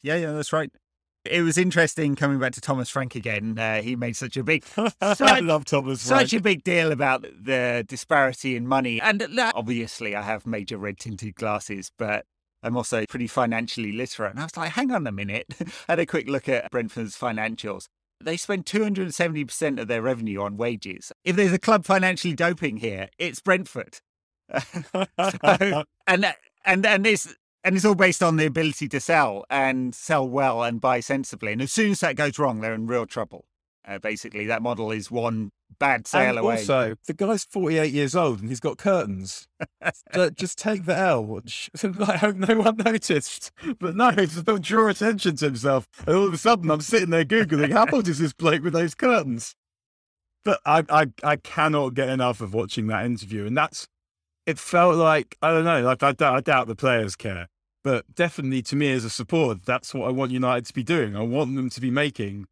Yeah, 0.03 0.17
yeah, 0.17 0.33
that's 0.33 0.53
right. 0.53 0.71
It 1.25 1.43
was 1.43 1.57
interesting 1.57 2.17
coming 2.17 2.41
back 2.41 2.51
to 2.55 2.61
Thomas 2.61 2.89
Frank 2.89 3.15
again. 3.15 3.57
Uh, 3.57 3.81
he 3.81 3.95
made 3.95 4.17
such 4.17 4.37
a 4.37 4.43
big, 4.43 4.65
I 5.01 5.15
Such- 5.15 5.43
love 5.43 5.65
Thomas. 5.65 6.01
such 6.01 6.33
a 6.33 6.41
big 6.41 6.65
deal 6.65 6.91
about 6.91 7.23
the 7.23 7.85
disparity 7.87 8.57
in 8.57 8.67
money. 8.67 9.01
And 9.01 9.21
that, 9.21 9.55
obviously, 9.55 10.17
I 10.17 10.23
have 10.23 10.47
major 10.47 10.79
red 10.79 10.99
tinted 10.99 11.37
glasses, 11.37 11.93
but 11.97 12.25
I'm 12.65 12.77
also 12.77 13.05
pretty 13.09 13.29
financially 13.29 13.93
literate. 13.93 14.33
And 14.33 14.41
I 14.41 14.45
was 14.45 14.57
like, 14.57 14.73
hang 14.73 14.91
on 14.91 15.07
a 15.07 15.13
minute. 15.13 15.47
I 15.61 15.93
had 15.93 15.99
a 16.01 16.07
quick 16.07 16.29
look 16.29 16.49
at 16.49 16.69
Brentford's 16.73 17.17
financials. 17.17 17.87
They 18.25 18.37
spend 18.37 18.67
270% 18.67 19.81
of 19.81 19.89
their 19.89 20.03
revenue 20.03 20.43
on 20.43 20.57
wages. 20.57 21.13
If 21.25 21.37
there's 21.37 21.53
a 21.53 21.59
club 21.59 21.85
financially 21.85 22.35
doping 22.35 22.79
here, 22.79 23.09
it's 23.19 23.41
Brentford. 23.41 24.01
So- 25.19 25.85
and 26.07 26.35
and 26.67 26.87
and 26.87 27.07
it's 27.07 27.35
and 27.65 27.77
it's 27.77 27.85
all 27.85 27.95
based 27.95 28.23
on 28.23 28.37
the 28.37 28.47
ability 28.47 28.89
to 28.89 29.01
sell 29.01 29.45
and 29.51 29.95
sell 29.95 30.29
well 30.29 30.63
and 30.63 30.81
buy 30.81 31.01
sensibly. 31.01 31.53
And 31.53 31.63
as 31.63 31.73
soon 31.73 31.93
as 31.93 32.01
that 32.01 32.17
goes 32.17 32.39
wrong, 32.39 32.61
they're 32.61 32.75
in 32.75 32.87
real 32.87 33.07
trouble. 33.07 33.47
Uh, 33.87 33.99
basically, 33.99 34.47
that 34.47 34.63
model 34.63 34.93
is 34.93 35.11
one 35.11 35.51
bad 35.79 36.07
sale 36.07 36.31
and 36.31 36.39
away. 36.39 36.57
also, 36.59 36.95
the 37.07 37.13
guy's 37.13 37.45
48 37.45 37.93
years 37.93 38.15
old 38.15 38.41
and 38.41 38.49
he's 38.49 38.61
got 38.61 38.79
curtains. 38.79 39.49
So 40.15 40.31
just 40.31 40.59
take 40.59 40.85
the 40.85 40.97
L. 40.97 41.25
Which, 41.25 41.71
I 42.07 42.17
hope 42.19 42.37
no 42.37 42.57
one 42.59 42.77
noticed. 42.77 43.51
But 43.81 43.97
no, 43.97 44.11
it's 44.11 44.41
to 44.41 44.59
draw 44.59 44.89
attention 44.89 45.37
to 45.37 45.47
himself. 45.47 45.89
And 46.07 46.15
all 46.15 46.27
of 46.27 46.35
a 46.35 46.39
sudden, 46.39 46.71
I'm 46.71 46.83
sitting 46.83 47.11
there 47.11 47.25
Googling, 47.25 47.73
how 47.73 47.87
old 47.93 48.07
is 48.07 48.19
this 48.19 48.33
bloke 48.33 48.63
with 48.63 48.75
those 48.75 48.95
curtains? 48.95 49.57
But 50.45 50.61
I, 50.67 50.85
I, 50.91 51.07
I 51.25 51.37
cannot 51.37 51.95
get 51.95 52.11
enough 52.11 52.41
of 52.41 52.53
watching 52.55 52.87
that 52.89 53.07
interview. 53.07 53.47
And 53.47 53.57
that's, 53.57 53.89
it 54.47 54.59
felt 54.59 54.97
like, 54.97 55.37
I 55.43 55.51
don't 55.51 55.65
know, 55.65 55.83
like 55.83 56.03
I, 56.03 56.13
doubt- 56.13 56.35
I 56.37 56.41
doubt 56.41 56.69
the 56.69 56.77
players 56.77 57.17
care. 57.17 57.49
But 57.83 58.15
definitely 58.15 58.63
to 58.63 58.77
me 58.77 58.93
as 58.93 59.05
a 59.05 59.11
supporter, 59.11 59.61
that's 59.65 59.95
what 59.95 60.07
I 60.07 60.13
want 60.13 60.31
United 60.31 60.67
to 60.67 60.75
be 60.75 60.85
doing. 60.85 61.17
I 61.17 61.23
want 61.23 61.57
them 61.57 61.71
to 61.71 61.81
be 61.81 61.91
making 61.91 62.47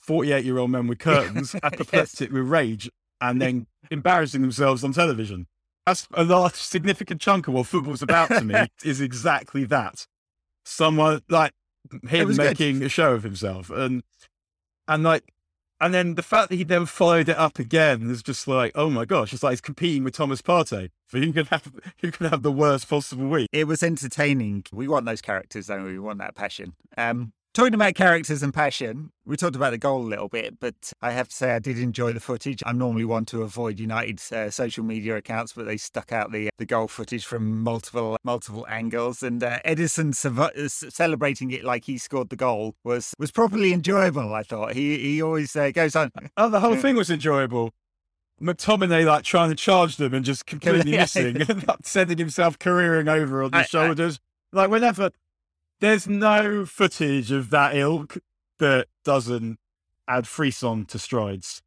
48 0.00 0.44
year 0.44 0.58
old 0.58 0.70
men 0.70 0.86
with 0.86 0.98
curtains, 1.00 1.54
apoplectic 1.62 2.32
with 2.32 2.44
rage, 2.44 2.90
and 3.20 3.40
then 3.40 3.66
embarrassing 3.90 4.42
themselves 4.42 4.82
on 4.82 4.92
television. 4.92 5.46
That's 5.86 6.06
a 6.14 6.24
large, 6.24 6.54
significant 6.54 7.20
chunk 7.20 7.48
of 7.48 7.54
what 7.54 7.66
football's 7.66 8.02
about 8.02 8.28
to 8.28 8.44
me 8.44 8.54
is 8.84 9.00
exactly 9.00 9.64
that. 9.64 10.06
Someone 10.64 11.22
like 11.28 11.52
him 12.06 12.28
was 12.28 12.36
good. 12.36 12.44
making 12.44 12.82
a 12.82 12.88
show 12.88 13.12
of 13.14 13.22
himself. 13.22 13.70
And, 13.70 14.02
and 14.86 15.02
like, 15.02 15.24
and 15.80 15.94
then 15.94 16.14
the 16.14 16.22
fact 16.22 16.50
that 16.50 16.56
he 16.56 16.64
then 16.64 16.84
followed 16.84 17.30
it 17.30 17.38
up 17.38 17.58
again 17.58 18.10
is 18.10 18.22
just 18.22 18.46
like, 18.46 18.72
oh 18.74 18.90
my 18.90 19.06
gosh, 19.06 19.32
it's 19.32 19.42
like 19.42 19.52
he's 19.52 19.62
competing 19.62 20.04
with 20.04 20.14
Thomas 20.14 20.42
Partey 20.42 20.90
for 21.06 21.18
who 21.18 21.32
can 21.32 21.46
have 21.46 21.72
who 22.02 22.10
can 22.10 22.26
have 22.26 22.42
the 22.42 22.52
worst 22.52 22.88
possible 22.88 23.28
week. 23.28 23.48
It 23.50 23.66
was 23.66 23.82
entertaining. 23.82 24.64
We 24.72 24.88
want 24.88 25.06
those 25.06 25.22
characters, 25.22 25.68
don't 25.68 25.84
we? 25.84 25.92
We 25.92 25.98
want 25.98 26.18
that 26.18 26.34
passion. 26.34 26.74
Um, 26.98 27.32
talking 27.52 27.74
about 27.74 27.94
characters 27.94 28.42
and 28.42 28.54
passion, 28.54 29.10
we 29.24 29.36
talked 29.36 29.56
about 29.56 29.70
the 29.70 29.78
goal 29.78 30.02
a 30.02 30.08
little 30.08 30.28
bit, 30.28 30.58
but 30.60 30.92
I 31.02 31.10
have 31.12 31.28
to 31.28 31.34
say 31.36 31.52
I 31.54 31.58
did 31.58 31.78
enjoy 31.78 32.12
the 32.12 32.20
footage. 32.20 32.62
I'm 32.66 32.78
normally 32.78 33.04
one 33.04 33.24
to 33.26 33.42
avoid 33.42 33.78
United's 33.78 34.30
uh, 34.32 34.50
social 34.50 34.84
media 34.84 35.16
accounts, 35.16 35.52
but 35.52 35.66
they 35.66 35.76
stuck 35.76 36.12
out 36.12 36.32
the 36.32 36.50
the 36.58 36.66
goal 36.66 36.88
footage 36.88 37.24
from 37.24 37.62
multiple 37.62 38.16
multiple 38.24 38.66
angles, 38.68 39.22
and 39.22 39.42
uh, 39.42 39.58
Edinson 39.64 40.14
uh, 40.38 40.68
celebrating 40.90 41.50
it 41.50 41.64
like 41.64 41.84
he 41.84 41.98
scored 41.98 42.28
the 42.30 42.36
goal 42.36 42.74
was 42.84 43.14
was 43.18 43.30
properly 43.30 43.72
enjoyable. 43.72 44.34
I 44.34 44.42
thought 44.42 44.72
he 44.74 44.98
he 44.98 45.22
always 45.22 45.54
uh, 45.56 45.70
goes 45.70 45.96
on. 45.96 46.10
Oh, 46.36 46.48
the 46.48 46.60
whole 46.60 46.76
thing 46.76 46.96
was 46.96 47.10
enjoyable. 47.10 47.70
McTominay 48.40 49.04
like 49.04 49.22
trying 49.24 49.50
to 49.50 49.54
charge 49.56 49.96
them 49.96 50.14
and 50.14 50.24
just 50.24 50.46
completely 50.52 50.92
missing 50.92 51.42
and 51.48 51.64
sending 51.82 52.16
himself 52.16 52.58
careering 52.58 53.08
over 53.08 53.42
on 53.42 53.50
the 53.50 53.58
I- 53.58 53.60
I- 53.60 53.64
shoulders. 53.64 54.18
like 54.52 54.70
whenever 54.70 55.10
there's 55.80 56.06
no 56.08 56.64
footage 56.66 57.30
of 57.30 57.50
that 57.50 57.74
ilk 57.76 58.18
that 58.58 58.86
doesn't 59.04 59.58
add 60.08 60.26
frisson 60.26 60.84
to 60.86 60.98
strides. 60.98 61.62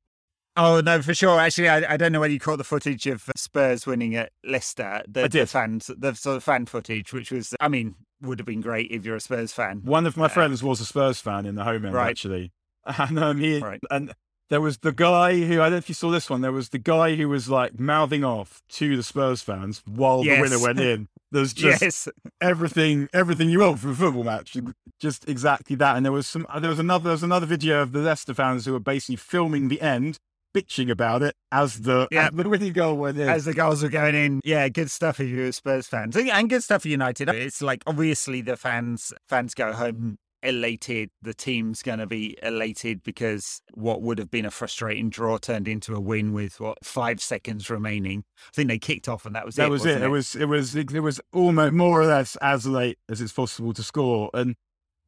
Oh 0.56 0.82
no, 0.82 1.02
for 1.02 1.16
sure. 1.16 1.40
Actually, 1.40 1.70
I, 1.70 1.94
I 1.94 1.98
don't 1.98 2.12
know 2.12 2.20
whether 2.20 2.32
you 2.34 2.40
caught 2.40 2.60
the 2.60 2.64
footage 2.64 3.08
of 3.08 3.28
Spurs 3.36 3.88
winning 3.88 4.16
at 4.16 4.32
Leicester. 4.44 5.02
The, 5.08 5.22
I 5.24 5.28
did. 5.28 5.42
the 5.44 5.48
fans, 5.48 5.90
the 5.98 6.14
sort 6.14 6.38
of 6.38 6.44
fan 6.44 6.68
footage, 6.68 7.12
which 7.12 7.32
was, 7.32 7.56
I 7.60 7.68
mean, 7.70 7.96
would 8.22 8.38
have 8.38 8.46
been 8.46 8.62
great 8.62 8.92
if 8.92 9.04
you're 9.04 9.16
a 9.16 9.20
Spurs 9.20 9.52
fan. 9.52 9.82
One 9.84 10.06
of 10.06 10.16
my 10.16 10.26
Uh, 10.26 10.30
friends 10.30 10.62
was 10.64 10.80
a 10.80 10.86
Spurs 10.86 11.20
fan 11.20 11.48
in 11.48 11.56
the 11.56 11.64
home 11.64 11.86
end, 11.86 11.96
Right. 11.96 12.10
actually. 12.12 12.52
And 12.86 13.18
um, 13.18 13.40
he, 13.40 13.60
Right. 13.60 13.80
and 13.90 14.14
there 14.50 14.62
was 14.62 14.78
the 14.80 14.92
guy 14.92 15.38
who 15.40 15.54
I 15.62 15.66
don't 15.66 15.72
know 15.72 15.78
if 15.78 15.90
you 15.90 15.96
saw 15.96 16.12
this 16.12 16.30
one. 16.30 16.42
There 16.42 16.52
was 16.52 16.70
the 16.70 16.78
guy 16.78 17.16
who 17.16 17.30
was 17.30 17.50
like 17.50 17.80
mouthing 17.80 18.24
off 18.24 18.62
to 18.74 18.96
the 18.96 19.02
Spurs 19.04 19.42
fans 19.42 19.82
while 19.88 20.22
the 20.22 20.40
winner 20.40 20.60
went 20.60 20.80
in. 20.80 21.08
There's 21.34 21.54
just 21.66 21.82
yes, 21.82 22.08
everything, 22.40 23.10
everything 23.14 23.50
you 23.50 23.60
want 23.60 23.80
from 23.80 23.92
a 23.92 23.96
football 23.96 24.24
match, 24.24 24.56
just 25.02 25.28
exactly 25.28 25.76
that. 25.76 25.98
And 25.98 26.06
there 26.06 26.14
was 26.14 26.28
some, 26.28 26.48
there 26.62 26.70
was 26.70 26.80
another, 26.80 27.04
there 27.04 27.12
was 27.12 27.24
another 27.24 27.46
video 27.46 27.82
of 27.82 27.92
the 27.92 28.00
Leicester 28.00 28.34
fans 28.34 28.66
who 28.66 28.72
were 28.74 28.80
basically 28.80 29.18
filming 29.18 29.68
the 29.68 29.82
end, 29.82 30.18
bitching 30.56 30.90
about 30.92 31.24
it 31.24 31.36
as 31.52 31.82
the 31.82 32.08
Yeah. 32.12 32.28
as 32.28 32.32
the 32.36 32.48
winning 32.48 32.74
goal 32.74 32.96
went 32.96 33.18
in. 33.18 33.28
as 33.28 33.46
the 33.46 33.54
goals 33.54 33.82
were 33.84 33.90
going 33.90 34.16
in, 34.16 34.40
yeah, 34.46 34.70
good 34.70 34.92
stuff 34.92 35.20
if 35.20 35.28
you're 35.28 35.48
a 35.48 35.52
Spurs 35.54 35.88
fan, 35.88 36.12
and 36.16 36.30
and 36.30 36.50
good 36.50 36.64
stuff 36.64 36.84
for 36.84 36.88
United. 36.90 37.28
It's 37.30 37.62
like 37.62 37.82
obviously 37.88 38.42
the 38.42 38.56
fans 38.56 39.12
fans 39.28 39.54
go 39.56 39.74
home 39.74 40.18
elated. 40.44 41.10
The 41.22 41.34
team's 41.34 41.82
going 41.82 42.00
to 42.00 42.08
be 42.08 42.38
elated 42.44 43.04
because 43.04 43.62
what 43.74 44.02
would 44.02 44.20
have 44.20 44.30
been 44.30 44.46
a 44.46 44.52
frustrating 44.52 45.10
draw 45.10 45.38
turned 45.38 45.68
into 45.68 45.96
a 45.96 46.00
win 46.00 46.34
with 46.34 46.60
what 46.60 46.84
five 46.84 47.22
seconds 47.22 47.70
remaining. 47.70 48.24
I 48.48 48.52
think 48.54 48.70
they 48.70 48.80
kicked 48.80 49.08
off 49.08 49.26
and 49.26 49.36
that 49.36 49.46
was 49.46 49.56
that 49.56 49.68
it. 49.68 49.70
was 49.70 49.82
wasn't 49.82 50.04
it. 50.04 50.06
It 50.06 50.10
was 50.10 50.36
it 50.36 50.46
was 50.46 50.76
it 50.76 51.00
was 51.00 51.22
almost 51.32 51.74
more 51.74 52.02
or 52.02 52.06
less 52.06 52.36
as 52.38 52.66
late 52.66 52.98
as 53.10 53.22
it's 53.22 53.34
possible 53.34 53.74
to 53.74 53.84
score. 53.84 54.30
And 54.34 54.56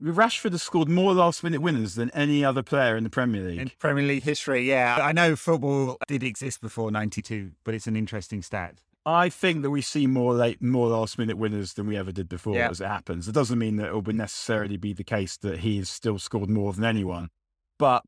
Rashford 0.01 0.51
has 0.51 0.61
scored 0.61 0.89
more 0.89 1.13
last 1.13 1.43
minute 1.43 1.61
winners 1.61 1.95
than 1.95 2.09
any 2.11 2.43
other 2.43 2.61
player 2.61 2.97
in 2.97 3.03
the 3.03 3.09
Premier 3.09 3.41
League. 3.41 3.59
in 3.59 3.71
Premier 3.79 4.03
League 4.03 4.23
history. 4.23 4.67
Yeah, 4.67 4.97
I 5.01 5.13
know 5.13 5.35
football 5.35 5.97
did 6.07 6.23
exist 6.23 6.61
before 6.61 6.91
'92, 6.91 7.51
but 7.63 7.73
it's 7.73 7.87
an 7.87 7.95
interesting 7.95 8.41
stat. 8.41 8.81
I 9.05 9.29
think 9.29 9.61
that 9.61 9.69
we 9.69 9.81
see 9.81 10.07
more 10.07 10.33
late, 10.33 10.61
more 10.61 10.87
last 10.87 11.17
minute 11.19 11.37
winners 11.37 11.73
than 11.73 11.85
we 11.87 11.95
ever 11.95 12.11
did 12.11 12.27
before 12.27 12.55
Yeah. 12.55 12.69
as 12.69 12.81
it 12.81 12.87
happens. 12.87 13.27
It 13.27 13.33
doesn't 13.33 13.59
mean 13.59 13.75
that 13.75 13.87
it 13.89 14.03
will 14.03 14.13
necessarily 14.13 14.77
be 14.77 14.93
the 14.93 15.03
case 15.03 15.37
that 15.37 15.59
he 15.59 15.77
has 15.77 15.89
still 15.89 16.17
scored 16.17 16.49
more 16.49 16.73
than 16.73 16.83
anyone, 16.83 17.29
but 17.77 18.03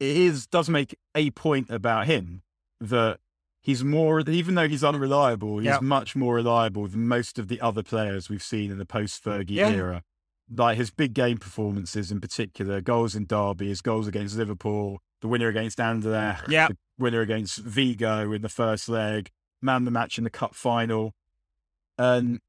it 0.00 0.16
is 0.16 0.46
does 0.46 0.70
make 0.70 0.96
a 1.14 1.30
point 1.32 1.68
about 1.70 2.06
him 2.06 2.42
that 2.80 3.18
he's 3.60 3.84
more, 3.84 4.20
even 4.20 4.54
though 4.54 4.68
he's 4.68 4.84
unreliable, 4.84 5.58
he's 5.58 5.66
Yeah. 5.66 5.80
much 5.82 6.16
more 6.16 6.36
reliable 6.36 6.86
than 6.88 7.06
most 7.08 7.38
of 7.38 7.48
the 7.48 7.60
other 7.60 7.82
players 7.82 8.30
we've 8.30 8.42
seen 8.42 8.70
in 8.70 8.78
the 8.78 8.86
post 8.86 9.22
Fergie 9.22 9.50
Yeah. 9.50 9.68
era. 9.70 10.02
Like 10.50 10.78
his 10.78 10.90
big 10.90 11.12
game 11.12 11.36
performances 11.36 12.10
in 12.10 12.20
particular, 12.22 12.80
goals 12.80 13.14
in 13.14 13.26
Derby, 13.26 13.68
his 13.68 13.82
goals 13.82 14.06
against 14.06 14.36
Liverpool, 14.38 15.02
the 15.20 15.28
winner 15.28 15.48
against 15.48 15.76
Anderlecht, 15.78 16.48
Yeah. 16.48 16.68
the 16.68 16.76
winner 16.98 17.20
against 17.20 17.58
Vigo 17.58 18.32
in 18.32 18.40
the 18.40 18.48
first 18.48 18.88
leg, 18.88 19.30
man 19.62 19.84
the 19.84 19.90
match 19.90 20.18
in 20.18 20.24
the 20.24 20.30
cup 20.30 20.54
final. 20.54 21.14
And 21.98 22.40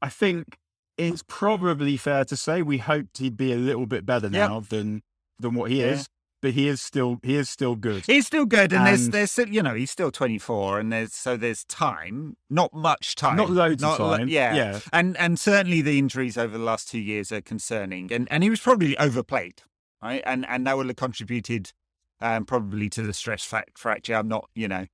I 0.00 0.08
think 0.08 0.58
it's 0.96 1.22
probably 1.26 1.96
fair 1.96 2.24
to 2.24 2.36
say 2.36 2.62
we 2.62 2.78
hoped 2.78 3.18
he'd 3.18 3.36
be 3.36 3.52
a 3.52 3.56
little 3.56 3.86
bit 3.86 4.06
better 4.06 4.30
now 4.30 4.60
than 4.60 5.02
than 5.38 5.54
what 5.54 5.70
he 5.70 5.80
Yeah. 5.80 5.88
is. 5.92 6.08
But 6.42 6.52
he 6.52 6.68
is 6.68 6.80
still 6.82 7.18
he 7.22 7.34
is 7.34 7.48
still 7.48 7.74
good. 7.76 8.04
He's 8.06 8.26
still 8.26 8.44
good, 8.44 8.72
and, 8.72 8.86
there's 8.86 9.04
And- 9.06 9.14
there's 9.14 9.32
still, 9.32 9.48
you 9.48 9.62
know 9.62 9.74
he's 9.74 9.90
still 9.90 10.10
24, 10.12 10.78
and 10.78 10.92
there's 10.92 11.12
so 11.14 11.36
there's 11.36 11.64
time, 11.64 12.36
not 12.50 12.72
much 12.74 13.14
time, 13.16 13.36
Not 13.36 13.50
loads 13.50 13.82
Not 13.82 13.98
of 13.98 14.06
lo- 14.06 14.16
time. 14.18 14.28
yeah. 14.28 14.54
yeah. 14.54 14.80
and 14.92 15.16
and 15.16 15.40
certainly 15.40 15.80
the 15.80 15.98
injuries 15.98 16.36
over 16.38 16.56
the 16.56 16.62
last 16.62 16.88
two 16.90 17.00
years 17.00 17.32
are 17.32 17.40
concerning, 17.40 18.12
and 18.12 18.28
and 18.30 18.42
he 18.44 18.50
was 18.50 18.60
probably 18.60 18.96
overplayed, 18.98 19.62
right, 20.02 20.22
and 20.26 20.46
and 20.46 20.66
that 20.66 20.76
would 20.76 20.86
have 20.86 20.96
contributed, 20.96 21.72
um, 22.20 22.44
probably 22.44 22.90
to 22.90 23.02
the 23.02 23.14
stress 23.14 23.42
fact 23.44 23.76
fracture. 23.78 24.14
I'm 24.14 24.28
not, 24.28 24.48
you 24.54 24.68
know. 24.68 24.86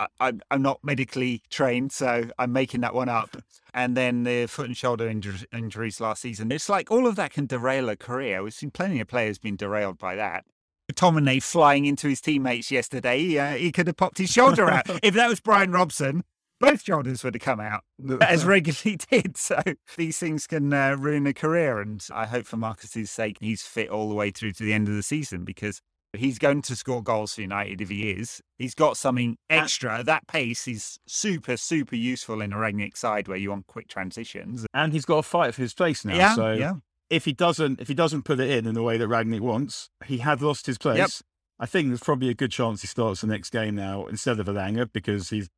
I, 0.00 0.06
I, 0.20 0.32
I'm- 0.50 0.62
not 0.62 0.80
medically 0.82 1.42
trained, 1.50 1.92
so 1.92 2.28
I'm 2.38 2.52
making 2.52 2.80
that 2.80 2.94
one 2.94 3.08
up. 3.08 3.36
And 3.74 3.96
then 3.96 4.24
the 4.24 4.46
foot 4.46 4.66
and 4.66 4.76
shoulder 4.76 5.06
injur- 5.08 5.44
injuries 5.52 6.00
last 6.00 6.22
season. 6.22 6.50
It's 6.50 6.68
like 6.68 6.90
all 6.90 7.06
of 7.06 7.16
that 7.16 7.32
can 7.32 7.46
derail 7.46 7.88
a 7.88 7.96
career. 7.96 8.42
We've 8.42 8.54
seen 8.54 8.70
plenty 8.70 9.00
of 9.00 9.08
players 9.08 9.38
being 9.38 9.56
derailed 9.56 9.98
by 9.98 10.16
that. 10.16 10.44
McTominay 10.90 11.42
flying 11.42 11.84
into 11.84 12.08
his 12.08 12.20
teammates 12.20 12.70
yesterday, 12.70 13.38
uh, 13.38 13.56
he 13.56 13.72
could 13.72 13.86
have 13.88 13.96
popped 13.96 14.18
his 14.18 14.30
shoulder 14.30 14.70
out. 14.70 14.84
if 15.02 15.14
that 15.14 15.28
was 15.28 15.40
Brian 15.40 15.72
Robson, 15.72 16.22
both 16.60 16.82
shoulders 16.82 17.22
would 17.24 17.34
have 17.34 17.42
come 17.42 17.60
out 17.60 17.82
as 18.22 18.44
regularly 18.44 18.98
did. 19.10 19.36
So 19.36 19.60
these 19.96 20.18
things 20.18 20.46
can 20.46 20.72
uh, 20.72 20.96
ruin 20.98 21.26
a 21.26 21.34
career. 21.34 21.80
And 21.80 22.04
I 22.14 22.26
hope 22.26 22.46
for 22.46 22.56
Marcus's 22.56 23.10
sake, 23.10 23.36
he's 23.40 23.62
fit 23.62 23.90
all 23.90 24.08
the 24.08 24.14
way 24.14 24.30
through 24.30 24.52
to 24.52 24.62
the 24.62 24.72
end 24.72 24.88
of 24.88 24.94
the 24.94 25.02
season 25.02 25.44
because 25.44 25.82
he's 26.18 26.38
going 26.38 26.62
to 26.62 26.76
score 26.76 27.02
goals 27.02 27.34
for 27.34 27.40
United 27.42 27.80
if 27.80 27.88
he 27.88 28.10
is. 28.10 28.40
He's 28.58 28.74
got 28.74 28.96
something 28.96 29.36
extra. 29.50 30.02
That 30.04 30.26
pace 30.26 30.66
is 30.68 30.98
super, 31.06 31.56
super 31.56 31.96
useful 31.96 32.40
in 32.40 32.52
a 32.52 32.56
Rangnick 32.56 32.96
side 32.96 33.28
where 33.28 33.36
you 33.36 33.50
want 33.50 33.66
quick 33.66 33.88
transitions. 33.88 34.66
and 34.74 34.92
he's 34.92 35.04
got 35.04 35.18
a 35.18 35.22
fight 35.22 35.54
for 35.54 35.62
his 35.62 35.74
place 35.74 36.04
now. 36.04 36.14
yeah, 36.16 36.34
so 36.34 36.52
yeah. 36.52 36.72
if 37.10 37.24
he 37.24 37.32
doesn't 37.32 37.80
if 37.80 37.88
he 37.88 37.94
doesn't 37.94 38.22
put 38.22 38.40
it 38.40 38.50
in 38.50 38.66
in 38.66 38.74
the 38.74 38.82
way 38.82 38.96
that 38.98 39.08
Rangnick 39.08 39.40
wants, 39.40 39.90
he 40.06 40.18
had 40.18 40.42
lost 40.42 40.66
his 40.66 40.78
place. 40.78 40.98
Yep. 40.98 41.10
I 41.58 41.66
think 41.66 41.88
there's 41.88 42.00
probably 42.02 42.28
a 42.28 42.34
good 42.34 42.50
chance 42.50 42.82
he 42.82 42.86
starts 42.86 43.22
the 43.22 43.26
next 43.28 43.50
game 43.50 43.74
now 43.74 44.06
instead 44.06 44.38
of 44.40 44.46
Elanga 44.46 44.90
because 44.92 45.30
he's 45.30 45.48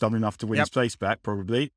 done 0.00 0.14
enough 0.14 0.36
to 0.38 0.46
win 0.46 0.56
Yep. 0.58 0.64
his 0.66 0.70
place 0.70 0.96
back, 0.96 1.22
probably. 1.22 1.72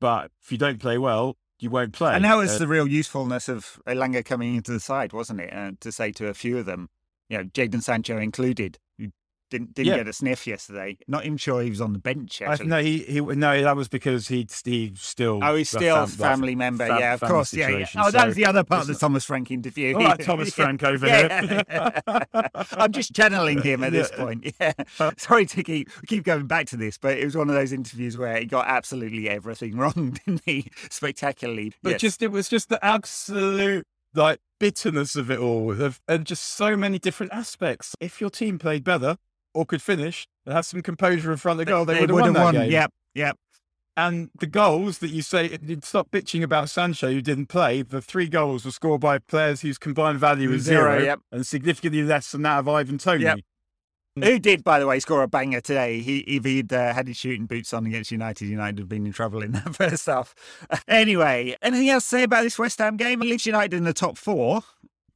But 0.00 0.30
if 0.42 0.50
you 0.50 0.58
don't 0.58 0.80
play 0.80 0.98
well, 0.98 1.36
you 1.60 1.70
won't 1.70 1.92
play. 1.92 2.12
And 2.14 2.24
that 2.24 2.34
was 2.34 2.56
Uh, 2.56 2.58
the 2.58 2.66
real 2.66 2.88
usefulness 2.88 3.48
of 3.48 3.80
Elanga 3.86 4.24
coming 4.24 4.56
into 4.56 4.72
the 4.72 4.80
side, 4.80 5.12
wasn't 5.12 5.40
it? 5.40 5.52
Uh, 5.52 5.70
to 5.80 5.92
say 5.92 6.10
to 6.12 6.26
a 6.26 6.34
few 6.34 6.58
of 6.58 6.66
them, 6.66 6.88
you 7.34 7.38
know, 7.38 7.44
Jadon 7.44 7.82
Sancho 7.82 8.16
included, 8.18 8.78
who 8.98 9.08
didn't 9.50 9.74
didn't 9.74 9.88
Yeah. 9.88 9.96
get 9.98 10.08
a 10.08 10.12
sniff 10.12 10.46
yesterday. 10.46 10.96
Not 11.06 11.24
even 11.26 11.36
sure 11.36 11.62
he 11.62 11.68
was 11.70 11.80
on 11.80 11.92
the 11.92 11.98
bench. 11.98 12.40
I, 12.42 12.56
no, 12.64 12.80
he, 12.80 12.98
he 13.00 13.20
no, 13.20 13.62
that 13.62 13.76
was 13.76 13.88
because 13.88 14.28
he 14.28 14.46
he 14.64 14.92
still. 14.96 15.40
Oh, 15.42 15.54
he's 15.54 15.68
still 15.68 15.96
a 16.04 16.06
fam- 16.06 16.18
family 16.18 16.54
member. 16.54 16.86
fam- 16.86 16.98
yeah, 16.98 17.14
of 17.14 17.20
course. 17.20 17.52
Yeah, 17.52 17.68
yeah. 17.68 17.86
Oh, 17.96 18.10
that 18.10 18.26
was 18.26 18.36
the 18.36 18.46
other 18.46 18.64
part 18.64 18.82
of 18.82 18.86
the 18.88 18.94
Thomas 18.94 19.24
Frank 19.24 19.50
interview. 19.50 19.94
All 19.96 20.02
right, 20.04 20.18
Thomas 20.20 20.52
Frank 20.54 20.82
over 20.82 21.06
here. 21.08 21.62
I'm 22.72 22.92
just 22.92 23.14
channeling 23.14 23.62
him 23.62 23.84
at 23.84 23.92
this 23.92 24.10
point. 24.10 24.52
Yeah. 24.60 24.72
Sorry 25.18 25.46
to 25.46 25.62
keep 25.62 25.90
keep 26.06 26.24
going 26.24 26.46
back 26.46 26.66
to 26.68 26.76
this, 26.76 26.96
but 26.98 27.18
it 27.18 27.24
was 27.24 27.36
one 27.36 27.48
of 27.48 27.54
those 27.54 27.72
interviews 27.72 28.16
where 28.16 28.38
he 28.38 28.46
got 28.46 28.66
absolutely 28.66 29.28
everything 29.28 29.76
wrong, 29.76 30.16
didn't 30.26 30.42
he? 30.46 30.70
Spectacularly. 30.90 31.72
But 31.82 31.92
Yes. 31.92 32.00
just 32.00 32.22
it 32.22 32.28
was 32.32 32.48
just 32.48 32.68
the 32.68 32.82
absolute 32.84 33.86
like 34.14 34.38
bitterness 34.58 35.16
of 35.16 35.30
it 35.30 35.38
all, 35.38 35.80
of, 35.80 36.00
and 36.08 36.24
just 36.24 36.44
so 36.44 36.76
many 36.76 36.98
different 36.98 37.32
aspects. 37.32 37.94
If 38.00 38.20
your 38.20 38.30
team 38.30 38.58
played 38.58 38.84
better 38.84 39.16
or 39.52 39.66
could 39.66 39.82
finish 39.82 40.26
and 40.46 40.54
have 40.54 40.66
some 40.66 40.82
composure 40.82 41.30
in 41.30 41.38
front 41.38 41.60
of 41.60 41.66
the 41.66 41.70
goal, 41.70 41.84
they, 41.84 42.00
would 42.00 42.10
have 42.10 42.18
won 42.18 42.32
that 42.32 42.52
game. 42.52 42.70
Yep, 42.70 42.92
yep. 43.14 43.38
And 43.96 44.30
the 44.40 44.46
goals 44.46 44.98
that 44.98 45.10
you 45.10 45.22
say, 45.22 45.56
you'd 45.62 45.84
stop 45.84 46.10
bitching 46.10 46.42
about 46.42 46.68
Sancho, 46.68 47.12
who 47.12 47.22
didn't 47.22 47.46
play. 47.46 47.82
The 47.82 48.02
three 48.02 48.26
goals 48.26 48.64
were 48.64 48.72
scored 48.72 49.00
by 49.00 49.18
players 49.18 49.60
whose 49.60 49.78
combined 49.78 50.18
value 50.18 50.50
is 50.50 50.62
Zero, 50.62 50.98
zero, 50.98 51.04
yep. 51.04 51.20
and 51.30 51.46
significantly 51.46 52.02
less 52.02 52.32
than 52.32 52.42
that 52.42 52.58
of 52.58 52.68
Ivan 52.68 52.98
Toney. 52.98 53.22
Yep. 53.22 53.38
Who 54.22 54.38
did, 54.38 54.62
by 54.62 54.78
the 54.78 54.86
way, 54.86 55.00
score 55.00 55.22
a 55.24 55.28
banger 55.28 55.60
today? 55.60 55.98
He, 55.98 56.18
if 56.20 56.44
he'd 56.44 56.72
uh, 56.72 56.94
had 56.94 57.08
his 57.08 57.16
shooting 57.16 57.46
boots 57.46 57.74
on 57.74 57.84
against 57.84 58.12
United, 58.12 58.46
United 58.46 58.76
would 58.76 58.82
have 58.82 58.88
been 58.88 59.06
in 59.06 59.12
trouble 59.12 59.42
in 59.42 59.52
that 59.52 59.74
first 59.74 60.06
half. 60.06 60.36
anyway, 60.86 61.56
anything 61.62 61.88
else 61.88 62.04
to 62.04 62.08
say 62.10 62.22
about 62.22 62.44
this 62.44 62.56
West 62.56 62.78
Ham 62.78 62.96
game? 62.96 63.18
Leeds 63.20 63.44
United 63.44 63.74
in 63.76 63.82
the 63.82 63.92
top 63.92 64.16
four, 64.16 64.62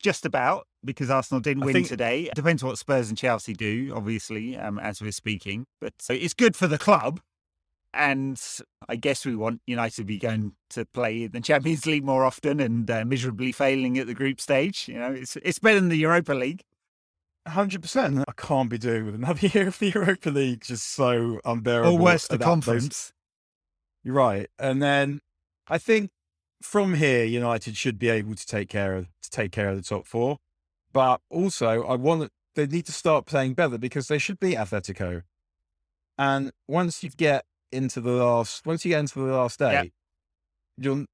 just 0.03 0.27
about, 0.27 0.67
because 0.85 1.11
Arsenal 1.11 1.41
didn't 1.41 1.63
I 1.63 1.67
win 1.67 1.75
think- 1.75 1.87
today. 1.89 2.29
Depends 2.35 2.65
what 2.65 2.77
Spurs 2.77 3.09
and 3.09 3.17
Chelsea 3.17 3.53
do, 3.53 3.93
obviously, 3.95 4.57
um, 4.57 4.81
as 4.81 5.01
we're 5.01 5.13
speaking. 5.13 5.67
But 5.81 5.93
so 6.01 6.13
it's 6.13 6.35
good 6.35 6.57
for 6.57 6.67
the 6.67 6.79
club. 6.79 7.21
And 7.95 8.39
I 8.89 8.97
guess 8.97 9.25
we 9.25 9.37
want 9.37 9.63
United 9.67 9.95
to 9.97 10.05
be 10.05 10.19
going 10.19 10.53
to 10.71 10.85
play 10.87 11.23
in 11.23 11.31
the 11.31 11.41
Champions 11.41 11.87
League 11.87 12.05
more 12.05 12.25
often 12.25 12.59
and 12.59 12.91
uh, 12.91 13.05
miserably 13.05 13.53
failing 13.53 13.97
at 13.99 14.09
the 14.09 14.15
group 14.15 14.41
stage. 14.41 14.89
You 14.89 14.99
know, 14.99 15.13
it's 15.13 15.37
it's 15.37 15.61
better 15.61 15.79
than 15.79 15.89
the 15.89 15.97
Europa 15.97 16.33
League. 16.35 16.65
Hundred 17.49 17.83
percent. 17.83 18.21
I 18.29 18.33
can't 18.37 18.69
be 18.69 18.79
doing 18.79 19.07
with 19.07 19.15
another 19.15 19.47
year 19.55 19.69
of 19.69 19.79
the 19.79 19.91
Europa 19.91 20.31
League. 20.31 20.63
Just 20.63 20.87
so 20.93 21.41
unbearable. 21.45 21.93
Or 21.95 21.99
worse, 21.99 22.27
the 22.29 22.35
at 22.35 22.41
that- 22.41 22.45
those- 22.45 22.49
conference. 22.49 23.13
You're 24.05 24.15
right. 24.15 24.49
And 24.59 24.83
then 24.83 25.21
I 25.69 25.79
think 25.79 26.11
from 26.63 26.95
here, 26.95 27.25
United 27.25 27.77
should 27.77 27.99
be 27.99 28.09
able 28.09 28.35
to 28.35 28.47
take 28.47 28.69
care 28.69 28.95
of 28.95 29.07
to 29.23 29.31
take 29.31 29.53
care 29.53 29.69
of 29.71 29.77
the 29.77 29.83
top 29.83 30.07
four. 30.07 30.39
But 30.93 31.21
also, 31.31 31.85
I 31.85 31.95
want 31.97 32.31
they 32.55 32.67
need 32.67 32.87
to 32.87 32.93
start 32.93 33.27
playing 33.27 33.55
better 33.55 33.79
because 33.79 34.09
they 34.09 34.19
should 34.19 34.41
beat 34.41 34.57
Atletico. 34.57 35.23
And 36.17 36.51
once 36.67 37.03
you 37.05 37.11
get 37.11 37.45
into 37.71 38.01
the 38.01 38.11
last, 38.13 38.67
once 38.67 38.85
you 38.85 38.91
get 38.91 39.01
into 39.01 39.19
the 39.21 39.33
last 39.33 39.61
Yeah. 39.61 39.83
eight, 39.83 39.93
you're 40.77 41.05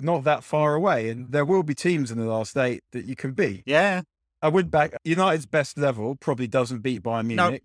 not 0.00 0.24
that 0.24 0.42
far 0.44 0.74
away, 0.74 1.08
and 1.08 1.30
there 1.32 1.44
will 1.44 1.62
be 1.62 1.74
teams 1.74 2.10
in 2.10 2.18
the 2.18 2.26
last 2.26 2.56
eight 2.56 2.82
that 2.92 3.04
you 3.04 3.14
can 3.16 3.32
beat. 3.32 3.62
Yeah. 3.66 4.02
I 4.42 4.48
would 4.48 4.70
back 4.70 4.94
United's 5.04 5.46
best 5.46 5.78
level 5.78 6.16
probably 6.16 6.48
doesn't 6.48 6.80
beat 6.80 7.02
Bayern 7.02 7.34
No. 7.34 7.56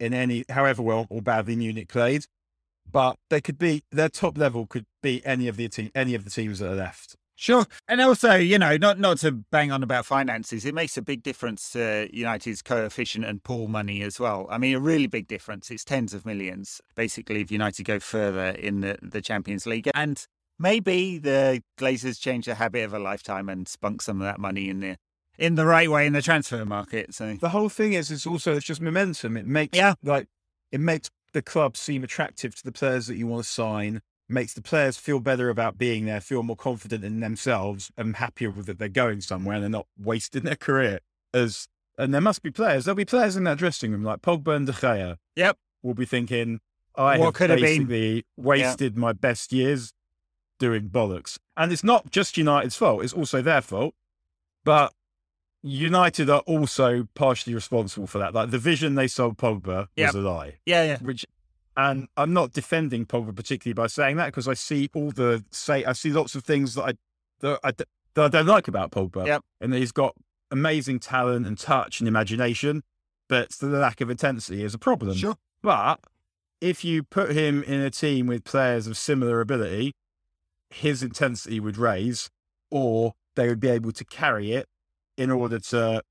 In 0.00 0.12
any, 0.12 0.44
however 0.48 0.82
well 0.82 1.06
or 1.08 1.22
badly 1.22 1.54
Munich 1.54 1.88
played, 1.88 2.26
but 2.90 3.16
they 3.30 3.40
could 3.40 3.58
beat 3.58 3.84
their 3.92 4.08
top 4.08 4.36
level 4.36 4.66
could 4.66 4.86
beat 5.02 5.22
any 5.24 5.46
of 5.46 5.56
the 5.56 5.68
te- 5.68 5.92
any 5.94 6.14
of 6.14 6.24
the 6.24 6.30
teams 6.30 6.58
that 6.58 6.72
are 6.72 6.74
left. 6.74 7.16
Sure. 7.36 7.66
And 7.88 8.00
also, 8.00 8.34
you 8.34 8.58
know, 8.58 8.76
not 8.76 8.98
not 8.98 9.18
to 9.18 9.30
bang 9.32 9.72
on 9.72 9.82
about 9.82 10.06
finances, 10.06 10.64
it 10.64 10.74
makes 10.74 10.96
a 10.96 11.02
big 11.02 11.22
difference 11.22 11.70
to 11.70 12.08
United's 12.12 12.62
coefficient 12.62 13.24
and 13.24 13.42
pool 13.42 13.68
money 13.68 14.02
as 14.02 14.20
well. 14.20 14.46
I 14.50 14.58
mean, 14.58 14.74
a 14.74 14.80
really 14.80 15.06
big 15.06 15.28
difference. 15.28 15.70
It's 15.70 15.84
tens 15.84 16.14
of 16.14 16.26
millions, 16.26 16.80
basically, 16.94 17.40
if 17.40 17.50
United 17.50 17.84
go 17.84 17.98
further 18.00 18.48
in 18.48 18.80
the, 18.80 18.98
the 19.02 19.20
Champions 19.20 19.66
League. 19.66 19.90
And 19.94 20.24
maybe 20.58 21.18
the 21.18 21.62
Glazers 21.78 22.20
change 22.20 22.46
the 22.46 22.54
habit 22.56 22.84
of 22.84 22.94
a 22.94 22.98
lifetime 22.98 23.48
and 23.48 23.66
spunk 23.66 24.02
some 24.02 24.20
of 24.20 24.24
that 24.24 24.38
money 24.38 24.68
in 24.68 24.80
the 24.80 24.96
in 25.38 25.54
the 25.54 25.66
right 25.66 25.90
way 25.90 26.06
in 26.06 26.12
the 26.12 26.22
transfer 26.22 26.64
market. 26.64 27.14
So 27.14 27.34
the 27.40 27.50
whole 27.50 27.68
thing 27.68 27.92
is, 27.92 28.10
it's 28.10 28.26
also 28.26 28.56
it's 28.56 28.66
just 28.66 28.80
momentum. 28.80 29.36
It 29.36 29.46
makes 29.46 29.76
yeah. 29.76 29.94
like 30.02 30.28
it 30.72 30.80
makes 30.80 31.10
the 31.32 31.42
club 31.42 31.76
seem 31.76 32.04
attractive 32.04 32.54
to 32.56 32.64
the 32.64 32.72
players 32.72 33.06
that 33.06 33.16
you 33.16 33.26
want 33.26 33.44
to 33.44 33.50
sign 33.50 34.00
makes 34.28 34.54
the 34.54 34.62
players 34.62 34.96
feel 34.96 35.20
better 35.20 35.50
about 35.50 35.76
being 35.78 36.06
there, 36.06 36.20
feel 36.20 36.42
more 36.42 36.56
confident 36.56 37.04
in 37.04 37.20
themselves, 37.20 37.90
and 37.96 38.16
happier 38.16 38.50
with 38.50 38.66
that 38.66 38.78
they're 38.78 38.88
going 38.88 39.20
somewhere 39.20 39.56
and 39.56 39.62
they're 39.62 39.70
not 39.70 39.86
wasting 39.98 40.42
their 40.42 40.56
career. 40.56 41.00
As 41.32 41.68
and 41.98 42.12
there 42.12 42.20
must 42.20 42.42
be 42.42 42.50
players. 42.50 42.84
There'll 42.84 42.96
be 42.96 43.04
players 43.04 43.36
in 43.36 43.44
that 43.44 43.58
dressing 43.58 43.92
room 43.92 44.02
like 44.02 44.22
Pogba 44.22 44.56
and 44.56 44.66
De 44.66 44.72
Gea. 44.72 45.16
Yep, 45.36 45.58
will 45.82 45.94
be 45.94 46.06
thinking, 46.06 46.60
I 46.96 47.18
what 47.18 47.26
have 47.26 47.34
could 47.34 47.48
basically 47.48 48.16
have 48.16 48.44
wasted 48.44 48.96
my 48.96 49.12
best 49.12 49.52
years 49.52 49.92
doing 50.58 50.88
bollocks. 50.88 51.38
And 51.56 51.72
it's 51.72 51.84
not 51.84 52.10
just 52.10 52.36
United's 52.36 52.76
fault; 52.76 53.04
it's 53.04 53.12
also 53.12 53.42
their 53.42 53.60
fault. 53.60 53.94
But 54.64 54.92
United 55.66 56.28
are 56.28 56.40
also 56.40 57.08
partially 57.14 57.54
responsible 57.54 58.06
for 58.06 58.18
that. 58.18 58.34
Like 58.34 58.50
the 58.50 58.58
vision 58.58 58.96
they 58.96 59.08
sold 59.08 59.38
Pogba 59.38 59.88
yep. 59.96 60.08
was 60.08 60.22
a 60.22 60.28
lie. 60.28 60.56
Yeah, 60.66 60.84
yeah. 60.84 60.98
Which 60.98 61.24
and 61.74 62.06
I'm 62.18 62.34
not 62.34 62.52
defending 62.52 63.06
Pogba 63.06 63.34
particularly 63.34 63.72
by 63.72 63.86
saying 63.86 64.16
that 64.16 64.26
because 64.26 64.46
I 64.46 64.52
see 64.52 64.90
all 64.94 65.10
the 65.10 65.42
say 65.50 65.82
I 65.86 65.94
see 65.94 66.10
lots 66.10 66.34
of 66.34 66.44
things 66.44 66.74
that 66.74 66.82
I 66.82 66.92
that 67.40 67.60
I, 67.64 67.72
that 67.72 68.24
I 68.24 68.28
don't 68.28 68.46
like 68.46 68.68
about 68.68 68.90
Pogba. 68.90 69.26
Yep. 69.26 69.42
And 69.62 69.72
he's 69.72 69.90
got 69.90 70.14
amazing 70.50 71.00
talent 71.00 71.46
and 71.46 71.58
touch 71.58 71.98
and 71.98 72.06
imagination, 72.06 72.82
but 73.26 73.48
the 73.52 73.66
lack 73.66 74.02
of 74.02 74.10
intensity 74.10 74.62
is 74.62 74.74
a 74.74 74.78
problem. 74.78 75.16
Sure. 75.16 75.36
But 75.62 75.98
if 76.60 76.84
you 76.84 77.02
put 77.02 77.30
him 77.30 77.62
in 77.62 77.80
a 77.80 77.90
team 77.90 78.26
with 78.26 78.44
players 78.44 78.86
of 78.86 78.98
similar 78.98 79.40
ability, 79.40 79.94
his 80.68 81.02
intensity 81.02 81.58
would 81.58 81.78
raise, 81.78 82.28
or 82.70 83.14
they 83.34 83.48
would 83.48 83.60
be 83.60 83.68
able 83.68 83.92
to 83.92 84.04
carry 84.04 84.52
it 84.52 84.68
in 85.16 85.30
order 85.30 85.58
to. 85.58 86.02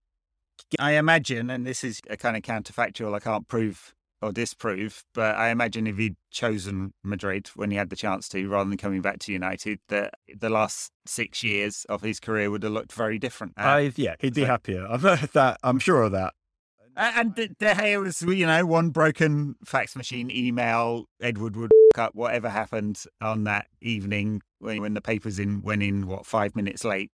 I 0.79 0.91
imagine, 0.93 1.49
and 1.49 1.65
this 1.65 1.83
is 1.83 1.99
a 2.09 2.17
kind 2.17 2.37
of 2.37 2.43
counterfactual. 2.43 3.13
I 3.15 3.19
can't 3.19 3.47
prove 3.47 3.93
or 4.23 4.31
disprove, 4.31 5.03
but 5.13 5.35
I 5.35 5.49
imagine 5.49 5.85
if 5.85 5.97
he'd 5.97 6.15
chosen 6.31 6.93
Madrid 7.03 7.49
when 7.55 7.71
he 7.71 7.77
had 7.77 7.89
the 7.89 7.95
chance 7.95 8.29
to, 8.29 8.47
rather 8.47 8.69
than 8.69 8.77
coming 8.77 9.01
back 9.01 9.19
to 9.19 9.33
United, 9.33 9.79
that 9.89 10.13
the 10.35 10.49
last 10.49 10.91
six 11.05 11.43
years 11.43 11.85
of 11.89 12.01
his 12.01 12.19
career 12.19 12.49
would 12.49 12.63
have 12.63 12.71
looked 12.71 12.93
very 12.93 13.19
different. 13.19 13.53
Uh, 13.57 13.89
yeah, 13.95 14.15
he'd 14.19 14.33
be 14.33 14.41
so, 14.41 14.47
happier. 14.47 14.87
I'm 14.89 15.01
that. 15.01 15.57
I'm 15.63 15.79
sure 15.79 16.03
of 16.03 16.13
that. 16.13 16.33
And 16.95 17.33
De 17.35 17.47
Gea 17.47 18.01
was, 18.01 18.21
you 18.21 18.45
know, 18.45 18.65
one 18.65 18.89
broken 18.89 19.55
fax 19.65 19.95
machine 19.95 20.29
email. 20.31 21.05
Ed 21.21 21.39
Woodward 21.39 21.71
up 21.97 22.15
whatever 22.15 22.49
happened 22.49 23.03
on 23.21 23.43
that 23.43 23.67
evening 23.81 24.41
when, 24.59 24.81
when 24.81 24.93
the 24.93 25.01
papers 25.01 25.39
in 25.39 25.61
went 25.61 25.83
in 25.83 26.07
what 26.07 26.25
five 26.25 26.55
minutes 26.55 26.83
late 26.83 27.11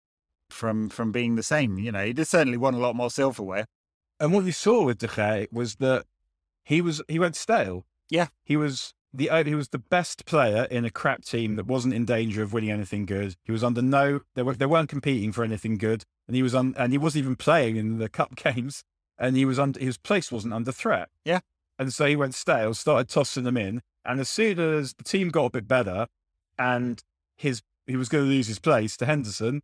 from 0.51 0.89
from 0.89 1.13
being 1.13 1.37
the 1.37 1.43
same. 1.43 1.79
You 1.79 1.93
know, 1.93 2.05
he 2.05 2.13
just 2.13 2.31
certainly 2.31 2.59
won 2.59 2.75
a 2.75 2.79
lot 2.79 2.97
more 2.97 3.11
silverware. 3.11 3.67
And 4.19 4.33
what 4.33 4.45
you 4.45 4.53
saw 4.53 4.85
with 4.85 4.99
De 4.99 5.09
Gea 5.09 5.47
was 5.53 5.77
that 5.77 6.05
he 6.65 6.81
was 6.81 7.03
he 7.09 7.19
went 7.19 7.37
stale. 7.37 7.85
Yeah, 8.09 8.29
he 8.45 8.57
was 8.57 8.95
the 9.13 9.31
he 9.45 9.55
was 9.55 9.69
the 9.69 9.79
best 9.79 10.27
player 10.27 10.65
in 10.71 10.85
a 10.85 10.91
crap 10.91 11.25
team 11.25 11.57
that 11.57 11.67
wasn't 11.67 11.95
in 11.95 12.05
danger 12.05 12.43
of 12.43 12.53
winning 12.53 12.71
anything 12.71 13.07
good. 13.07 13.37
He 13.45 13.53
was 13.53 13.65
under 13.65 13.83
no 13.83 14.21
they 14.35 14.43
were 14.43 14.55
they 14.55 14.67
weren't 14.67 14.89
competing 14.89 15.33
for 15.33 15.45
anything 15.45 15.79
good, 15.79 16.05
and 16.27 16.37
he 16.37 16.43
was 16.43 16.55
on 16.55 16.75
and 16.77 16.93
he 16.93 16.99
wasn't 16.99 17.25
even 17.25 17.37
playing 17.37 17.77
in 17.77 17.99
the 17.99 18.09
cup 18.09 18.37
games, 18.43 18.85
and 19.19 19.37
he 19.37 19.45
was 19.45 19.59
under 19.59 19.81
his 19.81 19.99
place 19.99 20.31
wasn't 20.31 20.55
under 20.55 20.73
threat. 20.73 21.09
Yeah, 21.25 21.41
and 21.79 21.93
so 21.93 22.07
he 22.07 22.17
went 22.17 22.35
stale, 22.35 22.75
started 22.75 23.09
tossing 23.09 23.45
them 23.45 23.57
in, 23.57 23.83
and 24.05 24.21
as 24.21 24.29
soon 24.29 24.59
as 24.59 24.95
the 24.95 25.05
team 25.05 25.31
got 25.31 25.47
a 25.47 25.51
bit 25.51 25.69
better, 25.69 26.07
and 26.59 27.03
his 27.37 27.63
he 27.87 27.97
was 27.97 28.09
going 28.09 28.25
to 28.25 28.31
lose 28.31 28.49
his 28.49 28.59
place 28.59 28.97
to 28.97 29.07
Henderson, 29.07 29.63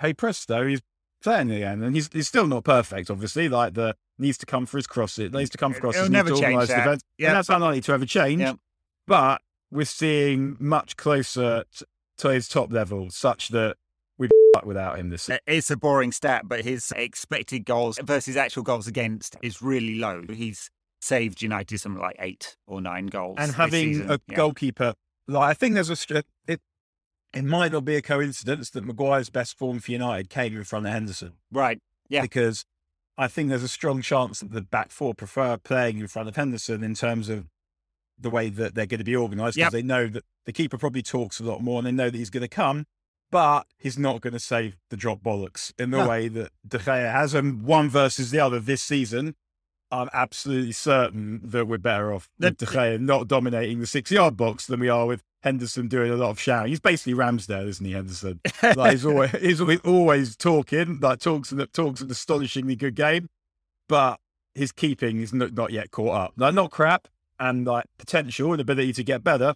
hey 0.00 0.12
presto, 0.12 0.66
he's 0.66 0.80
playing 1.22 1.50
again, 1.50 1.82
and 1.82 1.94
he's 1.94 2.08
he's 2.12 2.28
still 2.28 2.46
not 2.46 2.64
perfect, 2.64 3.10
obviously. 3.10 3.48
Like 3.48 3.74
the 3.74 3.96
needs 4.18 4.38
to 4.38 4.46
come 4.46 4.66
for 4.66 4.78
his 4.78 4.86
cross. 4.86 5.18
It 5.18 5.32
needs 5.32 5.50
to 5.50 5.58
come 5.58 5.72
for 5.72 5.80
crosses, 5.80 6.02
It'll 6.02 6.12
never 6.12 6.30
to 6.30 6.40
change 6.40 6.68
that. 6.68 6.76
defense, 6.76 7.02
yep. 7.18 7.28
and 7.28 7.36
that's 7.36 7.48
unlikely 7.48 7.80
to 7.82 7.92
ever 7.92 8.06
change. 8.06 8.40
Yep. 8.40 8.56
But 9.06 9.42
we're 9.70 9.84
seeing 9.84 10.56
much 10.58 10.96
closer 10.96 11.64
t- 11.76 11.84
to 12.18 12.28
his 12.28 12.48
top 12.48 12.72
level, 12.72 13.10
such 13.10 13.48
that 13.48 13.76
we'd 14.18 14.30
without 14.64 14.98
him 14.98 15.10
this. 15.10 15.30
It's 15.46 15.70
a 15.70 15.76
boring 15.76 16.12
stat, 16.12 16.42
but 16.46 16.64
his 16.64 16.92
expected 16.96 17.64
goals 17.64 17.98
versus 18.02 18.36
actual 18.36 18.62
goals 18.62 18.86
against 18.86 19.36
is 19.42 19.60
really 19.60 19.96
low. 19.96 20.22
He's 20.28 20.70
saved 21.00 21.42
United 21.42 21.78
something 21.78 22.00
like 22.00 22.16
eight 22.18 22.56
or 22.66 22.80
nine 22.80 23.06
goals, 23.06 23.36
and 23.38 23.52
having 23.52 24.10
a 24.10 24.20
yeah. 24.28 24.36
goalkeeper. 24.36 24.94
Like 25.28 25.50
I 25.50 25.54
think 25.54 25.74
there's 25.74 25.90
a 25.90 25.96
it 27.36 27.44
might 27.44 27.70
not 27.70 27.84
be 27.84 27.96
a 27.96 28.02
coincidence 28.02 28.70
that 28.70 28.84
Maguire's 28.84 29.28
best 29.28 29.58
form 29.58 29.78
for 29.78 29.92
United 29.92 30.30
came 30.30 30.56
in 30.56 30.64
front 30.64 30.86
of 30.86 30.92
Henderson. 30.92 31.34
Right. 31.52 31.78
Yeah. 32.08 32.22
Because 32.22 32.64
I 33.18 33.28
think 33.28 33.50
there's 33.50 33.62
a 33.62 33.68
strong 33.68 34.00
chance 34.00 34.40
that 34.40 34.52
the 34.52 34.62
back 34.62 34.90
four 34.90 35.14
prefer 35.14 35.58
playing 35.58 35.98
in 35.98 36.06
front 36.08 36.28
of 36.28 36.36
Henderson 36.36 36.82
in 36.82 36.94
terms 36.94 37.28
of 37.28 37.46
the 38.18 38.30
way 38.30 38.48
that 38.48 38.74
they're 38.74 38.86
going 38.86 38.98
to 38.98 39.04
be 39.04 39.14
organised 39.14 39.56
because 39.56 39.66
yep. 39.66 39.72
they 39.72 39.82
know 39.82 40.06
that 40.06 40.24
the 40.46 40.52
keeper 40.52 40.78
probably 40.78 41.02
talks 41.02 41.38
a 41.38 41.44
lot 41.44 41.60
more 41.62 41.78
and 41.78 41.86
they 41.86 41.92
know 41.92 42.08
that 42.08 42.16
he's 42.16 42.30
going 42.30 42.40
to 42.40 42.48
come, 42.48 42.86
but 43.30 43.66
he's 43.76 43.98
not 43.98 44.22
going 44.22 44.32
to 44.32 44.40
save 44.40 44.78
the 44.88 44.96
drop 44.96 45.22
bollocks 45.22 45.74
in 45.78 45.90
the 45.90 45.98
no. 45.98 46.08
way 46.08 46.28
that 46.28 46.52
De 46.66 46.78
Gea 46.78 47.12
has. 47.12 47.34
And 47.34 47.64
one 47.64 47.90
versus 47.90 48.30
the 48.30 48.40
other 48.40 48.60
this 48.60 48.80
season, 48.80 49.34
I'm 49.90 50.08
absolutely 50.14 50.72
certain 50.72 51.42
that 51.44 51.66
we're 51.66 51.76
better 51.76 52.14
off 52.14 52.30
with 52.38 52.56
De 52.56 52.64
Gea 52.64 52.98
not 52.98 53.28
dominating 53.28 53.80
the 53.80 53.86
six 53.86 54.10
yard 54.10 54.38
box 54.38 54.66
than 54.66 54.80
we 54.80 54.88
are 54.88 55.06
with 55.06 55.22
Henderson 55.46 55.86
doing 55.86 56.10
a 56.10 56.16
lot 56.16 56.30
of 56.30 56.40
shouting. 56.40 56.70
He's 56.70 56.80
basically 56.80 57.14
Ramsdale, 57.14 57.68
isn't 57.68 57.86
he, 57.86 57.92
Henderson? 57.92 58.40
like 58.74 58.90
he's 58.90 59.06
always 59.06 59.30
he's 59.40 59.60
always 59.60 60.36
talking, 60.36 60.98
like 61.00 61.20
talks 61.20 61.52
and 61.52 61.72
talks 61.72 62.00
an 62.00 62.10
astonishingly 62.10 62.74
good 62.74 62.96
game, 62.96 63.28
but 63.88 64.18
his 64.56 64.72
keeping 64.72 65.20
is 65.20 65.32
not, 65.32 65.54
not 65.54 65.70
yet 65.70 65.92
caught 65.92 66.16
up. 66.16 66.32
Like 66.36 66.52
not 66.52 66.72
crap 66.72 67.06
and 67.38 67.64
like 67.64 67.84
potential 67.96 68.50
and 68.52 68.60
ability 68.60 68.92
to 68.94 69.04
get 69.04 69.22
better, 69.22 69.54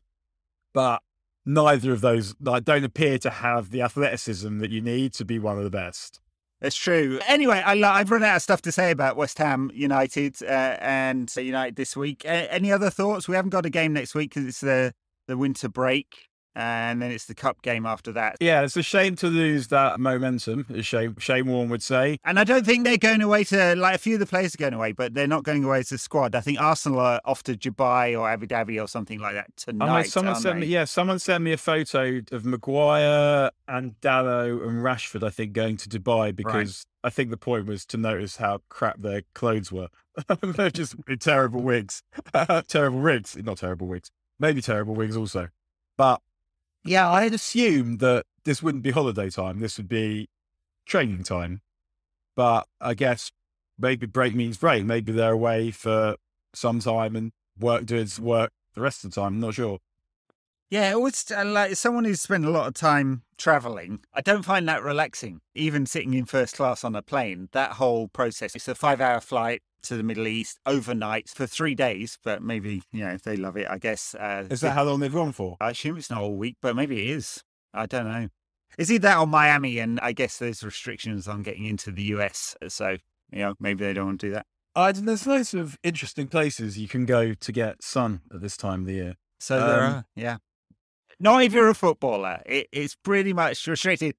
but 0.72 1.02
neither 1.44 1.90
of 1.90 2.02
those 2.02 2.36
like 2.40 2.64
don't 2.64 2.84
appear 2.84 3.18
to 3.18 3.30
have 3.30 3.70
the 3.70 3.82
athleticism 3.82 4.58
that 4.60 4.70
you 4.70 4.80
need 4.80 5.12
to 5.14 5.24
be 5.24 5.40
one 5.40 5.58
of 5.58 5.64
the 5.64 5.70
best. 5.70 6.20
It's 6.60 6.76
true. 6.76 7.18
Anyway, 7.26 7.60
I, 7.64 7.98
have 7.98 8.12
run 8.12 8.22
out 8.22 8.36
of 8.36 8.42
stuff 8.42 8.62
to 8.62 8.70
say 8.70 8.92
about 8.92 9.16
West 9.16 9.38
Ham 9.38 9.72
United 9.74 10.40
uh, 10.42 10.76
and 10.80 11.34
United 11.34 11.74
this 11.74 11.96
week. 11.96 12.22
Uh, 12.24 12.46
any 12.48 12.70
other 12.70 12.90
thoughts? 12.90 13.26
We 13.26 13.34
haven't 13.34 13.50
got 13.50 13.66
a 13.66 13.70
game 13.70 13.92
next 13.92 14.14
week 14.14 14.30
because 14.30 14.46
it's 14.46 14.60
the 14.60 14.92
the 15.30 15.38
winter 15.38 15.68
break, 15.68 16.28
and 16.56 17.00
then 17.00 17.12
it's 17.12 17.26
the 17.26 17.34
cup 17.34 17.62
game 17.62 17.86
after 17.86 18.12
that. 18.12 18.36
Yeah, 18.40 18.62
it's 18.62 18.76
a 18.76 18.82
shame 18.82 19.14
to 19.16 19.28
lose 19.28 19.68
that 19.68 20.00
momentum. 20.00 20.66
A 20.74 20.82
shame, 20.82 21.16
shame 21.18 21.46
one 21.46 21.68
would 21.68 21.82
say. 21.82 22.18
And 22.24 22.38
I 22.38 22.44
don't 22.44 22.66
think 22.66 22.84
they're 22.84 22.98
going 22.98 23.22
away 23.22 23.44
to 23.44 23.76
like 23.76 23.94
a 23.94 23.98
few 23.98 24.14
of 24.14 24.20
the 24.20 24.26
players 24.26 24.54
are 24.54 24.58
going 24.58 24.74
away, 24.74 24.92
but 24.92 25.14
they're 25.14 25.28
not 25.28 25.44
going 25.44 25.64
away 25.64 25.78
as 25.78 25.92
a 25.92 25.98
squad. 25.98 26.34
I 26.34 26.40
think 26.40 26.60
Arsenal 26.60 26.98
are 26.98 27.20
off 27.24 27.44
to 27.44 27.54
Dubai 27.54 28.18
or 28.18 28.28
Abu 28.28 28.46
Dhabi 28.46 28.82
or 28.82 28.88
something 28.88 29.20
like 29.20 29.34
that 29.34 29.56
tonight. 29.56 30.08
Someone 30.08 30.34
sent 30.34 30.56
they? 30.56 30.60
me, 30.62 30.66
yeah, 30.66 30.84
someone 30.84 31.20
sent 31.20 31.44
me 31.44 31.52
a 31.52 31.56
photo 31.56 32.20
of 32.32 32.44
Maguire 32.44 33.50
and 33.68 33.98
Dalot 34.00 34.66
and 34.66 34.82
Rashford. 34.82 35.22
I 35.22 35.30
think 35.30 35.52
going 35.52 35.76
to 35.78 35.88
Dubai 35.88 36.34
because. 36.34 36.84
Right. 36.84 36.86
I 37.02 37.08
think 37.08 37.30
the 37.30 37.38
point 37.38 37.64
was 37.64 37.86
to 37.86 37.96
notice 37.96 38.36
how 38.36 38.60
crap 38.68 39.00
their 39.00 39.22
clothes 39.32 39.72
were. 39.72 39.88
They're 40.42 40.68
just 40.68 40.96
terrible 41.18 41.62
wigs, 41.62 42.02
terrible 42.68 43.00
wigs, 43.00 43.38
not 43.38 43.56
terrible 43.56 43.86
wigs 43.86 44.10
maybe 44.40 44.60
terrible 44.60 44.94
wings 44.94 45.16
also. 45.16 45.48
But 45.96 46.20
yeah, 46.84 47.08
I 47.10 47.22
had 47.22 47.34
assumed 47.34 48.00
that 48.00 48.24
this 48.44 48.62
wouldn't 48.62 48.82
be 48.82 48.90
holiday 48.90 49.30
time. 49.30 49.60
This 49.60 49.76
would 49.76 49.88
be 49.88 50.28
training 50.86 51.22
time. 51.22 51.60
But 52.34 52.66
I 52.80 52.94
guess 52.94 53.30
maybe 53.78 54.06
break 54.06 54.34
means 54.34 54.56
break. 54.56 54.84
Maybe 54.84 55.12
they're 55.12 55.32
away 55.32 55.70
for 55.70 56.16
some 56.54 56.80
time 56.80 57.14
and 57.16 57.32
work 57.58 57.84
doing 57.84 58.08
work 58.20 58.50
the 58.74 58.80
rest 58.80 59.04
of 59.04 59.10
the 59.10 59.20
time. 59.20 59.34
I'm 59.34 59.40
not 59.40 59.54
sure. 59.54 59.78
Yeah, 60.70 60.92
it 60.92 61.00
was 61.00 61.24
uh, 61.36 61.44
like 61.44 61.74
someone 61.74 62.04
who's 62.04 62.20
spent 62.20 62.44
a 62.44 62.50
lot 62.50 62.68
of 62.68 62.74
time 62.74 63.22
traveling. 63.36 64.00
I 64.14 64.20
don't 64.20 64.44
find 64.44 64.68
that 64.68 64.84
relaxing. 64.84 65.40
Even 65.52 65.84
sitting 65.84 66.14
in 66.14 66.26
first 66.26 66.54
class 66.54 66.84
on 66.84 66.94
a 66.94 67.02
plane, 67.02 67.48
that 67.52 67.72
whole 67.72 68.06
process. 68.06 68.54
It's 68.54 68.68
a 68.68 68.76
five 68.76 69.00
hour 69.00 69.20
flight 69.20 69.62
to 69.82 69.96
the 69.96 70.04
Middle 70.04 70.28
East 70.28 70.60
overnight 70.64 71.28
for 71.28 71.46
three 71.46 71.74
days, 71.74 72.18
but 72.22 72.40
maybe, 72.40 72.82
you 72.92 73.04
know, 73.04 73.10
if 73.10 73.22
they 73.22 73.36
love 73.36 73.56
it, 73.56 73.66
I 73.68 73.78
guess. 73.78 74.14
Uh, 74.14 74.46
is 74.48 74.60
that 74.60 74.74
how 74.74 74.84
long 74.84 75.00
they've 75.00 75.12
gone 75.12 75.32
for? 75.32 75.56
I 75.60 75.70
assume 75.70 75.96
it's 75.96 76.10
not 76.10 76.22
all 76.22 76.36
week, 76.36 76.56
but 76.62 76.76
maybe 76.76 77.00
it 77.02 77.16
is. 77.16 77.42
I 77.74 77.86
don't 77.86 78.06
know. 78.06 78.28
Is 78.78 78.92
either 78.92 79.08
that 79.08 79.18
or 79.18 79.26
Miami? 79.26 79.80
And 79.80 79.98
I 80.00 80.12
guess 80.12 80.38
there's 80.38 80.62
restrictions 80.62 81.26
on 81.26 81.42
getting 81.42 81.64
into 81.64 81.90
the 81.90 82.04
US. 82.14 82.56
So, 82.68 82.98
you 83.32 83.40
know, 83.40 83.54
maybe 83.58 83.84
they 83.84 83.92
don't 83.92 84.06
want 84.06 84.20
to 84.20 84.28
do 84.28 84.32
that. 84.34 84.46
Uh, 84.76 84.92
there's 84.94 85.26
loads 85.26 85.52
of 85.52 85.76
interesting 85.82 86.28
places 86.28 86.78
you 86.78 86.86
can 86.86 87.06
go 87.06 87.34
to 87.34 87.52
get 87.52 87.82
sun 87.82 88.20
at 88.32 88.40
this 88.40 88.56
time 88.56 88.82
of 88.82 88.86
the 88.86 88.94
year. 88.94 89.14
So 89.40 89.58
there 89.58 89.82
um, 89.82 89.92
are, 89.92 90.04
yeah. 90.14 90.36
Not 91.20 91.42
if 91.44 91.52
you're 91.52 91.68
a 91.68 91.74
footballer. 91.74 92.40
It, 92.46 92.68
it's 92.72 92.94
pretty 92.96 93.32
much 93.32 93.66
restricted. 93.66 94.14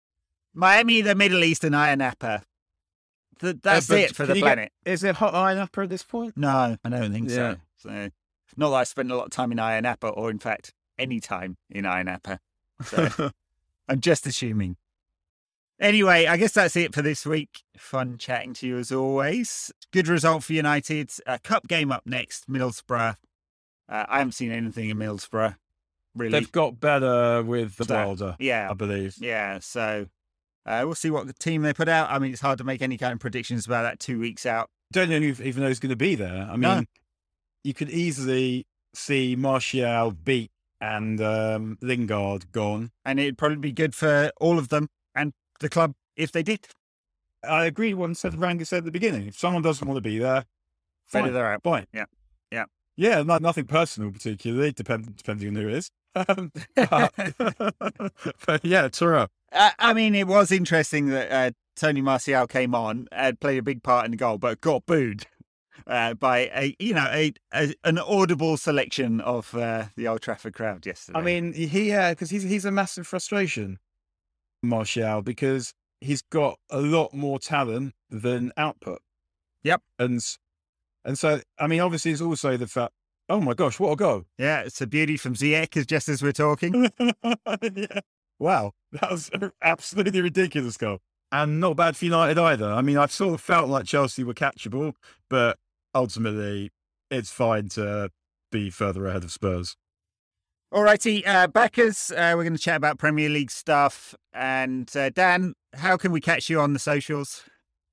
Miami, 0.53 1.01
the 1.01 1.15
Middle 1.15 1.43
East, 1.43 1.63
and 1.63 1.73
Ayia 1.73 1.97
Napa. 1.97 2.43
Th- 3.39 3.55
that's 3.61 3.87
but 3.87 3.99
it 3.99 4.15
for 4.15 4.25
the 4.27 4.35
you 4.35 4.41
get- 4.41 4.45
planet. 4.45 4.71
Is 4.85 5.03
it 5.03 5.15
hot 5.15 5.33
iron 5.33 5.57
upper 5.57 5.81
at 5.83 5.89
this 5.89 6.03
point? 6.03 6.37
No, 6.37 6.77
I 6.83 6.89
don't 6.89 7.11
think 7.11 7.29
Yeah. 7.29 7.55
so. 7.77 7.89
So, 7.89 8.09
not 8.57 8.69
that 8.69 8.75
I 8.75 8.83
spend 8.83 9.11
a 9.11 9.15
lot 9.15 9.25
of 9.25 9.31
time 9.31 9.51
in 9.51 9.57
Ayia 9.57 9.81
Napa, 9.81 10.07
or 10.09 10.29
in 10.29 10.37
fact, 10.39 10.73
any 10.99 11.19
time 11.19 11.57
in 11.69 11.85
Ayia 11.85 12.05
Napa. 12.05 12.39
So, 12.83 13.31
I'm 13.89 13.99
just 13.99 14.27
assuming. 14.27 14.77
Anyway, 15.79 16.27
I 16.27 16.37
guess 16.37 16.51
that's 16.53 16.75
it 16.75 16.93
for 16.93 17.01
this 17.01 17.25
week. 17.25 17.63
Fun 17.75 18.19
chatting 18.19 18.53
to 18.55 18.67
you 18.67 18.77
as 18.77 18.91
always. 18.91 19.71
Good 19.91 20.07
result 20.07 20.43
for 20.43 20.53
United. 20.53 21.09
A 21.25 21.39
cup 21.39 21.67
game 21.67 21.91
up 21.91 22.03
next, 22.05 22.47
Middlesbrough. 22.47 23.15
Uh, 23.89 24.05
I 24.07 24.19
haven't 24.19 24.33
seen 24.33 24.51
anything 24.51 24.89
in 24.91 24.97
Middlesbrough, 24.97 25.55
really. 26.15 26.31
They've 26.31 26.51
got 26.51 26.79
better 26.79 27.43
with 27.43 27.75
the 27.77 27.93
Wilder, 27.93 28.35
yeah, 28.39 28.69
I 28.69 28.73
believe. 28.73 29.15
yeah. 29.19 29.59
So 29.59 30.07
uh, 30.65 30.81
we'll 30.85 30.95
see 30.95 31.09
what 31.11 31.27
the 31.27 31.33
team 31.33 31.61
they 31.61 31.73
put 31.73 31.89
out. 31.89 32.09
I 32.11 32.19
mean, 32.19 32.31
it's 32.31 32.41
hard 32.41 32.57
to 32.59 32.63
make 32.63 32.81
any 32.81 32.97
kind 32.97 33.13
of 33.13 33.19
predictions 33.19 33.65
about 33.65 33.83
that 33.83 33.99
two 33.99 34.19
weeks 34.19 34.45
out. 34.45 34.69
Don't 34.91 35.09
know 35.09 35.15
if, 35.17 35.39
even 35.41 35.63
know 35.63 35.69
who's 35.69 35.79
going 35.79 35.89
to 35.91 35.95
be 35.95 36.15
there. 36.15 36.47
I 36.49 36.51
mean, 36.51 36.61
No. 36.61 36.83
you 37.63 37.73
could 37.73 37.89
easily 37.89 38.65
see 38.93 39.35
Martial 39.37 40.11
beat 40.11 40.51
and 40.81 41.21
um, 41.21 41.77
Lingard 41.81 42.51
gone. 42.51 42.91
And 43.05 43.19
it'd 43.19 43.37
probably 43.37 43.57
be 43.57 43.71
good 43.71 43.95
for 43.95 44.31
all 44.41 44.57
of 44.59 44.67
them 44.69 44.89
and 45.15 45.31
the 45.59 45.69
club 45.69 45.93
if 46.17 46.31
they 46.31 46.43
did. 46.43 46.67
I 47.47 47.65
agree 47.65 47.93
with 47.93 48.09
what 48.09 48.17
said 48.17 48.37
Ranga 48.39 48.65
said 48.65 48.79
at 48.79 48.85
the 48.85 48.91
beginning. 48.91 49.27
If 49.27 49.37
someone 49.39 49.61
doesn't 49.63 49.87
want 49.87 49.97
to 49.97 50.01
be 50.01 50.19
there, 50.19 50.45
Better 51.11 51.25
fine. 51.25 51.33
they're 51.33 51.53
out. 51.53 51.63
Fine. 51.63 51.87
Yeah. 51.93 52.05
Yeah. 52.51 52.65
Yeah, 52.97 53.23
not, 53.23 53.41
nothing 53.41 53.65
personal 53.65 54.11
particularly, 54.11 54.73
depend, 54.73 55.15
depending 55.15 55.47
on 55.47 55.55
who 55.55 55.67
it 55.69 55.73
is. 55.75 55.89
Um, 56.15 56.51
but, 56.75 57.13
but 58.45 58.65
yeah, 58.65 58.87
Toro. 58.89 59.27
Uh, 59.51 59.71
I 59.79 59.93
mean, 59.93 60.15
it 60.15 60.27
was 60.27 60.51
interesting 60.51 61.07
that 61.07 61.31
uh, 61.31 61.51
Tony 61.75 62.01
Martial 62.01 62.47
came 62.47 62.73
on 62.73 63.07
and 63.11 63.39
played 63.39 63.57
a 63.57 63.63
big 63.63 63.83
part 63.83 64.05
in 64.05 64.11
the 64.11 64.17
goal, 64.17 64.37
but 64.37 64.61
got 64.61 64.85
booed 64.85 65.25
uh, 65.87 66.13
by 66.13 66.49
a 66.53 66.75
you 66.79 66.93
know 66.93 67.07
a, 67.11 67.33
a 67.53 67.73
an 67.83 67.97
audible 67.97 68.57
selection 68.57 69.21
of 69.21 69.53
uh, 69.55 69.85
the 69.95 70.07
Old 70.07 70.21
Trafford 70.21 70.53
crowd 70.53 70.85
yesterday. 70.85 71.19
I 71.19 71.21
mean, 71.21 71.53
he 71.53 71.91
because 71.91 72.29
he's 72.29 72.43
he's 72.43 72.65
a 72.65 72.71
massive 72.71 73.07
frustration, 73.07 73.79
Martial, 74.63 75.21
because 75.21 75.73
he's 75.99 76.21
got 76.21 76.59
a 76.69 76.81
lot 76.81 77.13
more 77.13 77.39
talent 77.39 77.93
than 78.09 78.51
output. 78.57 79.01
Yep. 79.63 79.81
and 79.99 80.19
and 81.05 81.17
so 81.17 81.41
I 81.59 81.67
mean, 81.67 81.81
obviously, 81.81 82.11
it's 82.11 82.21
also 82.21 82.57
the 82.57 82.67
fact. 82.67 82.93
Oh 83.29 83.39
my 83.39 83.53
gosh, 83.53 83.79
what 83.79 83.91
a 83.91 83.95
go! 83.95 84.25
yeah, 84.37 84.61
it's 84.61 84.81
a 84.81 84.87
beauty 84.87 85.17
from 85.17 85.35
Ziyech, 85.35 85.77
as 85.77 85.85
just 85.85 86.09
as 86.09 86.21
we're 86.21 86.31
talking. 86.31 86.89
yeah. 86.99 87.99
Wow, 88.39 88.71
that 88.91 89.11
was 89.11 89.29
an 89.33 89.51
absolutely 89.61 90.21
ridiculous 90.21 90.77
goal, 90.77 90.99
and 91.31 91.59
not 91.59 91.77
bad 91.77 91.95
for 91.95 92.05
United 92.05 92.37
either. 92.37 92.71
I 92.71 92.81
mean, 92.81 92.97
I've 92.97 93.11
sort 93.11 93.35
of 93.35 93.41
felt 93.41 93.69
like 93.69 93.85
Chelsea 93.85 94.23
were 94.23 94.33
catchable, 94.33 94.93
but 95.29 95.57
ultimately, 95.95 96.71
it's 97.09 97.31
fine 97.31 97.69
to 97.69 98.09
be 98.51 98.69
further 98.69 99.07
ahead 99.07 99.23
of 99.23 99.31
Spurs. 99.31 99.77
Alrighty, 100.73 101.27
uh, 101.27 101.47
backers, 101.47 102.11
uh, 102.11 102.31
we're 102.33 102.43
going 102.43 102.55
to 102.55 102.61
chat 102.61 102.77
about 102.77 102.97
Premier 102.97 103.27
League 103.27 103.51
stuff. 103.51 104.15
And 104.31 104.89
uh, 104.95 105.09
Dan, 105.09 105.53
how 105.73 105.97
can 105.97 106.13
we 106.13 106.21
catch 106.21 106.49
you 106.49 106.61
on 106.61 106.71
the 106.71 106.79
socials? 106.79 107.43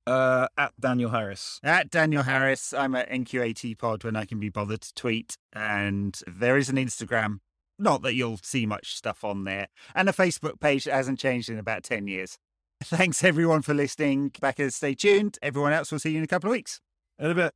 Uh, 0.09 0.47
at 0.57 0.73
Daniel 0.79 1.11
Harris. 1.11 1.59
At 1.63 1.91
Daniel 1.91 2.23
Harris, 2.23 2.73
I'm 2.73 2.95
at 2.95 3.09
NQAT 3.09 3.77
Pod 3.77 4.03
when 4.03 4.15
I 4.15 4.25
can 4.25 4.39
be 4.39 4.49
bothered 4.49 4.81
to 4.81 4.93
tweet. 4.95 5.37
And 5.53 6.19
there 6.25 6.57
is 6.57 6.69
an 6.69 6.77
Instagram. 6.77 7.39
Not 7.77 8.01
that 8.01 8.15
you'll 8.15 8.39
see 8.41 8.65
much 8.65 8.95
stuff 8.95 9.23
on 9.23 9.43
there. 9.43 9.67
And 9.93 10.09
a 10.09 10.13
Facebook 10.13 10.59
page 10.59 10.85
that 10.85 10.93
hasn't 10.93 11.19
changed 11.19 11.49
in 11.49 11.59
about 11.59 11.83
10 11.83 12.07
years. 12.07 12.37
Thanks 12.83 13.23
everyone 13.23 13.61
for 13.61 13.73
listening. 13.73 14.29
Back 14.29 14.57
Backers, 14.57 14.75
stay 14.75 14.95
tuned. 14.95 15.37
Everyone 15.41 15.73
else, 15.73 15.91
we'll 15.91 15.99
see 15.99 16.11
you 16.11 16.17
in 16.17 16.23
a 16.23 16.27
couple 16.27 16.49
of 16.49 16.53
weeks. 16.53 16.81
In 17.19 17.29
a 17.29 17.35
bit. 17.35 17.53